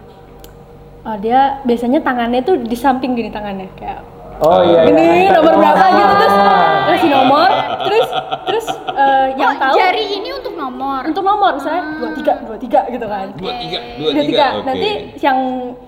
Oh, 1.03 1.15
dia 1.15 1.39
biasanya 1.61 1.99
tangannya 2.01 2.41
tuh 2.41 2.55
di 2.57 2.73
samping 2.73 3.13
gini 3.13 3.29
tangannya 3.29 3.69
kayak 3.75 4.01
oh 4.37 4.59
iya 4.61 4.79
iya. 4.81 4.91
ini 4.91 5.05
nomor 5.29 5.53
berapa 5.55 5.85
gitu 5.91 6.13
terus 6.17 6.35
Ah. 6.35 6.73
ngasih 6.87 7.09
nomor 7.09 7.49
terus 7.81 8.07
terus 8.45 8.65
eh, 8.89 9.27
yang 9.35 9.51
Oh, 9.51 9.61
tahu 9.61 9.75
jari 9.75 10.03
ini 10.11 10.29
untuk 10.31 10.53
nomor. 10.53 11.01
untuk 11.03 11.21
nomor 11.21 11.51
misalnya 11.53 11.83
dua 11.97 12.11
tiga 12.13 12.33
dua 12.41 12.57
tiga 12.57 12.79
gitu 12.87 13.05
kan 13.05 13.27
Dua 13.35 13.53
tiga, 13.55 13.77
dua 13.95 14.09
dua 14.11 14.23
tiga. 14.23 14.45
nanti 14.63 14.89
yang 15.17 15.37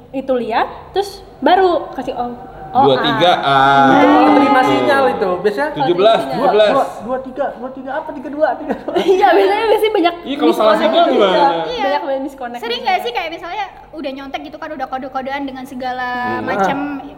itu 0.10 0.34
lihat 0.36 0.68
terus 0.92 1.10
baru 1.40 1.92
kasih 1.92 2.14
oh 2.14 2.32
Dua 2.70 2.94
A. 2.94 3.02
tiga 3.02 3.32
A. 3.38 3.58
Itu 3.98 4.18
terima 4.34 4.62
sinyal 4.62 5.04
itu 5.10 5.30
biasanya 5.40 5.70
Tujuh 5.74 5.96
belas, 5.96 6.20
dua 6.28 6.48
belas. 6.50 6.72
dua, 7.00 7.18
tiga 7.20 7.46
dua 7.54 7.70
tiga 7.72 7.92
apa 7.96 8.10
tiga 8.12 8.30
dua 8.30 8.48
tiga 8.56 8.74
dua 8.76 8.94
iya 9.14 9.28
biasanya 9.30 9.66
biasanya 9.68 9.94
banyak 9.94 10.14
Iya, 10.24 10.36
kalau 10.36 10.54
salah 10.54 10.76
sinyal 10.76 11.06
gitu. 11.06 11.14
gimana? 11.16 11.40
Iya. 11.66 11.84
banyak 11.84 12.02
banget 12.04 12.22
misconnect 12.24 12.60
Sering 12.60 12.76
gitu. 12.76 12.86
nggak 12.86 13.00
sih 13.00 13.12
kayak 13.12 13.30
misalnya 13.32 13.66
udah 13.92 14.12
nyontek 14.12 14.42
gitu 14.44 14.58
kan 14.58 14.70
udah 14.70 14.88
kode-kodean 14.88 15.44
dengan 15.44 15.64
segala 15.64 16.08
Hmm. 16.38 16.46
macam 16.46 16.78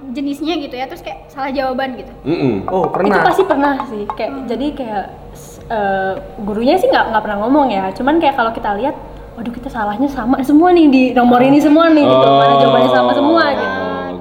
jenisnya 0.10 0.56
gitu 0.58 0.74
ya 0.74 0.86
terus 0.86 1.00
kayak 1.00 1.28
salah 1.28 1.50
jawaban 1.50 1.94
gitu. 1.96 2.12
Mm-mm. 2.24 2.66
oh 2.66 2.84
itu 2.84 2.94
pernah 2.94 3.22
pasti 3.22 3.44
pernah 3.44 3.74
sih 3.86 4.04
kayak 4.10 4.32
jadi 4.46 4.68
kayak 4.74 5.06
eh, 5.68 6.14
gurunya 6.40 6.76
sih 6.76 6.88
nggak 6.88 7.06
nggak 7.10 7.22
pernah 7.22 7.38
ngomong 7.40 7.68
ya 7.70 7.90
cuman 7.92 8.18
kayak 8.18 8.34
kalau 8.34 8.50
kita 8.50 8.74
lihat 8.76 8.96
waduh 9.32 9.52
kita 9.52 9.68
salahnya 9.68 10.08
sama 10.08 10.42
semua 10.42 10.70
nih 10.70 10.86
di 10.88 11.04
nomor 11.12 11.40
ini 11.40 11.58
semua 11.58 11.88
nih 11.88 12.04
gitu 12.04 12.28
mana 12.28 12.54
jawabannya 12.58 12.92
sama 12.92 13.12
semua 13.14 13.44
gitu 13.50 13.68
Oh, 13.69 13.69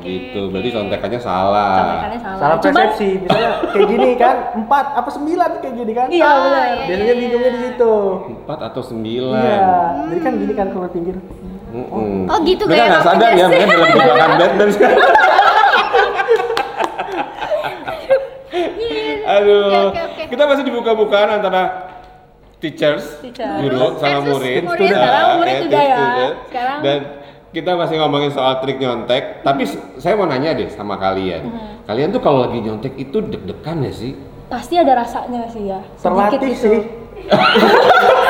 gitu. 0.08 0.40
Berarti 0.48 0.70
contekannya 0.72 1.20
salah. 1.20 1.76
contekannya 1.78 2.18
salah, 2.18 2.38
salah 2.38 2.56
cuman 2.58 2.74
persepsi 2.82 3.08
misalnya 3.20 3.50
kayak 3.66 3.86
gini 3.86 4.10
kan 4.14 4.36
empat 4.56 4.86
apa 4.94 5.10
sembilan 5.10 5.50
kayak 5.58 5.74
gini 5.76 5.92
kan 5.92 6.06
iya 6.08 6.24
Oh, 6.24 6.36
benar 6.42 6.64
iya. 6.66 6.84
biasanya 6.86 7.14
bingungnya 7.14 7.50
di 7.50 7.60
situ 7.62 7.94
Empat 8.34 8.58
atau 8.64 8.82
sembilan. 8.82 9.38
iya 9.38 9.60
jadi 10.04 10.20
kan 10.20 10.32
gini 10.34 10.52
kan 10.52 10.66
kalau 10.70 10.88
pinggir 10.88 11.16
Mm-mm. 11.68 12.24
Oh, 12.26 12.38
gitu 12.42 12.64
Mereka 12.64 12.74
kayak 12.74 12.88
nggak 12.90 13.04
sadar 13.04 13.30
ya, 13.30 13.44
mereka 13.46 13.66
dalam 13.68 13.88
jebakan 13.92 14.30
Batman. 14.34 14.68
Aduh, 19.28 19.60
Oke, 19.68 19.76
oke, 19.84 20.00
oke. 20.08 20.22
kita 20.26 20.42
masih 20.42 20.64
dibuka-bukaan 20.64 21.28
antara 21.30 21.62
teachers, 22.58 23.20
Teacher. 23.20 23.60
guru 23.60 24.00
sama 24.00 24.24
murid. 24.24 24.64
murid. 24.64 24.88
Sekarang 24.88 25.20
Ah, 25.22 25.36
murid 25.36 25.52
ya, 25.52 25.60
juga 25.60 25.78
ya. 25.78 25.98
Sekarang- 26.48 26.80
Dan 26.80 26.98
kita 27.54 27.74
masih 27.74 27.96
ngomongin 28.00 28.30
soal 28.32 28.60
trik 28.60 28.76
nyontek, 28.76 29.40
tapi 29.40 29.64
saya 29.96 30.14
mau 30.14 30.28
nanya 30.28 30.52
deh 30.52 30.68
sama 30.68 31.00
kalian. 31.00 31.48
Hmm. 31.48 31.74
Kalian 31.88 32.12
tuh 32.12 32.20
kalau 32.20 32.44
lagi 32.44 32.60
nyontek 32.60 32.94
itu 33.00 33.24
deg-degan 33.24 33.84
ya 33.84 33.92
sih? 33.92 34.12
pasti 34.48 34.80
ada 34.80 34.96
rasanya 34.96 35.44
sih 35.52 35.68
ya 35.68 35.80
sedikit 36.00 36.40
terlatih 36.40 36.54
sih 36.56 36.78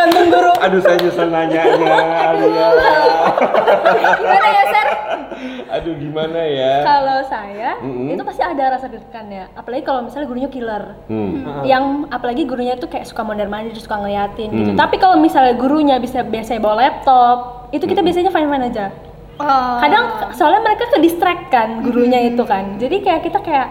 terlatih 0.00 0.26
guru 0.26 0.28
tergantung 0.28 0.28
guru 0.30 0.52
Aduh, 0.58 0.80
saya 0.80 0.96
nyesel 0.98 1.28
nanyanya, 1.28 1.94
Alia. 2.24 2.68
gimana 4.18 4.48
ya 4.48 4.62
Ser? 4.64 4.88
Aduh, 5.70 5.94
gimana 5.94 6.40
ya? 6.42 6.74
kalau 6.82 7.18
saya 7.24 7.70
Mm-mm. 7.78 8.10
itu 8.10 8.22
pasti 8.22 8.42
ada 8.42 8.64
rasa 8.70 8.86
deg-degannya 8.86 9.52
apalagi 9.52 9.82
kalau 9.82 10.00
misalnya 10.02 10.26
gurunya 10.26 10.48
killer 10.48 10.84
Hmm. 11.06 11.62
yang 11.62 11.84
apalagi 12.08 12.42
gurunya 12.44 12.74
tuh 12.74 12.86
kayak 12.86 13.06
suka 13.06 13.22
mondar 13.22 13.46
mandir 13.46 13.74
suka 13.74 13.96
ngeliatin 13.96 14.50
gitu 14.50 14.70
Hmm. 14.72 14.78
tapi 14.78 14.96
kalau 14.96 15.16
misalnya 15.16 15.54
gurunya 15.54 15.96
bisa 15.96 16.22
biasa 16.22 16.58
bawa 16.58 16.76
laptop 16.80 17.36
itu 17.70 17.84
kita 17.84 18.00
biasanya 18.00 18.28
fine 18.28 18.46
fine 18.46 18.66
aja 18.66 18.86
Oh. 19.38 19.78
kadang 19.78 20.04
soalnya 20.34 20.58
mereka 20.60 20.90
ke 20.90 20.98
distract 20.98 21.46
kan 21.46 21.78
gurunya 21.80 22.26
itu 22.26 22.42
kan 22.42 22.74
jadi 22.74 22.98
kayak 22.98 23.22
kita 23.22 23.38
kayak 23.38 23.70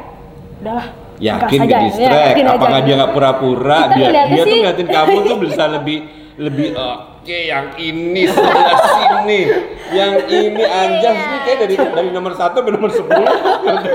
udahlah 0.58 0.88
Yakin 1.18 1.60
aja 1.60 1.68
ke 1.68 1.74
ya, 1.74 1.80
distract? 1.84 2.28
yakin 2.30 2.46
aja 2.46 2.56
Apakah 2.56 2.78
gitu. 2.78 2.86
dia 2.86 2.94
nggak 2.96 3.12
pura-pura? 3.12 3.80
Dia, 3.90 4.08
dia 4.30 4.44
tuh 4.44 4.56
ngeliatin 4.56 4.88
kamu 4.88 5.16
tuh 5.26 5.38
bisa 5.42 5.64
lebih 5.76 5.98
lebih 6.38 6.78
oke 6.78 7.34
yang 7.50 7.74
ini 7.76 8.30
sebelah 8.30 8.78
sini, 8.94 9.42
yang 9.90 10.22
ini 10.30 10.64
anjas 10.64 11.18
nih 11.18 11.40
kayak 11.44 11.58
dari 11.66 11.76
dari 11.76 12.10
nomor 12.14 12.38
satu 12.38 12.62
ke 12.62 12.70
nomor 12.70 12.94
sepuluh 12.94 13.26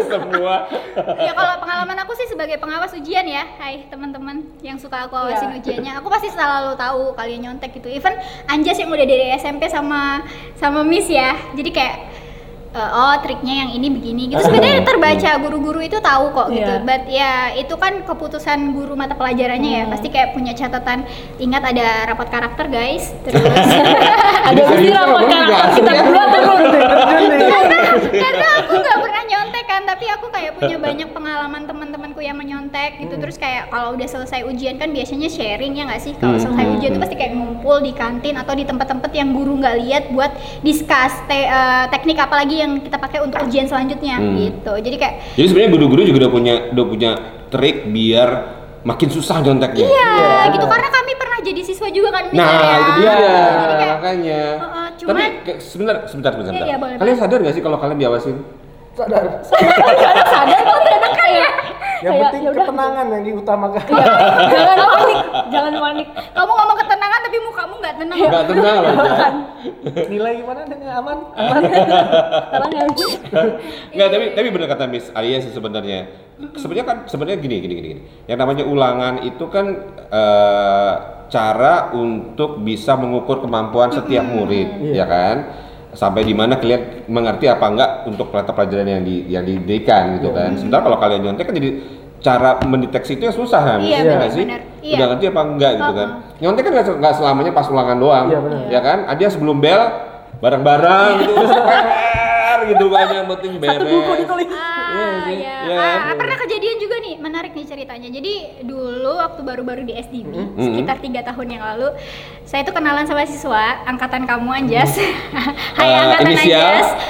semua. 0.04 0.66
ya 1.16 1.30
kalau 1.30 1.54
pengalaman 1.62 1.96
aku 2.02 2.12
sih 2.12 2.26
sebagai 2.26 2.58
pengawas 2.58 2.90
ujian 2.92 3.22
ya 3.24 3.46
hai 3.56 3.86
teman-teman 3.86 4.42
yang 4.60 4.74
suka 4.74 5.06
aku 5.06 5.14
awasin 5.14 5.48
Iya. 5.48 5.58
ujiannya 5.62 5.92
aku 6.02 6.10
pasti 6.10 6.28
selalu 6.28 6.74
tahu 6.74 7.14
kalian 7.14 7.40
nyontek 7.46 7.72
gitu 7.72 7.86
even 7.86 8.12
Anjas 8.50 8.76
yang 8.76 8.90
udah 8.90 9.06
dari 9.06 9.32
SMP 9.32 9.70
sama 9.70 10.26
sama 10.58 10.82
Miss 10.82 11.06
ya 11.06 11.38
jadi 11.54 11.70
kayak 11.70 11.96
eh, 12.72 12.90
oh 12.90 13.14
triknya 13.20 13.54
yang 13.62 13.70
ini 13.72 13.86
begini 13.88 14.22
gitu. 14.28 14.40
Sebenarnya 14.40 14.80
terbaca 14.82 15.30
guru-guru 15.38 15.80
itu 15.80 16.00
tahu 16.00 16.32
kok 16.32 16.48
gitu. 16.48 16.72
Iya. 16.72 16.82
but 16.82 17.02
ya 17.04 17.32
itu 17.52 17.74
kan 17.76 18.00
keputusan 18.02 18.72
guru 18.72 18.96
mata 18.96 19.12
pelajarannya 19.12 19.70
ya. 19.70 19.84
Pasti 19.86 20.08
kayak 20.08 20.32
punya 20.32 20.52
catatan 20.52 21.04
ingat 21.36 21.62
ada 21.62 22.08
rapat 22.08 22.28
karakter 22.28 22.66
guys. 22.66 23.12
Terus 23.24 23.44
Ada 23.44 24.60
mesti 24.68 24.88
nggak 24.88 25.06
karakter? 25.06 25.68
kita 25.76 25.90
ya? 25.90 26.00
berdua 26.00 26.24
turun. 26.32 26.60
karena 28.12 28.46
aku 28.58 28.72
nggak 28.74 28.98
pernah 28.98 29.22
nyontek 29.22 29.41
kan 29.82 29.90
tapi 29.90 30.06
aku 30.06 30.30
kayak 30.30 30.52
punya 30.54 30.78
banyak 30.78 31.10
pengalaman 31.10 31.66
teman-temanku 31.66 32.22
yang 32.22 32.38
menyontek 32.38 33.02
gitu 33.02 33.18
terus 33.18 33.34
kayak 33.34 33.66
kalau 33.66 33.92
udah 33.92 34.06
selesai 34.06 34.46
ujian 34.46 34.78
kan 34.78 34.88
biasanya 34.88 35.26
sharing 35.26 35.74
ya 35.74 35.82
nggak 35.84 35.98
sih 36.00 36.14
kalau 36.14 36.38
Hmm, 36.38 36.44
selesai 36.44 36.64
hmm, 36.64 36.74
ujian 36.76 36.88
tuh 36.88 36.94
hmm. 36.94 37.04
pasti 37.04 37.16
kayak 37.16 37.32
ngumpul 37.34 37.76
di 37.78 37.92
kantin 37.92 38.34
atau 38.36 38.54
di 38.54 38.62
tempat-tempat 38.62 39.10
yang 39.10 39.34
guru 39.34 39.58
nggak 39.58 39.76
lihat 39.76 40.04
buat 40.08 40.30
discuss 40.62 41.18
te- 41.26 41.44
eh, 41.44 41.84
teknik 41.88 42.14
apa 42.16 42.34
lagi 42.36 42.56
yang 42.56 42.78
kita 42.78 42.94
pakai 42.96 43.18
untuk 43.20 43.42
ujian 43.42 43.66
selanjutnya 43.66 44.14
Hmm. 44.14 44.38
gitu 44.38 44.72
jadi 44.78 44.96
kayak 44.96 45.14
Jadi 45.34 45.46
sebenarnya 45.48 45.70
guru-guru 45.72 46.00
juga 46.04 46.18
udah 46.20 46.32
punya 46.32 46.54
udah 46.70 46.84
punya 46.86 47.10
trik 47.48 47.76
biar 47.84 48.28
makin 48.82 49.08
susah 49.08 49.38
nyonteknya. 49.40 49.82
iya 49.82 50.14
gitu 50.48 50.62
karena 50.64 50.88
kami 50.88 51.12
pernah 51.16 51.38
jadi 51.40 51.60
siswa 51.60 51.88
juga 51.88 52.10
kan 52.12 52.24
Nah, 52.30 52.46
ya. 52.46 52.74
itu 52.76 52.90
dia 52.96 53.12
Jadi 53.12 53.74
kayak, 53.74 53.94
makanya. 53.96 54.42
Heeh, 54.56 54.86
Tapi 54.92 54.98
cuman- 55.00 55.34
kayak- 55.42 55.60
sebentar, 55.60 55.96
sebentar, 56.04 56.30
sebentar. 56.32 56.52
Iya, 56.52 56.62
iya, 56.64 56.76
boleh, 56.76 56.94
Kalian 56.98 57.16
sadar 57.16 57.38
gak 57.40 57.54
sih 57.54 57.62
kalau 57.62 57.78
kalian 57.78 57.98
diawasin? 57.98 58.36
Sadar. 58.92 59.24
Anak 60.12 60.26
sadar 60.26 60.58
kok 60.60 60.78
ternyata 60.82 61.08
kayak 61.14 61.50
Yang 62.02 62.12
kayak, 62.12 62.22
penting 62.26 62.42
ya 62.42 62.50
udah. 62.50 62.64
ketenangan 62.66 63.06
yang 63.08 63.22
diutamakan. 63.24 63.82
jangan 64.50 64.76
panik, 64.92 65.18
jangan 65.48 65.72
panik. 65.78 66.06
kamu 66.28 66.50
ngomong 66.52 66.76
ketenangan 66.76 67.20
tapi 67.22 67.36
mukamu 67.40 67.74
nggak 67.78 67.94
tenang 67.96 68.18
Enggak 68.18 68.44
tenang 68.44 68.76
loh. 68.76 68.92
Nilai 70.10 70.32
gimana 70.36 70.60
dengan 70.66 70.88
aman? 70.98 71.18
Sekarang 71.32 72.72
yang 72.74 72.88
Enggak, 73.94 74.08
tapi 74.10 74.24
tapi 74.34 74.48
benar 74.50 74.68
kata 74.68 74.84
Miss 74.86 75.06
Alia 75.10 75.38
sih 75.38 75.50
sebenarnya. 75.50 76.00
Sebenarnya 76.52 76.84
kan 76.84 76.96
sebenarnya 77.06 77.38
gini 77.38 77.56
gini 77.60 77.74
gini. 77.76 77.92
Yang 78.26 78.38
namanya 78.40 78.64
ulangan 78.66 79.14
itu 79.22 79.44
kan 79.46 79.66
eh, 80.10 80.92
cara 81.28 81.74
untuk 81.92 82.60
bisa 82.60 82.92
mengukur 82.92 83.40
kemampuan 83.40 83.88
setiap 83.88 84.26
murid, 84.26 84.68
Iya. 84.82 84.92
ya 84.92 85.06
kan? 85.06 85.36
Sampai 85.92 86.22
di 86.22 86.32
mana 86.32 86.56
kalian 86.56 87.04
mengerti 87.04 87.46
apa 87.46 87.66
enggak 87.66 87.90
untuk 88.04 88.28
mata 88.28 88.50
pelajaran 88.50 88.88
yang 88.90 89.02
di 89.02 89.28
yang 89.28 89.44
diberikan 89.44 90.16
gitu 90.16 90.32
kan. 90.32 90.56
Sementara 90.56 90.82
kalau 90.82 90.96
kalian 90.96 91.20
nyontek 91.22 91.44
kan 91.44 91.54
jadi 91.54 91.70
cara 92.18 92.56
mendeteksi 92.62 93.14
itu 93.14 93.24
yang 93.24 93.34
susah 93.34 93.60
kan? 93.60 93.78
Iya, 93.78 93.98
nggak 93.98 94.16
benar, 94.16 94.30
sih? 94.30 94.44
benar. 94.44 94.60
Iya. 94.80 94.94
Udah 94.94 95.06
ngerti 95.10 95.24
apa 95.26 95.40
enggak 95.44 95.72
gitu 95.74 95.92
kan? 95.92 96.08
Nyontek 96.38 96.62
kan 96.62 96.72
nggak 96.72 96.86
se- 96.86 96.96
nggak 96.96 97.14
selamanya 97.14 97.52
pas 97.52 97.66
ulangan 97.66 97.96
doang, 97.98 98.26
Iya, 98.26 98.38
benar. 98.40 98.60
ya 98.68 98.80
kan? 98.80 98.98
Ada 99.06 99.24
sebelum 99.28 99.56
bel 99.58 99.82
bareng-bareng 100.38 101.10
gitu, 101.20 101.32
PR 101.38 102.60
gitu 102.72 102.86
kan 102.88 103.06
yang 103.12 103.26
penting 103.28 103.52
beres. 103.58 103.74
satu 103.74 103.84
buku 103.86 104.12
ditulis. 104.18 104.48
Ah, 104.94 105.24
sih. 105.24 105.38
ya. 105.38 105.56
Iya 105.62 105.74
Ah, 105.74 105.96
kan? 106.04 106.14
pernah 106.16 106.36
kejadian 106.38 106.76
juga 106.78 106.96
nih, 106.98 107.14
menarik 107.16 107.52
nih 107.52 107.64
ceritanya. 107.64 108.08
Jadi 108.08 108.32
dulu 108.62 109.12
waktu 109.14 109.40
baru-baru 109.40 109.82
di 109.82 109.94
SDB, 109.94 110.32
Mm-hmm. 110.32 110.64
sekitar 110.66 110.96
tiga 110.98 111.20
tahun 111.22 111.46
yang 111.48 111.62
lalu, 111.64 111.88
saya 112.42 112.62
tuh 112.62 112.72
kenalan 112.72 113.02
sama 113.02 113.24
siswa 113.24 113.64
angkatan 113.84 114.22
kamu 114.22 114.48
Anjas. 114.52 114.92
Hai 115.78 115.86
Eh, 115.86 115.96
angkatan 115.98 116.26
inisial? 116.28 116.60
Anjas. 116.60 116.88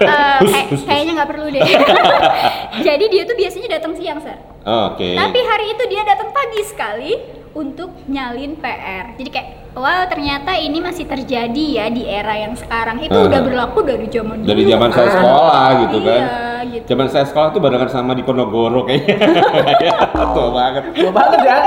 Eh, 0.00 0.08
Hus, 0.40 0.48
kayak- 0.50 0.70
kayaknya 0.82 1.12
nggak 1.14 1.28
perlu 1.28 1.46
deh. 1.50 1.60
Jadi 2.86 3.04
dia 3.06 3.22
tuh 3.22 3.36
biasanya 3.36 3.68
datang 3.70 3.92
siang, 3.92 4.16
Sir. 4.18 4.32
Oke. 4.62 5.12
Tapi 5.12 5.38
hari 5.42 5.66
itu 5.70 5.84
dia 5.86 6.02
datang 6.02 6.30
pagi 6.30 6.62
sekali 6.62 7.12
untuk 7.52 7.92
nyalin 8.06 8.56
PR. 8.56 9.12
Jadi 9.14 9.28
kayak, 9.28 9.48
wow 9.74 10.06
ternyata 10.06 10.54
ini 10.54 10.78
masih 10.78 11.04
terjadi 11.04 11.64
ya 11.74 11.86
di 11.88 12.06
era 12.06 12.32
yang 12.34 12.54
sekarang. 12.54 13.02
Itu 13.02 13.12
Ah. 13.14 13.26
udah 13.26 13.40
berlaku 13.42 13.78
dari 13.82 14.06
zaman 14.06 14.40
dulu. 14.40 14.48
dari 14.48 14.62
zaman 14.64 14.88
saya 14.88 15.04
kan. 15.04 15.14
sekolah 15.14 15.66
gitu 15.82 15.98
kan. 16.00 16.22
Gitu. 16.68 16.84
Zaman 16.84 17.06
saya 17.08 17.24
sekolah 17.24 17.48
tuh 17.56 17.60
barengan 17.62 17.88
sama 17.88 18.12
di 18.12 18.20
Ponorogo 18.20 18.84
kayaknya. 18.84 19.16
Tua 20.36 20.48
banget. 20.52 20.82
Tua 20.92 21.12
banget 21.12 21.40
ya. 21.46 21.58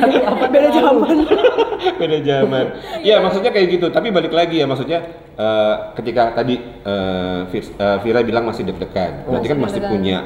Apa 0.00 0.46
beda 0.46 0.68
zaman? 0.70 1.16
Beda 2.00 2.18
zaman. 2.20 2.64
Iya, 3.00 3.24
maksudnya 3.24 3.50
kayak 3.50 3.80
gitu. 3.80 3.86
Tapi 3.88 4.12
balik 4.12 4.30
lagi 4.36 4.60
ya, 4.60 4.68
maksudnya 4.68 5.00
eh, 5.40 5.74
ketika 5.96 6.36
tadi 6.36 6.60
eh, 6.60 7.40
Fir- 7.48 7.74
eh, 7.80 7.98
Vira 8.04 8.20
bilang 8.20 8.44
masih 8.44 8.68
deg-degan, 8.68 9.24
berarti 9.24 9.48
kan 9.48 9.58
masih 9.58 9.80
punya 9.88 10.18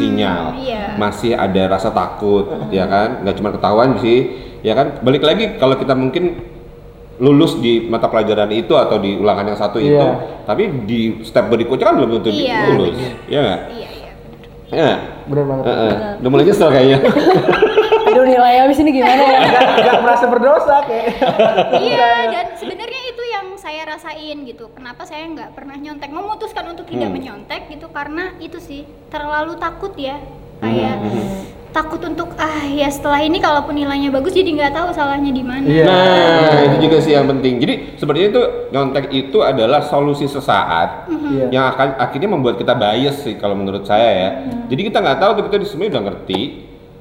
sinyal, 0.00 0.56
iya. 0.56 0.96
masih 0.96 1.36
ada 1.36 1.68
rasa 1.68 1.92
takut, 1.92 2.48
ya 2.72 2.88
kan? 2.88 3.20
Nggak 3.24 3.36
cuma 3.36 3.50
ketahuan 3.52 4.00
sih, 4.00 4.18
ya 4.64 4.72
kan? 4.72 5.04
Balik 5.04 5.20
lagi 5.20 5.60
kalau 5.60 5.76
kita 5.76 5.92
mungkin 5.92 6.40
lulus 7.18 7.58
di 7.58 7.82
mata 7.82 8.06
pelajaran 8.06 8.46
itu 8.48 8.72
atau 8.72 8.96
di 8.96 9.14
ulangan 9.14 9.42
yang 9.44 9.58
satu 9.58 9.76
itu, 9.76 9.98
Iya. 9.98 10.42
tapi 10.44 10.86
di 10.86 11.00
step 11.22 11.46
berikutnya 11.46 11.84
kan 11.84 11.94
belum 11.98 12.10
tentu 12.16 12.30
Iya, 12.30 12.58
lulus, 12.70 12.94
benar. 12.94 13.12
ya 13.26 13.38
nggak? 13.40 13.60
Iya, 13.68 13.88
iya. 13.90 14.10
Ya. 14.68 14.90
Bener 15.26 15.44
banget. 15.44 15.64
Heeh. 15.64 15.92
Udah 16.20 16.30
mulai 16.30 16.44
nyesel 16.44 16.68
kayaknya. 16.68 16.98
Aduh 18.08 18.24
nilai 18.24 18.54
habis 18.58 18.78
ini 18.78 18.90
gimana 18.94 19.20
ya? 19.20 19.38
Gak, 19.44 19.64
gak 19.82 19.98
merasa 20.00 20.24
berdosa 20.24 20.76
kayak. 20.82 21.06
Iya, 21.76 22.08
dan 22.32 22.46
sebenarnya 22.54 23.02
itu 23.06 23.22
yang 23.26 23.46
saya 23.54 23.82
rasain 23.84 24.38
gitu. 24.44 24.72
Kenapa 24.72 25.04
saya 25.04 25.26
nggak 25.26 25.52
pernah 25.52 25.74
nyontek? 25.74 26.08
Memutuskan 26.08 26.64
untuk 26.68 26.86
tidak 26.86 27.04
Hmm. 27.04 27.16
menyontek 27.16 27.68
gitu 27.68 27.90
karena 27.90 28.32
itu 28.38 28.56
sih 28.58 28.82
terlalu 29.08 29.56
takut 29.56 29.92
ya. 29.92 30.16
Kayak 30.58 30.94
Hmm. 30.98 31.57
Takut 31.70 32.00
untuk 32.00 32.32
ah 32.36 32.64
ya 32.64 32.88
setelah 32.88 33.20
ini 33.20 33.38
kalaupun 33.38 33.76
nilainya 33.76 34.08
bagus 34.08 34.32
jadi 34.32 34.48
nggak 34.48 34.72
tahu 34.72 34.88
salahnya 34.92 35.30
di 35.30 35.44
mana. 35.44 35.64
Iya. 35.64 35.84
Nah, 35.84 36.58
itu 36.64 36.76
juga 36.88 36.96
sih 37.04 37.12
yang 37.12 37.28
penting. 37.28 37.60
Jadi 37.60 37.74
sebenarnya 38.00 38.28
itu 38.32 38.42
nyontek 38.72 39.06
itu 39.12 39.38
adalah 39.40 39.80
solusi 39.84 40.24
sesaat 40.24 41.08
Iya. 41.08 41.46
yang 41.52 41.64
akan 41.72 42.00
akhirnya 42.00 42.28
membuat 42.32 42.56
kita 42.56 42.72
bias 42.72 43.24
sih 43.24 43.36
kalau 43.36 43.52
menurut 43.56 43.84
saya 43.84 44.08
ya. 44.08 44.30
Jadi 44.68 44.80
kita 44.88 44.98
nggak 45.00 45.18
tahu 45.20 45.30
tuh 45.40 45.44
kita 45.48 45.56
di 45.60 45.66
sebenarnya 45.68 45.92
udah 45.98 46.04
ngerti 46.12 46.40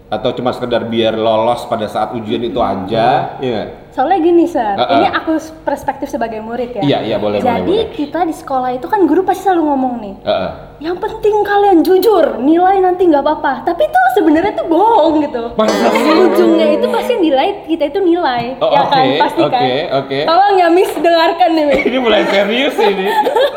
atau 0.08 0.32
cuma 0.32 0.56
sekedar 0.56 0.88
biar 0.88 1.14
lolos 1.14 1.68
pada 1.68 1.84
saat 1.86 2.16
ujian 2.16 2.40
itu 2.40 2.58
aja, 2.58 3.36
ya 3.38 3.50
nggak? 3.52 3.68
Soalnya 3.92 4.20
gini, 4.22 4.46
Sir. 4.46 4.78
Uh-uh. 4.78 4.94
Ini 4.94 5.08
aku 5.12 5.34
perspektif 5.66 6.08
sebagai 6.08 6.38
murid 6.38 6.70
ya. 6.70 6.82
Iya, 6.86 6.98
iya, 7.04 7.18
boleh, 7.18 7.42
boleh, 7.42 7.50
Jadi 7.50 7.76
boleh. 7.82 7.92
kita 7.92 8.20
di 8.24 8.32
sekolah 8.32 8.70
itu 8.72 8.86
kan 8.86 9.04
guru 9.04 9.26
pasti 9.26 9.44
selalu 9.44 9.64
ngomong 9.68 9.94
nih. 10.00 10.16
Heeh. 10.22 10.52
Yang 10.78 10.98
penting 11.02 11.36
kalian 11.42 11.78
jujur, 11.82 12.38
nilai 12.38 12.78
nanti 12.78 13.10
nggak 13.10 13.26
apa-apa. 13.26 13.66
Tapi 13.66 13.82
itu 13.84 14.00
sebenarnya 14.14 14.54
tuh 14.54 14.70
bohong 14.70 15.26
gitu. 15.26 15.44
Masa? 15.58 15.90
Ujungnya 16.30 16.68
itu 16.78 16.86
pasti 16.88 17.14
nilai 17.18 17.66
kita 17.66 17.90
itu 17.90 18.00
nilai, 18.00 18.62
Oh, 18.62 18.70
ya 18.70 18.86
kan? 18.86 19.02
oke, 19.02 19.18
Pasti 19.18 19.42
kan. 19.42 19.50
oke, 19.50 19.74
oke. 20.06 20.20
Tolong 20.24 20.54
ya 20.56 20.68
Miss 20.70 20.92
dengarkan 20.94 21.50
nih. 21.52 21.66
Miss. 21.66 21.84
Ini 21.84 21.98
mulai 21.98 22.22
serius 22.30 22.76
ini. 22.78 23.08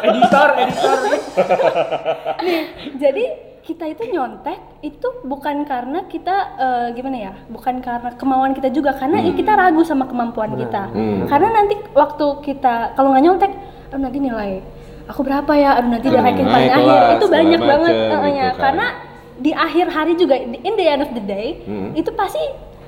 editor, 0.01 0.49
editor. 0.57 0.97
nih 2.41 2.61
jadi 2.97 3.25
kita 3.61 3.85
itu 3.87 4.09
nyontek 4.09 4.57
itu 4.81 5.09
bukan 5.23 5.63
karena 5.63 6.05
kita 6.05 6.37
eh, 6.57 6.87
gimana 6.93 7.17
ya 7.21 7.33
bukan 7.47 7.79
karena 7.79 8.11
kemauan 8.15 8.53
kita 8.53 8.69
juga 8.69 8.93
karena 8.93 9.21
ya 9.21 9.33
kita 9.33 9.53
ragu 9.53 9.83
sama 9.83 10.05
kemampuan 10.05 10.57
kita. 10.57 10.89
Hmm. 10.91 11.29
karena 11.29 11.49
nanti 11.55 11.75
waktu 11.93 12.27
kita 12.41 12.95
kalau 12.95 13.13
nggak 13.13 13.23
nyontek 13.23 13.53
aduh 13.91 14.01
nanti 14.01 14.19
nilai 14.19 14.65
aku 15.05 15.21
berapa 15.21 15.53
ya? 15.53 15.77
Aduh 15.77 15.91
nanti 15.91 16.07
udah 16.07 16.23
Hmm, 16.23 16.31
naik 16.31 16.47
paling 16.47 16.71
akhir 16.71 17.11
itu 17.13 17.27
banyak 17.29 17.61
banget 17.61 17.93
gitu 17.93 18.17
eh, 18.17 18.33
ya. 18.33 18.49
kan. 18.49 18.61
karena 18.61 18.87
di 19.37 19.51
akhir 19.51 19.87
hari 19.89 20.13
juga 20.15 20.35
in 20.39 20.75
the 20.75 20.87
end 20.87 21.03
of 21.03 21.11
the 21.13 21.21
day 21.21 21.61
Hmm. 21.65 21.91
itu 21.93 22.11
pasti 22.13 22.41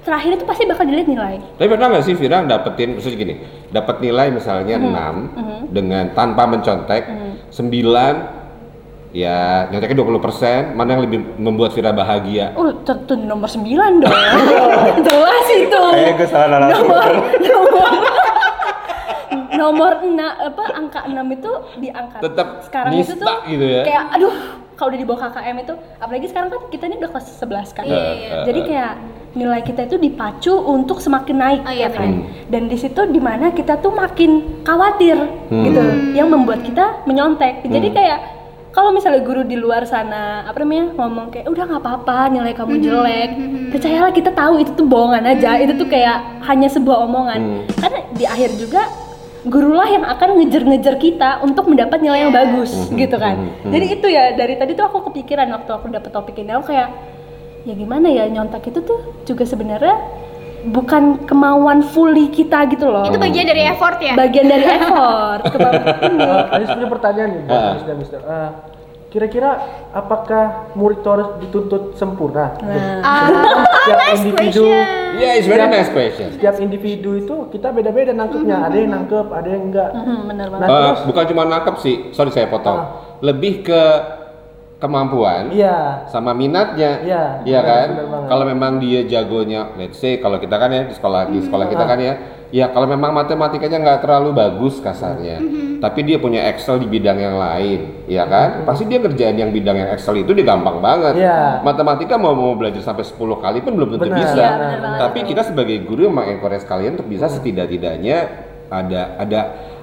terakhir 0.02 0.34
itu 0.34 0.44
pasti 0.44 0.66
bakal 0.66 0.82
dilihat 0.82 1.06
nilai. 1.06 1.38
Tapi 1.54 1.68
pernah 1.70 1.86
nggak 1.88 2.02
sih 2.02 2.18
Vira 2.18 2.42
dapetin, 2.42 2.98
maksudnya 2.98 3.18
gini, 3.18 3.34
dapat 3.70 4.02
nilai 4.02 4.34
misalnya 4.34 4.74
6 4.74 5.70
dengan 5.70 6.10
tanpa 6.10 6.42
mencontek, 6.42 7.06
9 7.54 8.41
ya 9.12 9.68
nyonteknya 9.68 9.96
20 10.00 10.72
mana 10.72 10.88
yang 10.96 11.02
lebih 11.04 11.20
membuat 11.36 11.76
Vira 11.76 11.92
bahagia? 11.92 12.56
Oh, 12.56 12.72
tentu 12.82 13.12
nomor 13.14 13.46
9 13.46 13.68
dong. 14.00 14.08
Jelas 15.06 15.46
itu. 15.52 15.82
Eh, 15.94 16.12
gue 16.16 16.28
salah. 16.28 16.58
Nomor 16.72 17.12
nomor 17.38 17.92
nomor 19.52 19.92
6 20.02 20.16
apa 20.18 20.64
angka 20.74 21.00
6 21.06 21.36
itu 21.36 21.52
diangkat. 21.78 22.20
Tetap 22.24 22.48
sekarang 22.66 22.92
itu 22.98 23.14
tuh 23.14 23.36
gitu 23.46 23.64
ya. 23.64 23.82
kayak 23.84 24.04
aduh 24.10 24.34
kalau 24.74 24.88
udah 24.90 24.98
di 24.98 25.06
bawah 25.06 25.20
KKM 25.30 25.56
itu 25.62 25.74
apalagi 26.00 26.26
sekarang 26.26 26.48
kan 26.50 26.60
kita 26.66 26.84
ini 26.90 26.96
udah 26.98 27.10
kelas 27.12 27.26
11 27.38 27.76
kan. 27.76 27.84
Iya, 27.86 28.02
iya. 28.16 28.30
Jadi 28.48 28.60
kayak 28.66 28.92
nilai 29.32 29.60
kita 29.62 29.80
itu 29.86 29.96
dipacu 29.96 30.52
untuk 30.56 30.98
semakin 30.98 31.36
naik 31.38 31.60
Oh, 31.62 31.70
iya, 31.70 31.86
ya 31.86 31.88
kan. 31.94 32.10
benar. 32.10 32.48
Dan 32.50 32.62
di 32.66 32.76
situ 32.76 33.00
di 33.06 33.20
mana 33.20 33.52
kita 33.52 33.78
tuh 33.78 33.92
makin 33.92 34.60
khawatir 34.66 35.16
Hmm. 35.48 35.64
gitu 35.64 35.80
yang 36.12 36.28
membuat 36.28 36.64
kita 36.64 37.04
menyontek. 37.04 37.62
Jadi 37.62 37.88
Hmm. 37.92 37.96
kayak 37.96 38.18
kalau 38.72 38.88
misalnya 38.88 39.20
guru 39.20 39.44
di 39.44 39.54
luar 39.54 39.84
sana 39.84 40.48
apa 40.48 40.56
namanya 40.64 40.96
ngomong 40.96 41.28
kayak 41.28 41.44
udah 41.44 41.64
nggak 41.68 41.82
apa-apa 41.84 42.18
nilai 42.32 42.52
kamu 42.56 42.80
jelek. 42.80 43.30
percayalah 43.68 44.12
kita 44.12 44.32
tahu 44.32 44.64
itu 44.64 44.72
tuh 44.72 44.88
bohongan 44.88 45.28
aja. 45.28 45.60
Itu 45.60 45.76
tuh 45.76 45.88
kayak 45.88 46.40
hanya 46.48 46.68
sebuah 46.72 47.04
omongan. 47.04 47.40
Hmm. 47.40 47.62
karena 47.76 48.00
di 48.16 48.24
akhir 48.24 48.50
juga 48.56 48.82
gurulah 49.44 49.88
yang 49.90 50.04
akan 50.06 50.38
ngejar-ngejar 50.40 50.96
kita 50.96 51.42
untuk 51.42 51.66
mendapat 51.68 51.98
nilai 52.00 52.24
yang 52.24 52.32
bagus 52.32 52.70
Hmm, 52.72 52.96
gitu 52.96 53.16
kan. 53.20 53.36
hmm, 53.36 53.50
hmm. 53.68 53.72
jadi 53.74 53.86
itu 53.92 54.06
ya 54.08 54.24
dari 54.38 54.54
tadi 54.56 54.72
tuh 54.72 54.86
aku 54.88 55.12
kepikiran 55.12 55.50
waktu 55.52 55.70
aku 55.72 55.86
dapet 55.92 56.10
topik 56.14 56.36
ini. 56.40 56.56
Aku 56.56 56.72
kayak 56.72 56.88
ya 57.68 57.74
gimana 57.76 58.08
ya 58.08 58.24
nyontak 58.26 58.64
itu 58.66 58.80
tuh 58.80 58.98
juga 59.28 59.44
sebenarnya 59.44 60.00
bukan 60.64 61.02
kemauan 61.22 61.82
fully 61.84 62.28
kita 62.28 62.64
gitu 62.66 62.86
loh 62.86 63.02
Itu 63.04 63.16
bagian 63.16 63.44
dari 63.44 63.62
effort 63.64 63.98
ya. 63.98 64.14
bagian 64.14 64.46
dari 64.46 64.64
effort 64.64 65.42
ini 66.06 66.18
Aziz 66.50 66.68
punya 66.70 66.88
pertanyaan 66.88 67.28
nih 67.30 67.42
buat. 67.42 67.62
Aziz 67.72 67.82
dan 67.84 67.96
Mister. 67.96 68.20
Eh, 68.20 68.50
Kira-kira 69.08 69.50
apakah 69.92 70.72
murid 70.72 70.98
itu 70.98 71.08
harus 71.10 71.28
dituntut 71.38 71.82
sempurna? 71.94 72.56
Ah, 73.04 73.28
Setiap 73.84 73.98
nice 74.08 74.24
individu, 74.24 74.64
question. 74.64 75.20
Yeah, 75.20 75.32
it's 75.36 75.44
very 75.46 75.68
nice 75.68 75.90
question. 75.90 76.32
setiap 76.32 76.56
individu 76.56 77.10
itu 77.18 77.36
kita 77.50 77.68
beda-beda 77.70 78.16
nangkepnya. 78.16 78.64
Ada 78.64 78.72
yang 78.74 78.90
nangkep, 78.90 79.26
ada 79.28 79.48
yang 79.50 79.62
enggak. 79.68 79.90
Hmm, 79.92 80.20
bener 80.24 80.48
banget 80.48 80.64
Nah, 80.64 80.72
Eh, 80.72 80.80
terus? 80.88 81.00
bukan 81.04 81.24
cuma 81.28 81.42
nangkep 81.44 81.74
sih, 81.78 81.94
sorry 82.10 82.32
saya 82.32 82.48
potong. 82.48 82.72
Ah. 82.74 82.88
Lebih 83.20 83.60
ke 83.62 83.82
kemampuan 84.82 85.54
Iya. 85.54 86.10
sama 86.10 86.34
minatnya. 86.34 86.98
Iya, 86.98 87.24
Iya 87.46 87.60
kan? 87.62 87.88
Kalau 88.26 88.42
memang 88.42 88.82
dia 88.82 89.06
jagonya, 89.06 89.70
let's 89.78 90.02
say 90.02 90.18
kalau 90.18 90.36
kita 90.36 90.58
kan 90.58 90.68
ya 90.68 90.82
di 90.82 90.92
sekolah 90.92 91.30
di 91.30 91.38
sekolah 91.38 91.70
kita 91.70 91.84
kan 91.86 91.98
ya, 91.98 92.14
ya 92.50 92.66
kalau 92.68 92.84
memang 92.84 93.14
matematikanya 93.14 93.78
nggak 93.78 94.00
terlalu 94.02 94.34
bagus 94.34 94.82
kasarnya, 94.82 95.38
Mm-hmm. 95.38 95.78
tapi 95.78 96.02
dia 96.02 96.18
punya 96.18 96.50
Excel 96.50 96.76
di 96.76 96.86
bidang 96.86 97.16
yang 97.16 97.38
lain, 97.38 98.04
ya 98.04 98.26
kan? 98.26 98.66
Pasti 98.66 98.84
dia 98.84 98.98
kerjaan 98.98 99.34
yang 99.34 99.50
bidang 99.50 99.78
yang 99.78 99.90
Excel 99.90 100.18
itu 100.18 100.34
dia 100.34 100.42
gampang 100.44 100.82
banget. 100.82 101.14
Iya. 101.16 101.62
Matematika 101.62 102.18
mau 102.18 102.34
mau 102.34 102.52
belajar 102.52 102.82
sampai 102.82 103.06
10 103.06 103.38
kali 103.38 103.62
pun 103.62 103.78
belum 103.78 103.94
tentu 103.94 104.10
Benar, 104.10 104.18
bisa. 104.18 104.42
Iya, 104.42 104.50
benar 104.52 104.78
banget. 104.82 104.98
Tapi 105.06 105.18
kita 105.24 105.42
sebagai 105.46 105.76
guru 105.82 106.10
yang 106.10 106.16
mengencourage 106.18 106.66
kalian 106.66 106.98
untuk 106.98 107.06
bisa 107.06 107.30
setidak-tidaknya 107.30 108.18
ada 108.68 109.20
ada 109.20 109.40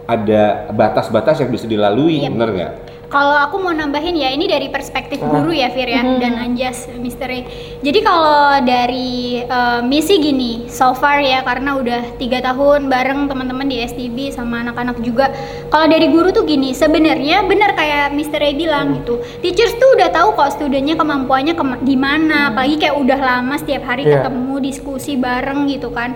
ada 0.09 0.43
batas-batas 0.71 1.37
yang 1.37 1.49
bisa 1.49 1.65
dilalui, 1.65 2.19
Yep. 2.19 2.31
bener 2.31 2.49
nggak? 2.51 2.73
Kalau 3.09 3.33
aku 3.33 3.57
mau 3.57 3.73
nambahin 3.73 4.13
ya 4.13 4.29
ini 4.29 4.45
dari 4.45 4.69
perspektif 4.69 5.17
Ah. 5.17 5.33
guru 5.33 5.49
ya 5.49 5.73
Fir 5.73 5.89
ya 5.89 6.05
dan 6.21 6.37
Anjas 6.37 6.85
Misteri. 6.93 7.41
Jadi 7.81 7.99
kalau 7.99 8.61
dari 8.61 9.41
eh, 9.41 9.81
misi 9.81 10.21
gini, 10.21 10.69
so 10.69 10.93
far 10.93 11.17
ya 11.17 11.41
karena 11.41 11.73
udah 11.73 12.21
tiga 12.21 12.37
tahun 12.39 12.85
bareng 12.85 13.25
teman-teman 13.25 13.65
di 13.65 13.81
STB 13.81 14.29
sama 14.29 14.61
anak-anak 14.61 15.01
juga. 15.01 15.33
Kalau 15.67 15.89
dari 15.89 16.05
guru 16.07 16.29
tuh 16.29 16.45
gini, 16.45 16.69
sebenarnya 16.71 17.41
benar 17.43 17.73
kayak 17.73 18.13
Misteri 18.13 18.53
bilang 18.53 19.01
gitu. 19.01 19.17
Teachers 19.41 19.73
tuh 19.73 19.89
udah 19.97 20.13
tahu 20.13 20.37
kok 20.37 20.53
studennya 20.53 20.93
kemampuannya 20.93 21.57
kema- 21.57 21.81
di 21.81 21.97
mana, 21.97 22.53
apalagi 22.53 22.77
kayak 22.77 22.93
udah 22.93 23.17
lama 23.17 23.57
setiap 23.57 23.89
hari 23.89 24.05
Iya. 24.05 24.21
ketemu 24.21 24.53
diskusi 24.61 25.17
bareng 25.17 25.65
gitu 25.65 25.89
kan. 25.89 26.13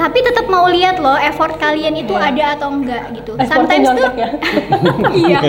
Tapi 0.00 0.18
tetap 0.24 0.48
mau 0.48 0.64
lihat 0.72 0.96
loh 0.96 1.20
effort 1.20 1.60
kalian 1.60 1.92
itu 2.00 2.16
Iya. 2.16 2.32
ada 2.32 2.44
atau 2.56 2.68
enggak 2.72 3.04
gitu. 3.20 3.36
Effortnya 3.36 3.52
Sometimes 3.52 3.88
tuh 3.92 4.12
ya 4.16 4.28
iya. 5.28 5.40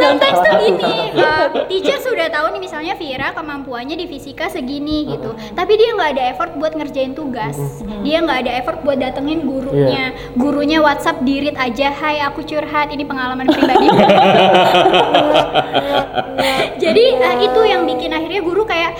Sometimes 0.00 0.38
tuh 0.40 0.54
gini, 0.64 0.94
uh, 1.12 1.44
teacher 1.68 1.98
sudah 2.00 2.32
tahu 2.32 2.56
nih 2.56 2.60
misalnya 2.64 2.94
Vira 2.96 3.28
kemampuannya 3.36 3.96
di 4.00 4.06
fisika 4.08 4.48
segini 4.48 5.04
gitu, 5.12 5.36
tapi 5.52 5.76
dia 5.76 5.92
nggak 5.92 6.10
ada 6.16 6.22
effort 6.32 6.52
buat 6.56 6.72
ngerjain 6.72 7.12
tugas, 7.12 7.56
dia 8.00 8.24
nggak 8.24 8.38
ada 8.46 8.52
effort 8.62 8.80
buat 8.80 8.96
datengin 8.96 9.44
gurunya, 9.44 10.16
gurunya 10.38 10.78
WhatsApp 10.80 11.20
dirit 11.26 11.56
aja, 11.58 11.92
Hai 11.92 12.22
aku 12.24 12.40
curhat, 12.46 12.88
ini 12.94 13.04
pengalaman 13.04 13.44
pribadi. 13.50 13.88
Jadi 16.76 17.04
uh, 17.18 17.36
itu 17.42 17.60
yang 17.66 17.82
bikin 17.84 18.12
akhirnya 18.12 18.40
guru 18.44 18.62
kayak 18.64 18.94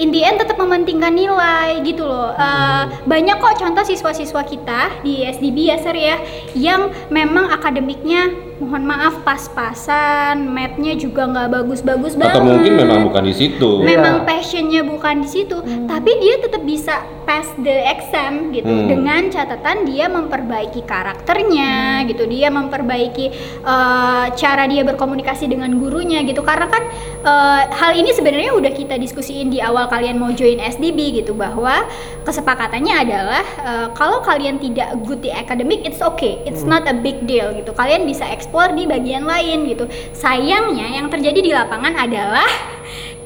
in 0.00 0.08
the 0.08 0.24
end 0.24 0.40
tetap 0.40 0.56
mementingkan 0.56 1.12
nilai 1.12 1.84
gitu 1.84 2.08
loh. 2.08 2.32
Uh, 2.32 2.88
banyak 3.04 3.36
kok 3.36 3.60
contoh 3.60 3.84
siswa-siswa 3.84 4.42
kita 4.48 4.80
di 5.04 5.28
SDB 5.28 5.68
ya 5.68 5.76
Sir 5.76 5.94
ya 5.94 6.16
yang 6.56 6.88
memang 7.12 7.52
akademiknya 7.52 8.49
mohon 8.60 8.84
maaf 8.84 9.24
pas-pasan, 9.24 10.44
mathnya 10.52 10.92
juga 10.92 11.24
nggak 11.24 11.48
bagus-bagus 11.48 12.12
banget. 12.12 12.36
Atau 12.36 12.44
mungkin 12.44 12.72
memang 12.76 13.08
bukan 13.08 13.24
di 13.24 13.34
situ. 13.34 13.70
Memang 13.80 14.28
passionnya 14.28 14.84
bukan 14.84 15.24
di 15.24 15.28
situ, 15.32 15.56
tapi 15.88 16.10
dia 16.20 16.36
tetap 16.44 16.60
bisa 16.60 17.00
pass 17.24 17.48
the 17.64 17.72
exam 17.88 18.52
gitu 18.52 18.68
Hmm. 18.68 18.86
dengan 18.86 19.32
catatan 19.32 19.88
dia 19.88 20.06
memperbaiki 20.12 20.84
karakternya 20.84 22.04
gitu, 22.04 22.28
dia 22.28 22.52
memperbaiki 22.52 23.32
uh, 23.64 24.28
cara 24.36 24.68
dia 24.68 24.84
berkomunikasi 24.84 25.48
dengan 25.48 25.80
gurunya 25.80 26.20
gitu. 26.28 26.44
Karena 26.44 26.68
kan 26.68 26.84
uh, 27.24 27.62
hal 27.72 27.96
ini 27.96 28.12
sebenarnya 28.12 28.52
udah 28.52 28.72
kita 28.76 29.00
diskusiin 29.00 29.48
di 29.48 29.64
awal 29.64 29.88
kalian 29.88 30.20
mau 30.20 30.30
join 30.36 30.60
SDB 30.60 31.24
gitu 31.24 31.32
bahwa 31.32 31.88
kesepakatannya 32.28 32.94
adalah 33.08 33.44
uh, 33.64 33.88
kalau 33.96 34.20
kalian 34.20 34.60
tidak 34.60 34.92
good 35.08 35.24
di 35.24 35.32
academic 35.32 35.80
it's 35.88 36.04
okay, 36.04 36.36
it's 36.44 36.62
not 36.68 36.84
a 36.84 36.94
big 36.94 37.24
deal 37.24 37.48
gitu. 37.56 37.72
Kalian 37.72 38.04
bisa 38.04 38.28
explore 38.50 38.74
di 38.74 38.82
bagian 38.82 39.30
lain 39.30 39.62
gitu. 39.70 39.86
Sayangnya 40.10 40.90
yang 40.98 41.06
terjadi 41.06 41.38
di 41.38 41.54
lapangan 41.54 41.94
adalah 41.94 42.50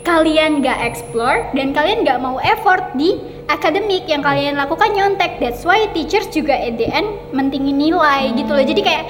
kalian 0.05 0.61
nggak 0.61 0.85
explore 0.85 1.49
dan 1.57 1.73
kalian 1.73 2.05
nggak 2.05 2.21
mau 2.21 2.37
effort 2.45 2.93
di 2.93 3.17
akademik 3.49 4.05
yang 4.05 4.21
kalian 4.21 4.53
lakukan 4.53 4.93
nyontek 4.93 5.41
that's 5.41 5.65
why 5.65 5.89
teachers 5.97 6.29
juga 6.29 6.53
at 6.53 6.77
the 6.77 6.85
end 6.85 7.09
mentingin 7.33 7.73
nilai 7.73 8.37
gitu 8.37 8.53
loh 8.53 8.61
jadi 8.61 8.81
kayak 8.85 9.05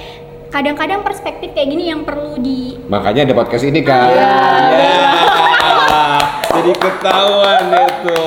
kadang-kadang 0.55 1.03
perspektif 1.03 1.50
kayak 1.50 1.66
gini 1.66 1.90
yang 1.90 2.07
perlu 2.07 2.38
di 2.38 2.79
Makanya 2.87 3.27
ada 3.27 3.35
podcast 3.35 3.66
ini 3.66 3.83
kan. 3.83 4.07
Iya. 4.07 4.22
Ya. 4.22 5.03
Jadi 6.55 6.70
ketahuan 6.79 7.66
itu. 7.74 8.22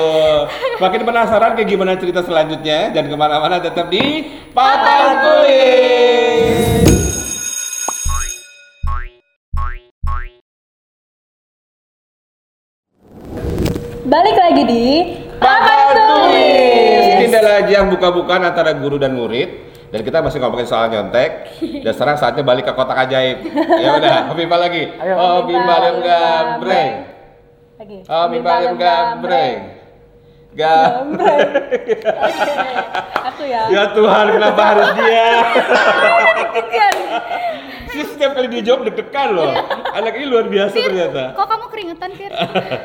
Makin 0.76 1.00
penasaran 1.08 1.56
kayak 1.56 1.68
gimana 1.72 1.96
cerita 1.96 2.20
selanjutnya 2.20 2.92
dan 2.92 3.08
ke 3.08 3.16
mana-mana 3.16 3.56
tetap 3.56 3.88
di 3.88 4.28
Papan 4.52 5.24
Tulis. 5.24 5.87
Di 14.68 15.16
Papan 15.40 15.96
Tulis. 15.96 17.04
Ini 17.24 17.32
adalah 17.32 17.64
yang 17.64 17.88
buka-bukaan 17.88 18.44
antara 18.44 18.76
guru 18.76 19.00
dan 19.00 19.16
murid. 19.16 19.72
Dan 19.88 20.04
kita 20.04 20.20
masih 20.20 20.44
ngomongin 20.44 20.68
soal 20.68 20.92
nyontek. 20.92 21.48
Dan 21.80 21.92
sekarang 21.96 22.20
saatnya 22.20 22.44
balik 22.44 22.68
ke 22.68 22.72
kotak 22.76 23.08
ajaib. 23.08 23.40
Ya 23.82 23.96
udah, 23.96 24.28
Hobi 24.28 24.44
lagi. 24.44 24.92
Ayo. 25.00 25.14
Hobi 25.16 25.56
Balim 25.56 25.96
Gambreng. 26.04 26.92
lagi 27.80 27.98
Hobi 28.04 28.38
Balim 28.44 28.74
Gambreng. 28.76 29.78
Gam. 30.58 31.12
Oke, 31.14 31.94
aku 33.20 33.42
ya 33.46 33.70
Ya 33.70 33.84
Tuhan, 33.94 34.26
kenapa 34.32 34.62
harus 34.74 34.88
dia? 34.96 35.28
Sih 37.98 38.06
setiap 38.08 38.30
kali 38.32 38.46
dia 38.46 38.62
jawab 38.62 38.86
deg-degan 38.86 39.34
loh. 39.34 39.50
Anak 39.90 40.14
ini 40.14 40.30
luar 40.30 40.46
biasa 40.46 40.70
ternyata. 40.70 41.34
kok 41.34 41.46
kamu 41.46 41.66
keringetan 41.66 42.10
Fir? 42.14 42.30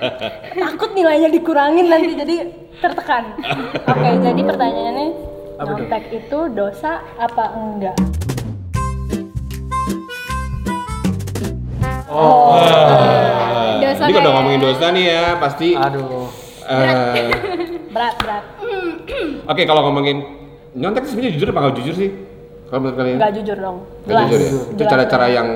takut 0.66 0.90
nilainya 0.92 1.30
dikurangin 1.30 1.86
nanti 1.86 2.18
jadi 2.18 2.36
tertekan 2.82 3.38
oke 3.94 4.10
jadi 4.20 4.42
pertanyaannya 4.44 5.08
Apa 5.54 5.70
nyontek 5.72 6.04
itu 6.12 6.40
dosa 6.50 6.92
apa 7.16 7.46
enggak 7.54 7.94
Wah. 12.10 13.78
Dosa 13.80 14.04
Ini 14.04 14.12
kalau 14.12 14.22
udah 14.24 14.34
ngomongin 14.34 14.60
dosa 14.62 14.86
nih 14.90 15.06
ya, 15.08 15.24
pasti. 15.38 15.68
Aduh. 15.74 16.26
eh, 16.64 17.30
berat 17.92 18.16
berat 18.18 18.44
Oke, 19.46 19.62
kalau 19.64 19.82
ngomongin 19.86 20.18
nyontek 20.74 21.06
sebenarnya 21.06 21.36
jujur 21.36 21.48
apa 21.52 21.60
nggak 21.62 21.76
jujur 21.78 21.96
sih? 21.96 22.10
Kalau 22.74 22.82
menurut 22.82 22.98
kalian? 22.98 23.16
enggak 23.16 23.32
jujur 23.38 23.58
dong 23.60 23.78
jelas 24.04 24.26
jujur 24.26 24.40
ya? 24.40 24.50
Itu 24.50 24.74
Jelas. 24.76 24.90
cara-cara 24.90 25.26
yang 25.30 25.48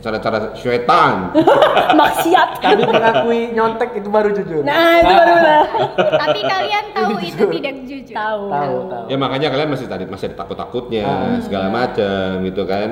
cara-cara 0.00 0.38
syaitan. 0.54 1.14
maksiat 2.00 2.48
Tapi 2.56 2.82
mengakui 2.86 3.40
nyontek 3.50 3.90
itu 3.92 4.06
baru 4.08 4.30
jujur. 4.30 4.62
nah 4.62 4.96
itu 4.96 5.10
baru 5.10 5.34
benar 5.34 5.64
tapi 6.22 6.38
kalian 6.40 6.84
tahu 6.94 7.10
itu 7.18 7.42
tidak 7.58 7.74
jujur 7.82 8.14
tahu 8.14 8.42
Tahu, 8.48 8.76
tahu. 8.86 9.04
ya 9.10 9.16
makanya 9.16 9.48
kalian 9.50 9.68
masih 9.68 9.86
tadi 9.86 10.04
masih 10.06 10.30
ada 10.30 10.36
takut-takutnya 10.38 11.04
Ah. 11.04 11.42
segala 11.42 11.66
macam 11.68 12.26
gitu 12.40 12.62
kan. 12.64 12.88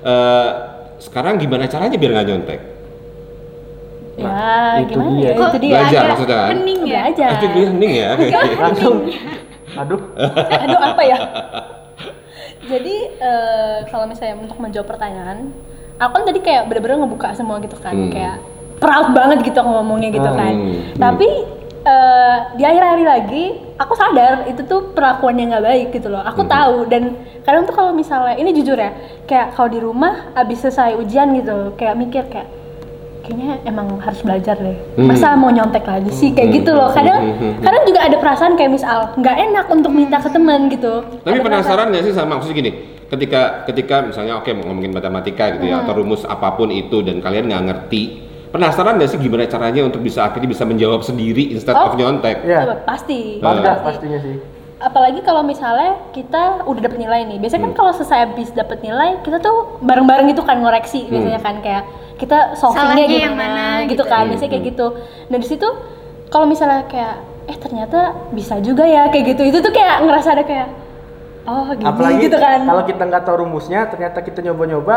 Eh, 0.00 0.48
sekarang 0.96 1.34
gimana 1.36 1.66
caranya 1.66 1.98
biar 1.98 2.10
nggak 2.14 2.28
nyontek? 2.30 2.60
ya 4.16 4.32
itu 4.80 4.94
gimana 4.94 5.10
dia. 5.12 5.26
ya 5.26 5.32
itu 5.36 5.58
dia 5.58 5.72
Belajar 5.74 5.98
agak 5.98 6.08
maksudnya 6.08 6.36
kan? 6.38 6.48
hening 6.54 6.80
ya 6.80 7.00
belajar 7.02 7.30
Itu 7.34 7.46
dia 7.48 7.64
hening 7.66 7.92
ya. 7.92 8.10
Langsung. 8.56 8.96
Aduh. 9.76 10.00
aduh 10.48 10.78
apa 10.80 11.02
ya 11.02 11.18
jadi 12.62 12.94
eh, 13.14 13.78
kalau 13.86 14.04
misalnya 14.04 14.36
untuk 14.38 14.56
menjawab 14.56 14.88
pertanyaan 14.88 15.52
aku 15.96 16.12
kan 16.12 16.24
tadi 16.24 16.40
kayak 16.40 16.66
bener-bener 16.66 17.00
ngebuka 17.00 17.32
semua 17.32 17.60
gitu 17.60 17.76
kan 17.76 17.92
Hmm. 17.92 18.08
kayak 18.08 18.36
proud 18.76 19.12
banget 19.12 19.40
gitu 19.42 19.56
aku 19.56 19.70
ngomongnya 19.70 20.08
gitu 20.10 20.28
Hmm. 20.28 20.38
kan 20.38 20.52
Hmm. 20.52 20.76
tapi 20.96 21.28
eh, 21.86 22.36
di 22.54 22.64
akhir 22.64 22.82
hari 22.82 23.04
lagi 23.04 23.44
aku 23.76 23.92
sadar 23.94 24.44
itu 24.44 24.64
tuh 24.64 24.90
perlakuan 24.90 25.36
yang 25.36 25.52
nggak 25.52 25.64
baik 25.64 25.88
gitu 25.92 26.08
loh 26.08 26.20
aku 26.20 26.42
Hmm. 26.42 26.50
tahu 26.50 26.76
dan 26.88 27.02
kadang 27.44 27.62
tuh 27.62 27.72
kalau 27.72 27.92
misalnya 27.92 28.34
ini 28.34 28.50
jujur 28.52 28.74
ya 28.74 28.90
kayak 29.24 29.54
kalau 29.54 29.68
di 29.68 29.78
rumah 29.78 30.34
abis 30.34 30.64
selesai 30.64 30.96
ujian 30.96 31.30
gitu 31.32 31.72
kayak 31.74 31.94
mikir 31.94 32.24
kayak 32.26 32.48
kayaknya 33.26 33.58
emang 33.64 33.98
harus 33.98 34.20
belajar 34.20 34.54
deh 34.56 34.78
Hmm. 34.94 35.06
masa 35.06 35.34
mau 35.34 35.50
nyontek 35.50 35.82
lagi 35.82 36.08
sih 36.10 36.30
kayak 36.30 36.48
gitu 36.54 36.70
loh 36.70 36.88
kadang 36.88 37.34
Hmm. 37.34 37.58
kadang 37.58 37.82
juga 37.84 38.00
ada 38.00 38.16
perasaan 38.16 38.54
kayak 38.54 38.70
misal 38.70 39.10
nggak 39.12 39.36
enak 39.42 39.66
untuk 39.68 39.90
minta 39.90 40.16
ke 40.16 40.28
teman 40.28 40.68
gitu 40.68 41.02
Tapi 41.20 41.34
Ada 41.34 41.42
penasaran 41.42 41.86
nggak 41.88 42.04
sih 42.04 42.12
sama 42.12 42.30
maksudnya 42.32 42.56
gini, 42.56 42.70
ketika 43.06 43.40
ketika 43.64 43.96
misalnya 44.04 44.36
oke 44.36 44.50
mau 44.52 44.64
ngomongin 44.64 44.90
matematika 44.90 45.50
gitu 45.52 45.66
ya 45.66 45.82
atau 45.82 45.92
rumus 45.96 46.22
apa 46.24 46.48
pun 46.52 46.70
itu 46.70 47.02
dan 47.02 47.18
kalian 47.18 47.46
nggak 47.46 47.64
ngerti, 47.64 48.02
penasaran 48.48 48.94
nggak 48.94 49.08
sih 49.08 49.18
gimana 49.18 49.44
caranya 49.44 49.82
untuk 49.82 50.00
bisa 50.00 50.22
akhirnya 50.22 50.48
bisa 50.48 50.62
menjawab 50.62 51.02
sendiri 51.02 51.50
instead 51.50 51.74
Oh. 51.74 51.86
of 51.86 51.94
nyontek? 51.94 52.40
Iya. 52.40 52.62
perasaan- 52.64 52.82
pasti 52.86 53.18
pasti. 53.42 53.84
pastinya 53.84 54.20
sih. 54.20 54.36
apalagi 54.78 55.20
kalau 55.20 55.40
misalnya 55.40 55.96
kita 56.12 56.60
udah 56.62 56.80
dapet 56.82 57.00
nilai 57.00 57.24
nih 57.24 57.38
biasanya 57.38 57.64
Hmm. 57.64 57.72
kan 57.72 57.80
kalau 57.80 57.92
selesai 57.92 58.18
habis 58.22 58.52
dapet 58.52 58.78
nilai 58.80 59.16
kita 59.22 59.40
tuh 59.40 59.80
bareng-bareng 59.80 60.28
gitu 60.28 60.44
kan 60.44 60.60
ngoreksi 60.60 61.08
biasanya 61.08 61.40
kan 61.40 61.56
kayak 61.58 61.88
kita 62.16 62.38
solvingnya 62.54 62.84
Salahnya 62.96 63.06
yang 63.06 63.34
gimana 63.34 63.60
mana 63.76 63.84
gitu 63.84 63.92
gitu. 63.92 64.04
kan 64.04 64.20
Hmm, 64.20 64.30
biasanya 64.32 64.50
kayak 64.50 64.62
hmm. 64.62 64.70
gitu 64.72 64.86
nah 65.26 65.36
di 65.36 65.46
situ 65.46 65.68
kalau 66.26 66.46
misalnya 66.46 66.80
kayak 66.86 67.14
eh 67.46 67.56
ternyata 67.56 68.00
bisa 68.32 68.58
juga 68.58 68.82
ya 68.82 69.06
kayak 69.06 69.24
gitu 69.32 69.42
itu 69.44 69.58
tuh 69.60 69.70
kayak 69.70 70.02
ngerasa 70.02 70.28
ada 70.32 70.42
kayak 70.42 70.68
oh 71.46 71.70
gini 71.70 71.86
Apalagi 71.86 72.18
gitu 72.22 72.36
kan 72.36 72.58
kalau 72.60 72.82
kita 72.82 73.02
nggak 73.04 73.22
tahu 73.22 73.36
rumusnya, 73.38 73.86
ternyata 73.86 74.18
kita 74.18 74.42
nyoba-nyoba. 74.42 74.96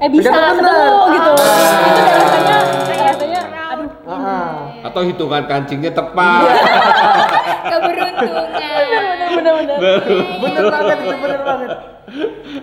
eh 0.00 0.08
bisa 0.08 0.32
ketemu 0.32 0.96
gitu 1.12 1.32
Ah. 1.36 1.52
itu 1.92 2.40
udah 2.40 2.58
rasanya 2.64 3.04
rasanya 3.12 3.40
aduh 3.68 3.90
Ah. 4.08 4.52
Atau 4.80 5.04
hitungan 5.04 5.44
kancingnya 5.44 5.92
tepat. 5.92 6.40
Iya. 6.40 6.54
keberuntungan 7.70 9.09
Bener 9.30 10.64
banget 10.66 10.96
itu 11.00 11.14
bener 11.14 11.40
banget. 11.42 11.70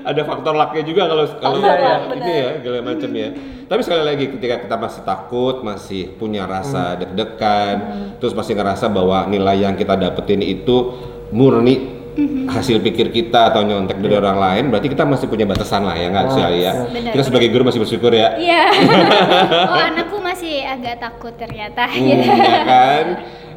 ada 0.03 0.21
faktor 0.23 0.53
lucknya 0.53 0.83
juga 0.83 1.07
kalau 1.07 1.23
kalau 1.39 1.57
ya, 1.63 2.03
luck, 2.03 2.19
ini 2.19 2.33
ya 2.35 2.49
segala 2.59 2.77
macam 2.83 3.09
ya. 3.15 3.29
Tapi 3.63 3.79
sekali 3.79 4.03
lagi 4.03 4.25
ketika 4.35 4.55
kita 4.59 4.75
masih 4.75 5.01
takut, 5.03 5.55
masih 5.63 6.03
punya 6.15 6.43
rasa 6.43 6.95
Hmm. 6.95 6.99
deg-degan, 6.99 7.75
terus 8.19 8.35
masih 8.35 8.55
ngerasa 8.55 8.87
bahwa 8.87 9.23
nilai 9.25 9.63
yang 9.63 9.75
kita 9.75 9.95
dapetin 9.95 10.43
itu 10.43 10.91
murni 11.31 11.95
Hmm. 12.17 12.49
hasil 12.49 12.81
pikir 12.81 13.13
kita 13.13 13.53
atau 13.53 13.61
nyontek 13.61 14.01
dari 14.01 14.17
orang 14.17 14.35
lain, 14.35 14.63
berarti 14.67 14.89
kita 14.89 15.05
masih 15.05 15.29
punya 15.29 15.45
batasan 15.45 15.85
lah 15.85 15.93
ya 15.93 16.09
nggak 16.09 16.25
sih 16.33 16.41
ya. 16.41 16.49
iya. 16.49 16.71
Kita 17.13 17.23
sebagai 17.23 17.47
guru 17.47 17.69
masih 17.69 17.77
bersyukur 17.77 18.09
ya. 18.09 18.33
Iya. 18.35 18.63
oh 19.71 19.77
anakku 19.77 20.17
masih 20.17 20.65
agak 20.65 20.97
takut 20.97 21.37
ternyata. 21.37 21.85
Hmm, 21.85 22.03
gitu. 22.03 22.25
ya 22.25 22.61
kan. 22.65 23.05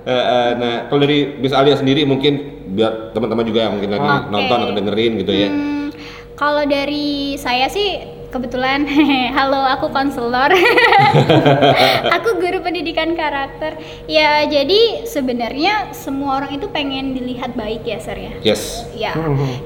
Eh, 0.00 0.12
eh, 0.12 0.50
nah, 0.56 0.76
kalau 0.88 1.00
dari 1.04 1.36
Miss 1.36 1.52
Alia 1.52 1.76
sendiri 1.76 2.08
mungkin 2.08 2.64
biar 2.72 3.12
teman-teman 3.12 3.44
juga 3.44 3.68
yang 3.68 3.76
mungkin 3.76 3.90
lagi 3.92 4.08
Oke. 4.08 4.28
nonton 4.32 4.58
atau 4.64 4.74
dengerin 4.74 5.12
gitu 5.20 5.32
ya. 5.34 5.48
Hmm, 5.52 5.86
kalau 6.40 6.64
dari 6.64 7.36
saya 7.36 7.68
sih 7.68 8.19
kebetulan 8.30 8.86
halo 9.36 9.58
aku 9.58 9.90
konselor. 9.90 10.54
aku 12.16 12.38
guru 12.38 12.62
pendidikan 12.62 13.18
karakter. 13.18 13.76
Ya, 14.06 14.46
jadi 14.46 15.04
sebenarnya 15.04 15.90
semua 15.92 16.40
orang 16.42 16.56
itu 16.56 16.70
pengen 16.70 17.12
dilihat 17.12 17.58
baik 17.58 17.82
ya, 17.82 17.98
Sir 17.98 18.16
ya. 18.16 18.32
Yes. 18.46 18.86
Ya, 18.94 19.12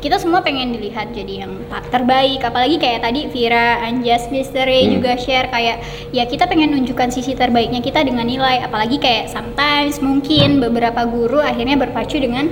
kita 0.00 0.16
semua 0.16 0.40
pengen 0.40 0.72
dilihat 0.72 1.12
jadi 1.12 1.44
yang 1.46 1.61
terbaik. 1.92 2.40
Apalagi 2.40 2.81
kayak 2.81 3.05
tadi 3.05 3.29
Vira, 3.29 3.85
Anjas, 3.85 4.33
Mystery 4.33 4.88
Hmm. 4.88 4.92
juga 4.98 5.12
share 5.20 5.48
kayak 5.53 5.77
ya 6.11 6.24
kita 6.24 6.48
pengen 6.48 6.72
nunjukkan 6.72 7.12
sisi 7.12 7.37
terbaiknya 7.37 7.85
kita 7.85 8.00
dengan 8.03 8.24
nilai. 8.24 8.64
Apalagi 8.64 8.96
kayak 8.96 9.29
sometimes 9.29 10.00
mungkin 10.00 10.59
beberapa 10.59 11.05
guru 11.05 11.38
akhirnya 11.38 11.77
berpacu 11.77 12.16
dengan 12.16 12.48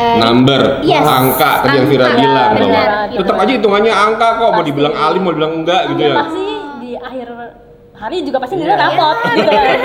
eh, 0.00 0.16
number, 0.16 0.62
Yes, 0.80 1.04
angka 1.04 1.50
tadi 1.62 1.76
yang 1.76 1.88
Vira 1.92 2.06
bilang 2.16 2.48
bahwa 2.56 2.64
benar, 2.72 2.88
tetap 3.12 3.36
aja 3.36 3.52
hitungannya 3.52 3.92
angka 3.92 4.28
kok 4.40 4.50
mau 4.56 4.64
dibilang 4.64 4.94
alim 4.96 5.20
mau 5.20 5.32
dibilang 5.36 5.54
enggak 5.60 5.82
gitu 5.92 6.00
Iya, 6.00 6.16
ya. 6.16 6.24
Hari 8.00 8.24
juga 8.24 8.40
pasti 8.40 8.56
nilai 8.56 8.74
rapot 8.74 9.16
gitu 9.30 9.46
kan 9.46 9.78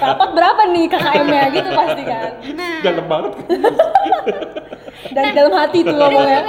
rapot 0.00 0.30
berapa 0.32 0.62
nih 0.66 0.84
KKM-nya 0.88 1.44
gitu 1.52 1.70
pasti 1.70 2.02
kan 2.02 2.30
Nah, 2.50 2.80
Dalam 2.80 3.04
banget. 3.06 3.32
dan 5.08 5.30
dalam 5.32 5.52
hati 5.54 5.78
tuh 5.80 5.94
ngomongnya. 5.94 6.42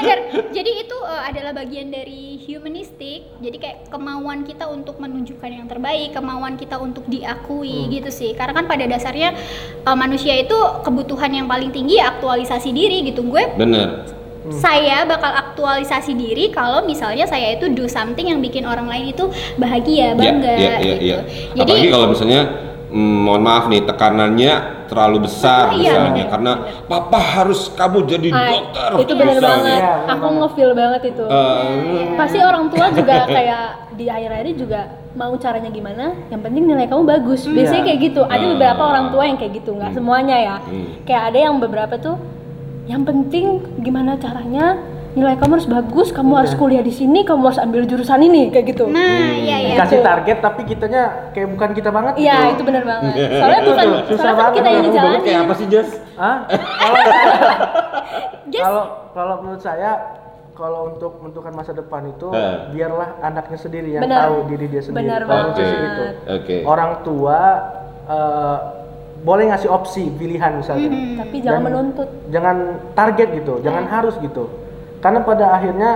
Jadi 0.50 0.72
itu 0.80 0.98
eh, 1.00 1.22
adalah 1.24 1.52
bagian 1.54 1.90
dari 1.90 2.42
humanistik. 2.44 3.30
Jadi 3.38 3.58
kayak 3.58 3.78
kemauan 3.88 4.42
kita 4.42 4.66
untuk 4.68 4.98
menunjukkan 4.98 5.50
yang 5.50 5.66
terbaik, 5.66 6.12
kemauan 6.12 6.56
kita 6.56 6.76
untuk 6.76 7.06
diakui 7.06 7.86
Hmm. 7.86 7.90
gitu 7.92 8.10
sih. 8.10 8.34
Karena 8.34 8.54
kan 8.54 8.66
pada 8.66 8.84
dasarnya 8.84 9.38
eh, 9.80 9.96
manusia 9.96 10.34
itu 10.36 10.56
kebutuhan 10.82 11.32
yang 11.32 11.46
paling 11.46 11.70
tinggi 11.70 11.98
aktualisasi 12.00 12.70
diri 12.70 13.06
gitu. 13.06 13.22
Gue 13.24 13.48
Bener. 13.54 14.18
Saya 14.52 15.04
bakal 15.04 15.30
aktualisasi 15.30 16.14
diri 16.14 16.50
kalau 16.50 16.82
misalnya 16.82 17.24
saya 17.24 17.54
itu 17.54 17.70
do 17.70 17.86
something 17.86 18.26
yang 18.26 18.40
bikin 18.40 18.64
orang 18.64 18.86
lain 18.86 19.10
itu 19.10 19.30
bahagia, 19.56 20.14
bangga 20.14 20.50
Iya, 20.52 20.58
iya, 20.58 20.74
gitu. 20.80 20.96
iya. 21.00 21.18
Jadi 21.56 21.70
Apalagi 21.70 21.88
kalau 21.90 22.08
misalnya 22.10 22.42
mm, 22.88 23.18
mohon 23.22 23.42
maaf 23.42 23.66
nih 23.66 23.82
tekanannya 23.84 24.54
terlalu 24.86 25.18
besar 25.22 25.70
Oh, 25.70 25.78
iya, 25.78 25.94
misalnya 25.94 26.12
bener, 26.16 26.28
karena 26.28 26.52
papa 26.84 27.20
harus 27.20 27.70
kamu 27.72 27.98
jadi 28.08 28.30
Ah, 28.32 28.50
dokter 28.50 28.90
itu 29.00 29.14
bener 29.14 29.36
misalnya. 29.36 29.46
banget 29.46 29.78
Iya, 29.78 29.94
bener 29.94 30.10
aku 30.10 30.28
ngefeel 30.36 30.72
banget 30.74 31.02
itu 31.08 31.24
Eh, 31.24 32.06
pasti 32.16 32.38
orang 32.40 32.66
tua 32.68 32.86
juga 32.90 33.16
kayak 33.28 33.64
di 33.94 34.06
akhir-akhir 34.08 34.56
juga 34.56 34.80
mau 35.12 35.34
caranya 35.36 35.70
gimana 35.70 36.06
yang 36.28 36.40
penting 36.40 36.64
nilai 36.66 36.86
kamu 36.86 37.04
bagus 37.04 37.46
biasanya 37.46 37.76
Iya. 37.76 37.88
kayak 37.88 38.00
gitu 38.04 38.22
ada 38.24 38.40
Ah. 38.40 38.50
beberapa 38.50 38.82
orang 38.84 39.06
tua 39.10 39.24
yang 39.24 39.38
kayak 39.38 39.54
gitu 39.56 39.70
nggak 39.72 39.90
Hmm. 39.90 39.98
semuanya 40.00 40.38
ya 40.40 40.56
Hmm. 40.60 40.88
kayak 41.04 41.24
ada 41.28 41.38
yang 41.40 41.56
beberapa 41.58 41.96
tuh 41.96 42.16
yang 42.90 43.06
penting 43.06 43.46
gimana 43.80 44.18
caranya 44.18 44.82
nilai 45.12 45.34
kamu 45.36 45.52
harus 45.56 45.66
bagus 45.68 46.08
kamu 46.10 46.32
harus 46.36 46.52
Iya. 46.52 46.60
kuliah 46.60 46.82
di 46.82 46.90
sini 46.92 47.22
kamu 47.22 47.42
harus 47.44 47.58
ambil 47.58 47.82
jurusan 47.84 48.18
ini 48.20 48.50
kayak 48.50 48.66
gitu 48.68 48.86
nah, 48.88 49.02
iya 49.32 49.58
iya. 49.60 49.70
Dikasih 49.74 50.00
Gitu. 50.00 50.06
target 50.06 50.38
tapi 50.40 50.62
kitanya 50.64 51.04
kayak 51.32 51.50
bukan 51.50 51.70
kita 51.72 51.90
banget 51.90 52.14
Iya 52.16 52.34
gitu. 52.48 52.50
itu 52.52 52.64
benar 52.64 52.84
banget. 52.84 53.14
Soalnya 53.32 53.62
bukan, 53.64 53.86
Susah 54.04 54.18
soalnya 54.20 54.30
kan 54.30 54.38
banget. 54.40 54.56
kita 54.56 54.68
yang 54.68 54.84
ngejalanin. 54.84 55.22
kayak 55.22 55.40
apa 55.40 55.54
sih 55.56 55.68
Jas? 55.68 55.90
Hah? 56.16 56.38
Kalau 56.80 57.02
kalau 58.60 58.84
kalau 59.12 59.36
menurut 59.42 59.62
saya 59.62 59.92
kalau 60.52 60.92
untuk 60.92 61.12
menentukan 61.20 61.54
masa 61.54 61.72
depan 61.72 62.04
itu 62.06 62.28
Eh. 62.30 62.56
biarlah 62.72 63.10
anaknya 63.22 63.58
sendiri 63.58 63.90
yang 63.92 64.04
Benar. 64.04 64.20
tahu 64.24 64.36
diri 64.48 64.66
dia 64.68 64.82
sendiri. 64.82 64.98
Benar 65.00 65.22
banget. 65.24 65.54
gitu. 65.58 66.04
Oke. 66.28 66.56
Orang 66.64 66.92
tua 67.02 67.40
eh, 68.08 68.58
boleh 69.20 69.48
ngasih 69.48 69.68
opsi 69.68 70.08
pilihan 70.10 70.56
misalnya. 70.56 70.90
Tapi 71.20 71.36
jangan 71.40 71.56
Dan 71.56 71.66
menuntut. 71.66 72.08
Jangan 72.30 72.58
target 72.94 73.28
gitu, 73.36 73.54
jangan 73.60 73.84
harus 73.86 74.16
gitu. 74.18 74.48
Karena 75.00 75.20
pada 75.22 75.46
akhirnya 75.54 75.92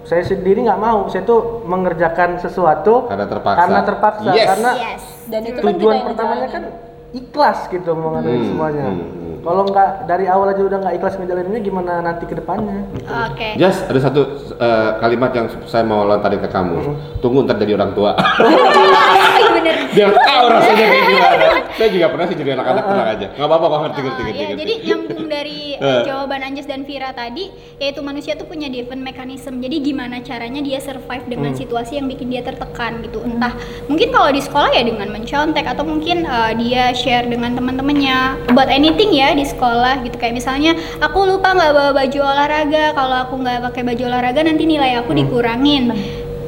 saya 0.00 0.22
sendiri 0.22 0.64
nggak 0.64 0.80
mau, 0.80 1.06
saya 1.06 1.22
tuh 1.22 1.62
mengerjakan 1.64 2.38
sesuatu 2.38 3.06
Karena 3.06 3.26
terpaksa. 3.26 3.58
Karena 3.60 3.80
terpaksa, 3.82 4.30
Yes. 4.32 4.46
karena 4.48 4.70
yes. 4.76 5.02
Dan 5.26 5.40
itu 5.44 5.58
kan 5.58 5.64
tujuan 5.70 5.94
yang 5.94 6.06
pertamanya 6.08 6.48
kan 6.48 6.62
ikhlas 7.10 7.58
gitu 7.66 7.90
mengenai 7.92 8.32
Hmm, 8.32 8.46
semuanya. 8.46 8.84
hmm, 8.86 8.98
hmm. 8.98 9.28
Kalau 9.40 9.62
nggak 9.64 9.88
dari 10.04 10.26
awal 10.26 10.46
aja 10.48 10.60
udah 10.60 10.78
nggak 10.78 10.94
ikhlas 10.94 11.14
ngejalaninnya 11.16 11.60
gimana 11.60 11.92
nanti 12.00 12.24
ke 12.24 12.34
depannya? 12.34 12.84
gitu. 12.92 13.08
Oke. 13.08 13.48
Jas, 13.56 13.82
ada 13.82 14.00
satu 14.00 14.20
eh, 14.52 14.90
kalimat 14.98 15.30
yang 15.32 15.46
saya 15.64 15.80
mau 15.82 16.04
lontarin 16.04 16.38
ke 16.38 16.48
kamu. 16.48 16.76
Tunggu 17.18 17.42
ntar 17.42 17.56
jadi 17.56 17.72
orang 17.74 17.92
tua. 17.92 18.12
Iya 19.60 19.72
bener. 19.76 19.76
Biar 19.92 20.10
tahu 20.16 20.44
rasanya 20.48 20.86
kayak 20.86 21.04
gimana. 21.10 21.46
saya 21.70 21.88
juga 21.90 22.06
pernah 22.08 22.26
sih 22.26 22.36
jadi 22.36 22.50
anak-anak 22.52 22.84
tenang 22.84 23.08
aja. 23.10 23.26
Nggak 23.30 23.48
apa-apa 23.48 23.66
kok 23.66 23.80
ngerti 23.80 24.00
ngerti 24.00 24.20
ngerti. 24.20 24.40
ya, 24.40 24.46
ngerti. 24.48 24.60
jadi 24.60 24.74
nyambung 24.86 25.26
dari 25.36 25.58
Eh. 25.80 26.04
jawaban 26.04 26.44
Anjas 26.44 26.68
dan 26.68 26.84
Vira 26.84 27.08
tadi, 27.10 27.48
yaitu 27.80 28.00
manusia 28.00 28.36
tuh 28.36 28.44
punya 28.44 28.68
defense 28.68 29.00
mechanism. 29.00 29.64
Jadi 29.64 29.80
gimana 29.80 30.20
caranya 30.20 30.60
dia 30.60 30.76
survive 30.76 31.24
dengan 31.24 31.56
situasi 31.56 31.96
yang 31.96 32.04
bikin 32.04 32.28
dia 32.28 32.44
tertekan 32.44 33.00
gitu. 33.00 33.24
Entah 33.24 33.56
mungkin 33.88 34.12
kalau 34.12 34.28
di 34.28 34.40
sekolah 34.40 34.68
ya 34.70 34.84
dengan 34.84 35.08
mencontek 35.08 35.64
atau 35.64 35.80
mungkin 35.82 36.28
uh, 36.28 36.52
dia 36.52 36.92
share 36.92 37.24
dengan 37.24 37.56
teman-temannya 37.56 38.16
about 38.52 38.68
anything 38.68 39.08
ya 39.10 39.32
di 39.32 39.42
sekolah 39.42 40.04
gitu. 40.04 40.20
Kayak 40.20 40.36
misalnya 40.36 40.72
aku 41.00 41.24
lupa 41.24 41.56
nggak 41.56 41.72
bawa 41.72 41.90
baju 41.96 42.18
olahraga. 42.20 42.84
Kalau 42.92 43.16
aku 43.24 43.34
nggak 43.40 43.58
pakai 43.72 43.82
baju 43.82 44.02
olahraga 44.04 44.40
nanti 44.44 44.64
nilai 44.64 45.00
aku 45.00 45.16
dikurangin. 45.16 45.96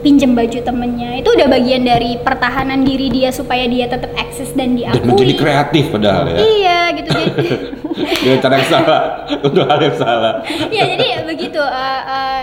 Pinjem 0.02 0.32
baju 0.32 0.58
temennya 0.58 1.10
itu 1.16 1.30
udah 1.30 1.46
bagian 1.46 1.82
dari 1.82 2.18
pertahanan 2.18 2.82
diri 2.82 3.06
dia 3.06 3.30
supaya 3.30 3.64
dia 3.64 3.86
tetap 3.86 4.10
eksis 4.12 4.50
dan 4.50 4.74
Dan 4.74 4.82
diakui. 4.92 5.06
menjadi 5.06 5.34
kreatif 5.36 5.84
padahal 5.88 6.26
ya. 6.26 6.36
Iya 6.36 6.78
gitu 6.92 7.08
jadi 7.08 7.26
Dengan 8.22 8.38
cara 8.40 8.54
yang 8.56 8.68
salah. 8.68 9.02
Untuk 9.40 9.62
hal 9.62 9.78
yang 9.80 9.96
salah. 9.96 10.34
ya 10.68 10.82
jadi 10.88 11.06
begitu 11.22 11.58
uh, 11.58 12.02
uh, 12.04 12.40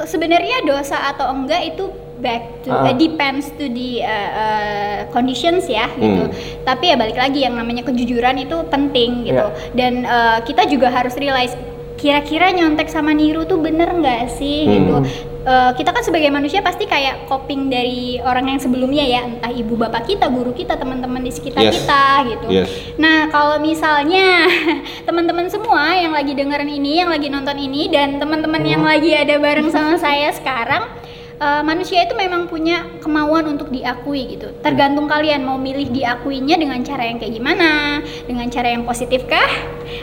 sebenarnya 0.00 0.64
dosa 0.64 0.96
atau 1.08 1.30
enggak 1.30 1.62
itu 1.68 1.84
back 2.18 2.42
to 2.60 2.68
Ah. 2.68 2.84
uh, 2.84 2.94
depends 2.94 3.48
to 3.50 3.64
the 3.66 4.02
uh, 4.02 4.10
uh, 4.34 4.98
conditions 5.08 5.64
ya 5.64 5.88
gitu 5.94 6.26
Hmm. 6.26 6.32
tapi 6.62 6.88
ya 6.88 6.96
balik 6.96 7.16
lagi 7.16 7.40
yang 7.40 7.54
namanya 7.54 7.80
kejujuran 7.80 8.36
itu 8.36 8.60
penting 8.66 9.24
gitu 9.24 9.40
Iya. 9.40 9.72
dan 9.72 9.92
uh, 10.02 10.38
kita 10.40 10.66
juga 10.66 10.88
harus 10.88 11.14
realize 11.14 11.56
kira-kira 12.00 12.48
nyontek 12.50 12.88
sama 12.88 13.12
niru 13.12 13.44
tuh 13.44 13.60
bener 13.60 13.92
nggak 13.92 14.32
sih 14.32 14.64
Hmm. 14.64 14.72
gitu 14.74 14.96
Uh, 15.40 15.72
kita 15.72 15.88
kan 15.88 16.04
sebagai 16.04 16.28
manusia 16.28 16.60
pasti 16.60 16.84
kayak 16.84 17.24
coping 17.24 17.72
dari 17.72 18.20
orang 18.20 18.52
yang 18.52 18.60
sebelumnya 18.60 19.00
ya 19.00 19.24
entah 19.24 19.48
ibu 19.48 19.72
bapak 19.72 20.04
kita 20.04 20.28
guru 20.28 20.52
kita 20.52 20.76
teman-teman 20.76 21.24
di 21.24 21.32
sekitar 21.32 21.64
Yes. 21.64 21.80
kita 21.80 22.04
gitu 22.28 22.46
Yes. 22.52 22.68
Nah, 23.00 23.32
kalau 23.32 23.56
misalnya 23.56 24.44
teman-teman 25.08 25.48
semua 25.48 25.96
yang 25.96 26.12
lagi 26.12 26.36
dengerin 26.36 26.68
ini, 26.68 27.00
yang 27.00 27.08
lagi 27.08 27.32
nonton 27.32 27.56
ini, 27.56 27.88
dan 27.88 28.20
teman-teman 28.20 28.60
yang 28.60 28.84
lagi 28.84 29.16
ada 29.16 29.40
bareng 29.40 29.72
sama 29.72 29.96
saya 29.96 30.28
sekarang, 30.36 30.92
eh, 31.40 31.62
manusia 31.64 32.04
itu 32.04 32.12
memang 32.12 32.46
punya 32.46 32.84
kemauan 33.00 33.48
untuk 33.48 33.72
diakui 33.72 34.36
gitu. 34.36 34.52
Tergantung 34.60 35.08
kalian 35.08 35.40
mau 35.40 35.56
milih 35.56 35.88
diakuinya 35.88 36.60
dengan 36.60 36.84
cara 36.84 37.08
yang 37.08 37.16
kayak 37.16 37.32
gimana, 37.32 38.04
dengan 38.28 38.46
cara 38.52 38.68
yang 38.68 38.84
positif 38.84 39.24
kah, 39.24 39.50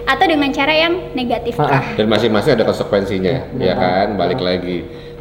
atau 0.10 0.26
dengan 0.26 0.50
cara 0.50 0.74
yang 0.74 1.14
negatif 1.14 1.56
kah? 1.56 1.94
Dan 1.94 2.10
masing-masing 2.10 2.58
ada 2.58 2.66
konsekuensinya, 2.66 3.54
Benar 3.54 3.62
ya 3.64 3.74
kan? 3.78 4.08
Balik 4.18 4.42
lagi. 4.42 4.78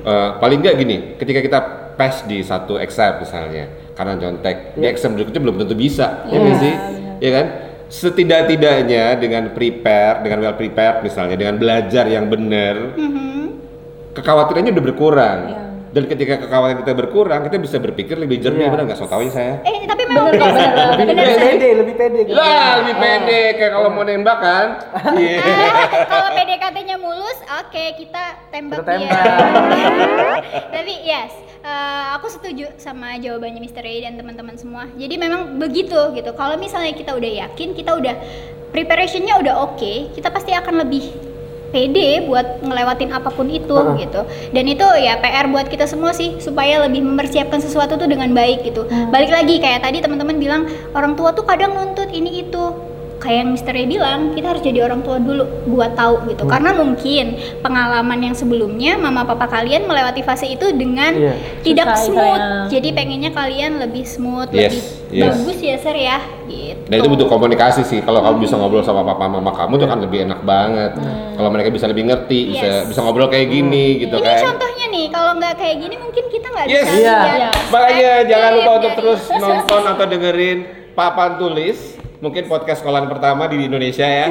Eh, 0.06 0.30
paling 0.40 0.58
nggak 0.64 0.74
gini, 0.80 0.96
ketika 1.20 1.40
kita 1.44 1.58
pass 1.96 2.24
di 2.24 2.40
satu 2.40 2.76
exam 2.80 3.20
misalnya, 3.20 3.68
karena 3.92 4.16
contek, 4.16 4.76
di 4.76 4.84
Iya. 4.84 4.92
exam 4.92 5.16
berikutnya 5.16 5.40
belum 5.40 5.56
tentu 5.64 5.74
bisa, 5.76 6.24
ya 6.28 6.36
Iya, 6.36 6.52
sih? 6.56 6.74
benar. 6.74 7.16
Ya 7.20 7.30
kan? 7.32 7.46
setidak-tidaknya 7.86 9.14
dengan 9.14 9.54
prepare, 9.54 10.26
dengan 10.26 10.42
well 10.42 10.58
prepared 10.58 11.06
misalnya, 11.06 11.38
dengan 11.38 11.54
belajar 11.54 12.02
yang 12.10 12.26
benar, 12.26 12.98
Mhm. 12.98 13.42
kekhawatirannya 14.10 14.74
udah 14.74 14.84
berkurang. 14.84 15.38
Iya. 15.46 15.65
Dan 15.96 16.04
ketika 16.06 16.36
kekhawatiran 16.36 16.84
kita 16.84 16.92
berkurang, 16.92 17.40
kita 17.48 17.56
bisa 17.56 17.80
berpikir 17.80 18.20
lebih 18.20 18.36
jernih, 18.36 18.68
Iya. 18.68 18.72
benar 18.76 18.84
nggak? 18.84 18.98
So 19.00 19.08
tau 19.08 19.24
ya 19.24 19.32
saya. 19.32 19.64
Eh 19.64 19.88
tapi 19.88 20.04
memang 20.04 20.28
Bener 20.28 20.44
bener, 20.44 20.52
bener. 20.52 20.92
lebih 20.92 21.16
bener 21.16 21.40
pede 21.40 21.68
lebih 21.72 21.94
pede 21.96 22.18
gitu. 22.22 22.36
Lah, 22.36 22.84
lebih 22.84 22.94
pede 23.00 23.40
kayak 23.56 23.72
kalau 23.72 23.88
mau 23.88 24.04
nembak 24.04 24.38
kan. 24.38 24.66
Iya. 25.16 25.40
Ah, 25.40 25.80
kalau 26.04 26.28
PDKT-nya 26.36 26.96
mulus, 27.00 27.38
oke 27.40 27.84
kita 27.96 28.24
tembak 28.52 28.84
Kita 28.84 28.92
dia. 28.92 29.08
tembak. 29.08 29.24
Tapi 30.68 30.92
yes, 31.00 31.32
eh, 31.64 32.04
aku 32.12 32.26
setuju 32.28 32.76
sama 32.76 33.16
jawabannya 33.16 33.64
Mr. 33.64 33.80
Ray 33.80 34.04
dan 34.04 34.20
teman-teman 34.20 34.52
semua. 34.54 34.84
Jadi 34.92 35.16
memang 35.16 35.56
begitu 35.56 35.96
gitu. 36.12 36.30
Kalau 36.30 36.60
misalnya 36.60 36.92
kita 36.92 37.16
udah 37.16 37.48
yakin, 37.48 37.72
kita 37.72 37.96
udah 37.96 38.14
preparationnya 38.68 39.40
udah 39.40 39.64
oke, 39.64 40.12
kita 40.12 40.28
pasti 40.28 40.52
akan 40.52 40.84
lebih 40.84 41.25
pede 41.76 42.24
buat 42.24 42.64
ngelewatin 42.64 43.12
apa 43.12 43.28
pun 43.28 43.52
itu 43.52 43.76
Heeh. 43.76 44.08
gitu. 44.08 44.24
Dan 44.56 44.64
itu 44.64 44.86
ya 44.96 45.20
PR 45.20 45.52
buat 45.52 45.68
kita 45.68 45.84
semua 45.84 46.16
sih 46.16 46.40
supaya 46.40 46.80
lebih 46.88 47.04
mempersiapkan 47.04 47.60
sesuatu 47.60 48.00
tuh 48.00 48.08
dengan 48.08 48.32
baik 48.32 48.64
gitu. 48.64 48.88
Balik 49.12 49.28
lagi 49.28 49.60
kayak 49.60 49.84
tadi 49.84 50.00
teman-teman 50.00 50.40
bilang 50.40 50.62
orang 50.96 51.12
tua 51.12 51.36
tuh 51.36 51.44
kadang 51.44 51.76
nuntut 51.76 52.08
ini 52.08 52.48
itu 52.48 52.64
kayak 53.26 53.38
yang 53.42 53.50
Mr. 53.50 53.72
Ray 53.72 53.86
bilang 53.86 54.20
kita 54.32 54.46
harus 54.46 54.62
jadi 54.62 54.78
orang 54.80 55.02
tua 55.02 55.18
dulu 55.18 55.42
buat 55.66 55.92
tahu 55.92 56.30
gitu 56.30 56.46
karena 56.46 56.70
mungkin 56.72 57.24
pengalaman 57.58 58.18
yang 58.22 58.32
sebelumnya 58.32 58.94
mama 58.94 59.26
papa 59.26 59.50
kalian 59.50 59.84
melewati 59.84 60.22
fase 60.22 60.46
itu 60.46 60.70
dengan 60.70 61.10
Iya. 61.12 61.34
tidak 61.60 61.86
Susah, 61.92 62.06
smooth 62.06 62.22
sayang. 62.38 62.66
jadi 62.70 62.88
pengennya 62.92 63.30
kalian 63.30 63.72
lebih 63.78 64.04
smooth 64.04 64.46
Yes, 64.48 64.70
lebih 64.70 64.82
yes. 65.12 65.26
bagus 65.34 65.58
ya 65.58 65.76
Sir 65.76 65.96
ya 65.96 66.18
gitu 66.46 66.78
Dan 66.86 66.96
itu 66.96 67.08
butuh 67.08 67.26
komunikasi 67.26 67.82
sih. 67.82 67.98
Kalau 67.98 68.22
kamu 68.22 68.36
bisa 68.38 68.54
ngobrol 68.54 68.78
sama 68.80 69.02
papa 69.02 69.26
mama 69.26 69.50
kamu 69.50 69.74
tuh 69.76 69.88
kan 69.88 69.98
lebih 69.98 70.22
enak 70.22 70.38
banget. 70.40 70.94
Kalau 71.34 71.50
mereka 71.50 71.68
bisa 71.68 71.84
lebih 71.84 72.06
ngerti, 72.06 72.54
bisa 72.54 72.62
Yes. 72.62 72.86
bisa 72.86 73.02
ngobrol 73.02 73.26
kayak 73.26 73.50
gini 73.50 73.98
gitu 74.00 74.14
ini 74.14 74.22
kan. 74.24 74.38
contohnya 74.46 74.86
nih 74.86 75.06
kalau 75.10 75.34
nggak 75.34 75.54
kayak 75.56 75.76
gini 75.80 75.96
mungkin 75.96 76.24
kita 76.28 76.46
nggak 76.46 76.66
Yes. 76.68 76.86
bisa 76.86 76.94
lihat 76.94 77.26
Iya. 77.26 77.50
Makanya 77.66 78.10
jangan 78.24 78.50
lupa 78.54 78.70
untuk 78.76 78.92
terus 78.94 79.20
nonton 79.32 79.82
atau 79.84 80.04
dengerin 80.06 80.58
Papan 80.92 81.30
Tulis. 81.36 81.95
Mungkin 82.16 82.48
podcast 82.48 82.80
sekolahan 82.80 83.12
pertama 83.12 83.44
di 83.44 83.68
Indonesia 83.68 84.08
ya. 84.08 84.26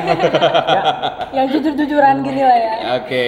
Yang 1.38 1.48
jujur-jujuran 1.60 2.26
gini 2.26 2.42
lah 2.42 2.58
ya. 2.58 2.76
Oke. 3.02 3.28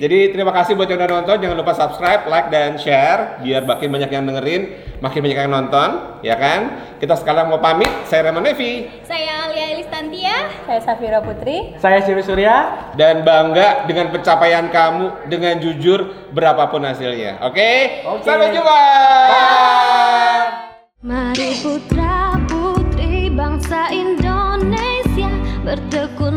Jadi 0.00 0.18
terima 0.32 0.54
kasih 0.54 0.78
buat 0.78 0.86
yang 0.86 1.02
udah 1.02 1.10
nonton. 1.20 1.36
Jangan 1.42 1.56
lupa 1.58 1.72
subscribe, 1.74 2.22
like 2.30 2.48
dan 2.54 2.78
share 2.78 3.42
biar 3.42 3.66
makin 3.66 3.88
banyak 3.90 4.10
yang 4.10 4.24
dengerin, 4.24 4.62
makin 5.02 5.20
banyak 5.20 5.38
yang 5.42 5.52
nonton, 5.52 5.88
ya 6.22 6.38
kan? 6.38 6.60
Kita 7.02 7.18
sekarang 7.18 7.50
mau 7.50 7.58
pamit. 7.58 7.90
Saya 8.06 8.30
Reman 8.30 8.46
Nevi 8.46 8.88
saya 9.04 9.50
Alia 9.50 9.74
Elistantia 9.74 10.36
Saya 10.64 10.80
Safira 10.80 11.18
Putri. 11.20 11.74
Saya 11.82 12.00
Siri 12.06 12.22
Surya. 12.22 12.90
dan 12.94 13.26
bangga 13.26 13.84
dengan 13.90 14.14
pencapaian 14.14 14.70
kamu 14.70 15.26
dengan 15.28 15.58
jujur 15.58 16.30
berapapun 16.30 16.86
hasilnya. 16.86 17.42
Oke? 17.44 18.04
Oke. 18.06 18.24
Sampai 18.24 18.54
jumpa. 18.54 18.80
Mari 21.00 21.48
putra 21.64 22.36
putri 22.44 22.79
bangsa 23.34 23.90
Indonesia 23.94 25.30
bertekun 25.62 26.29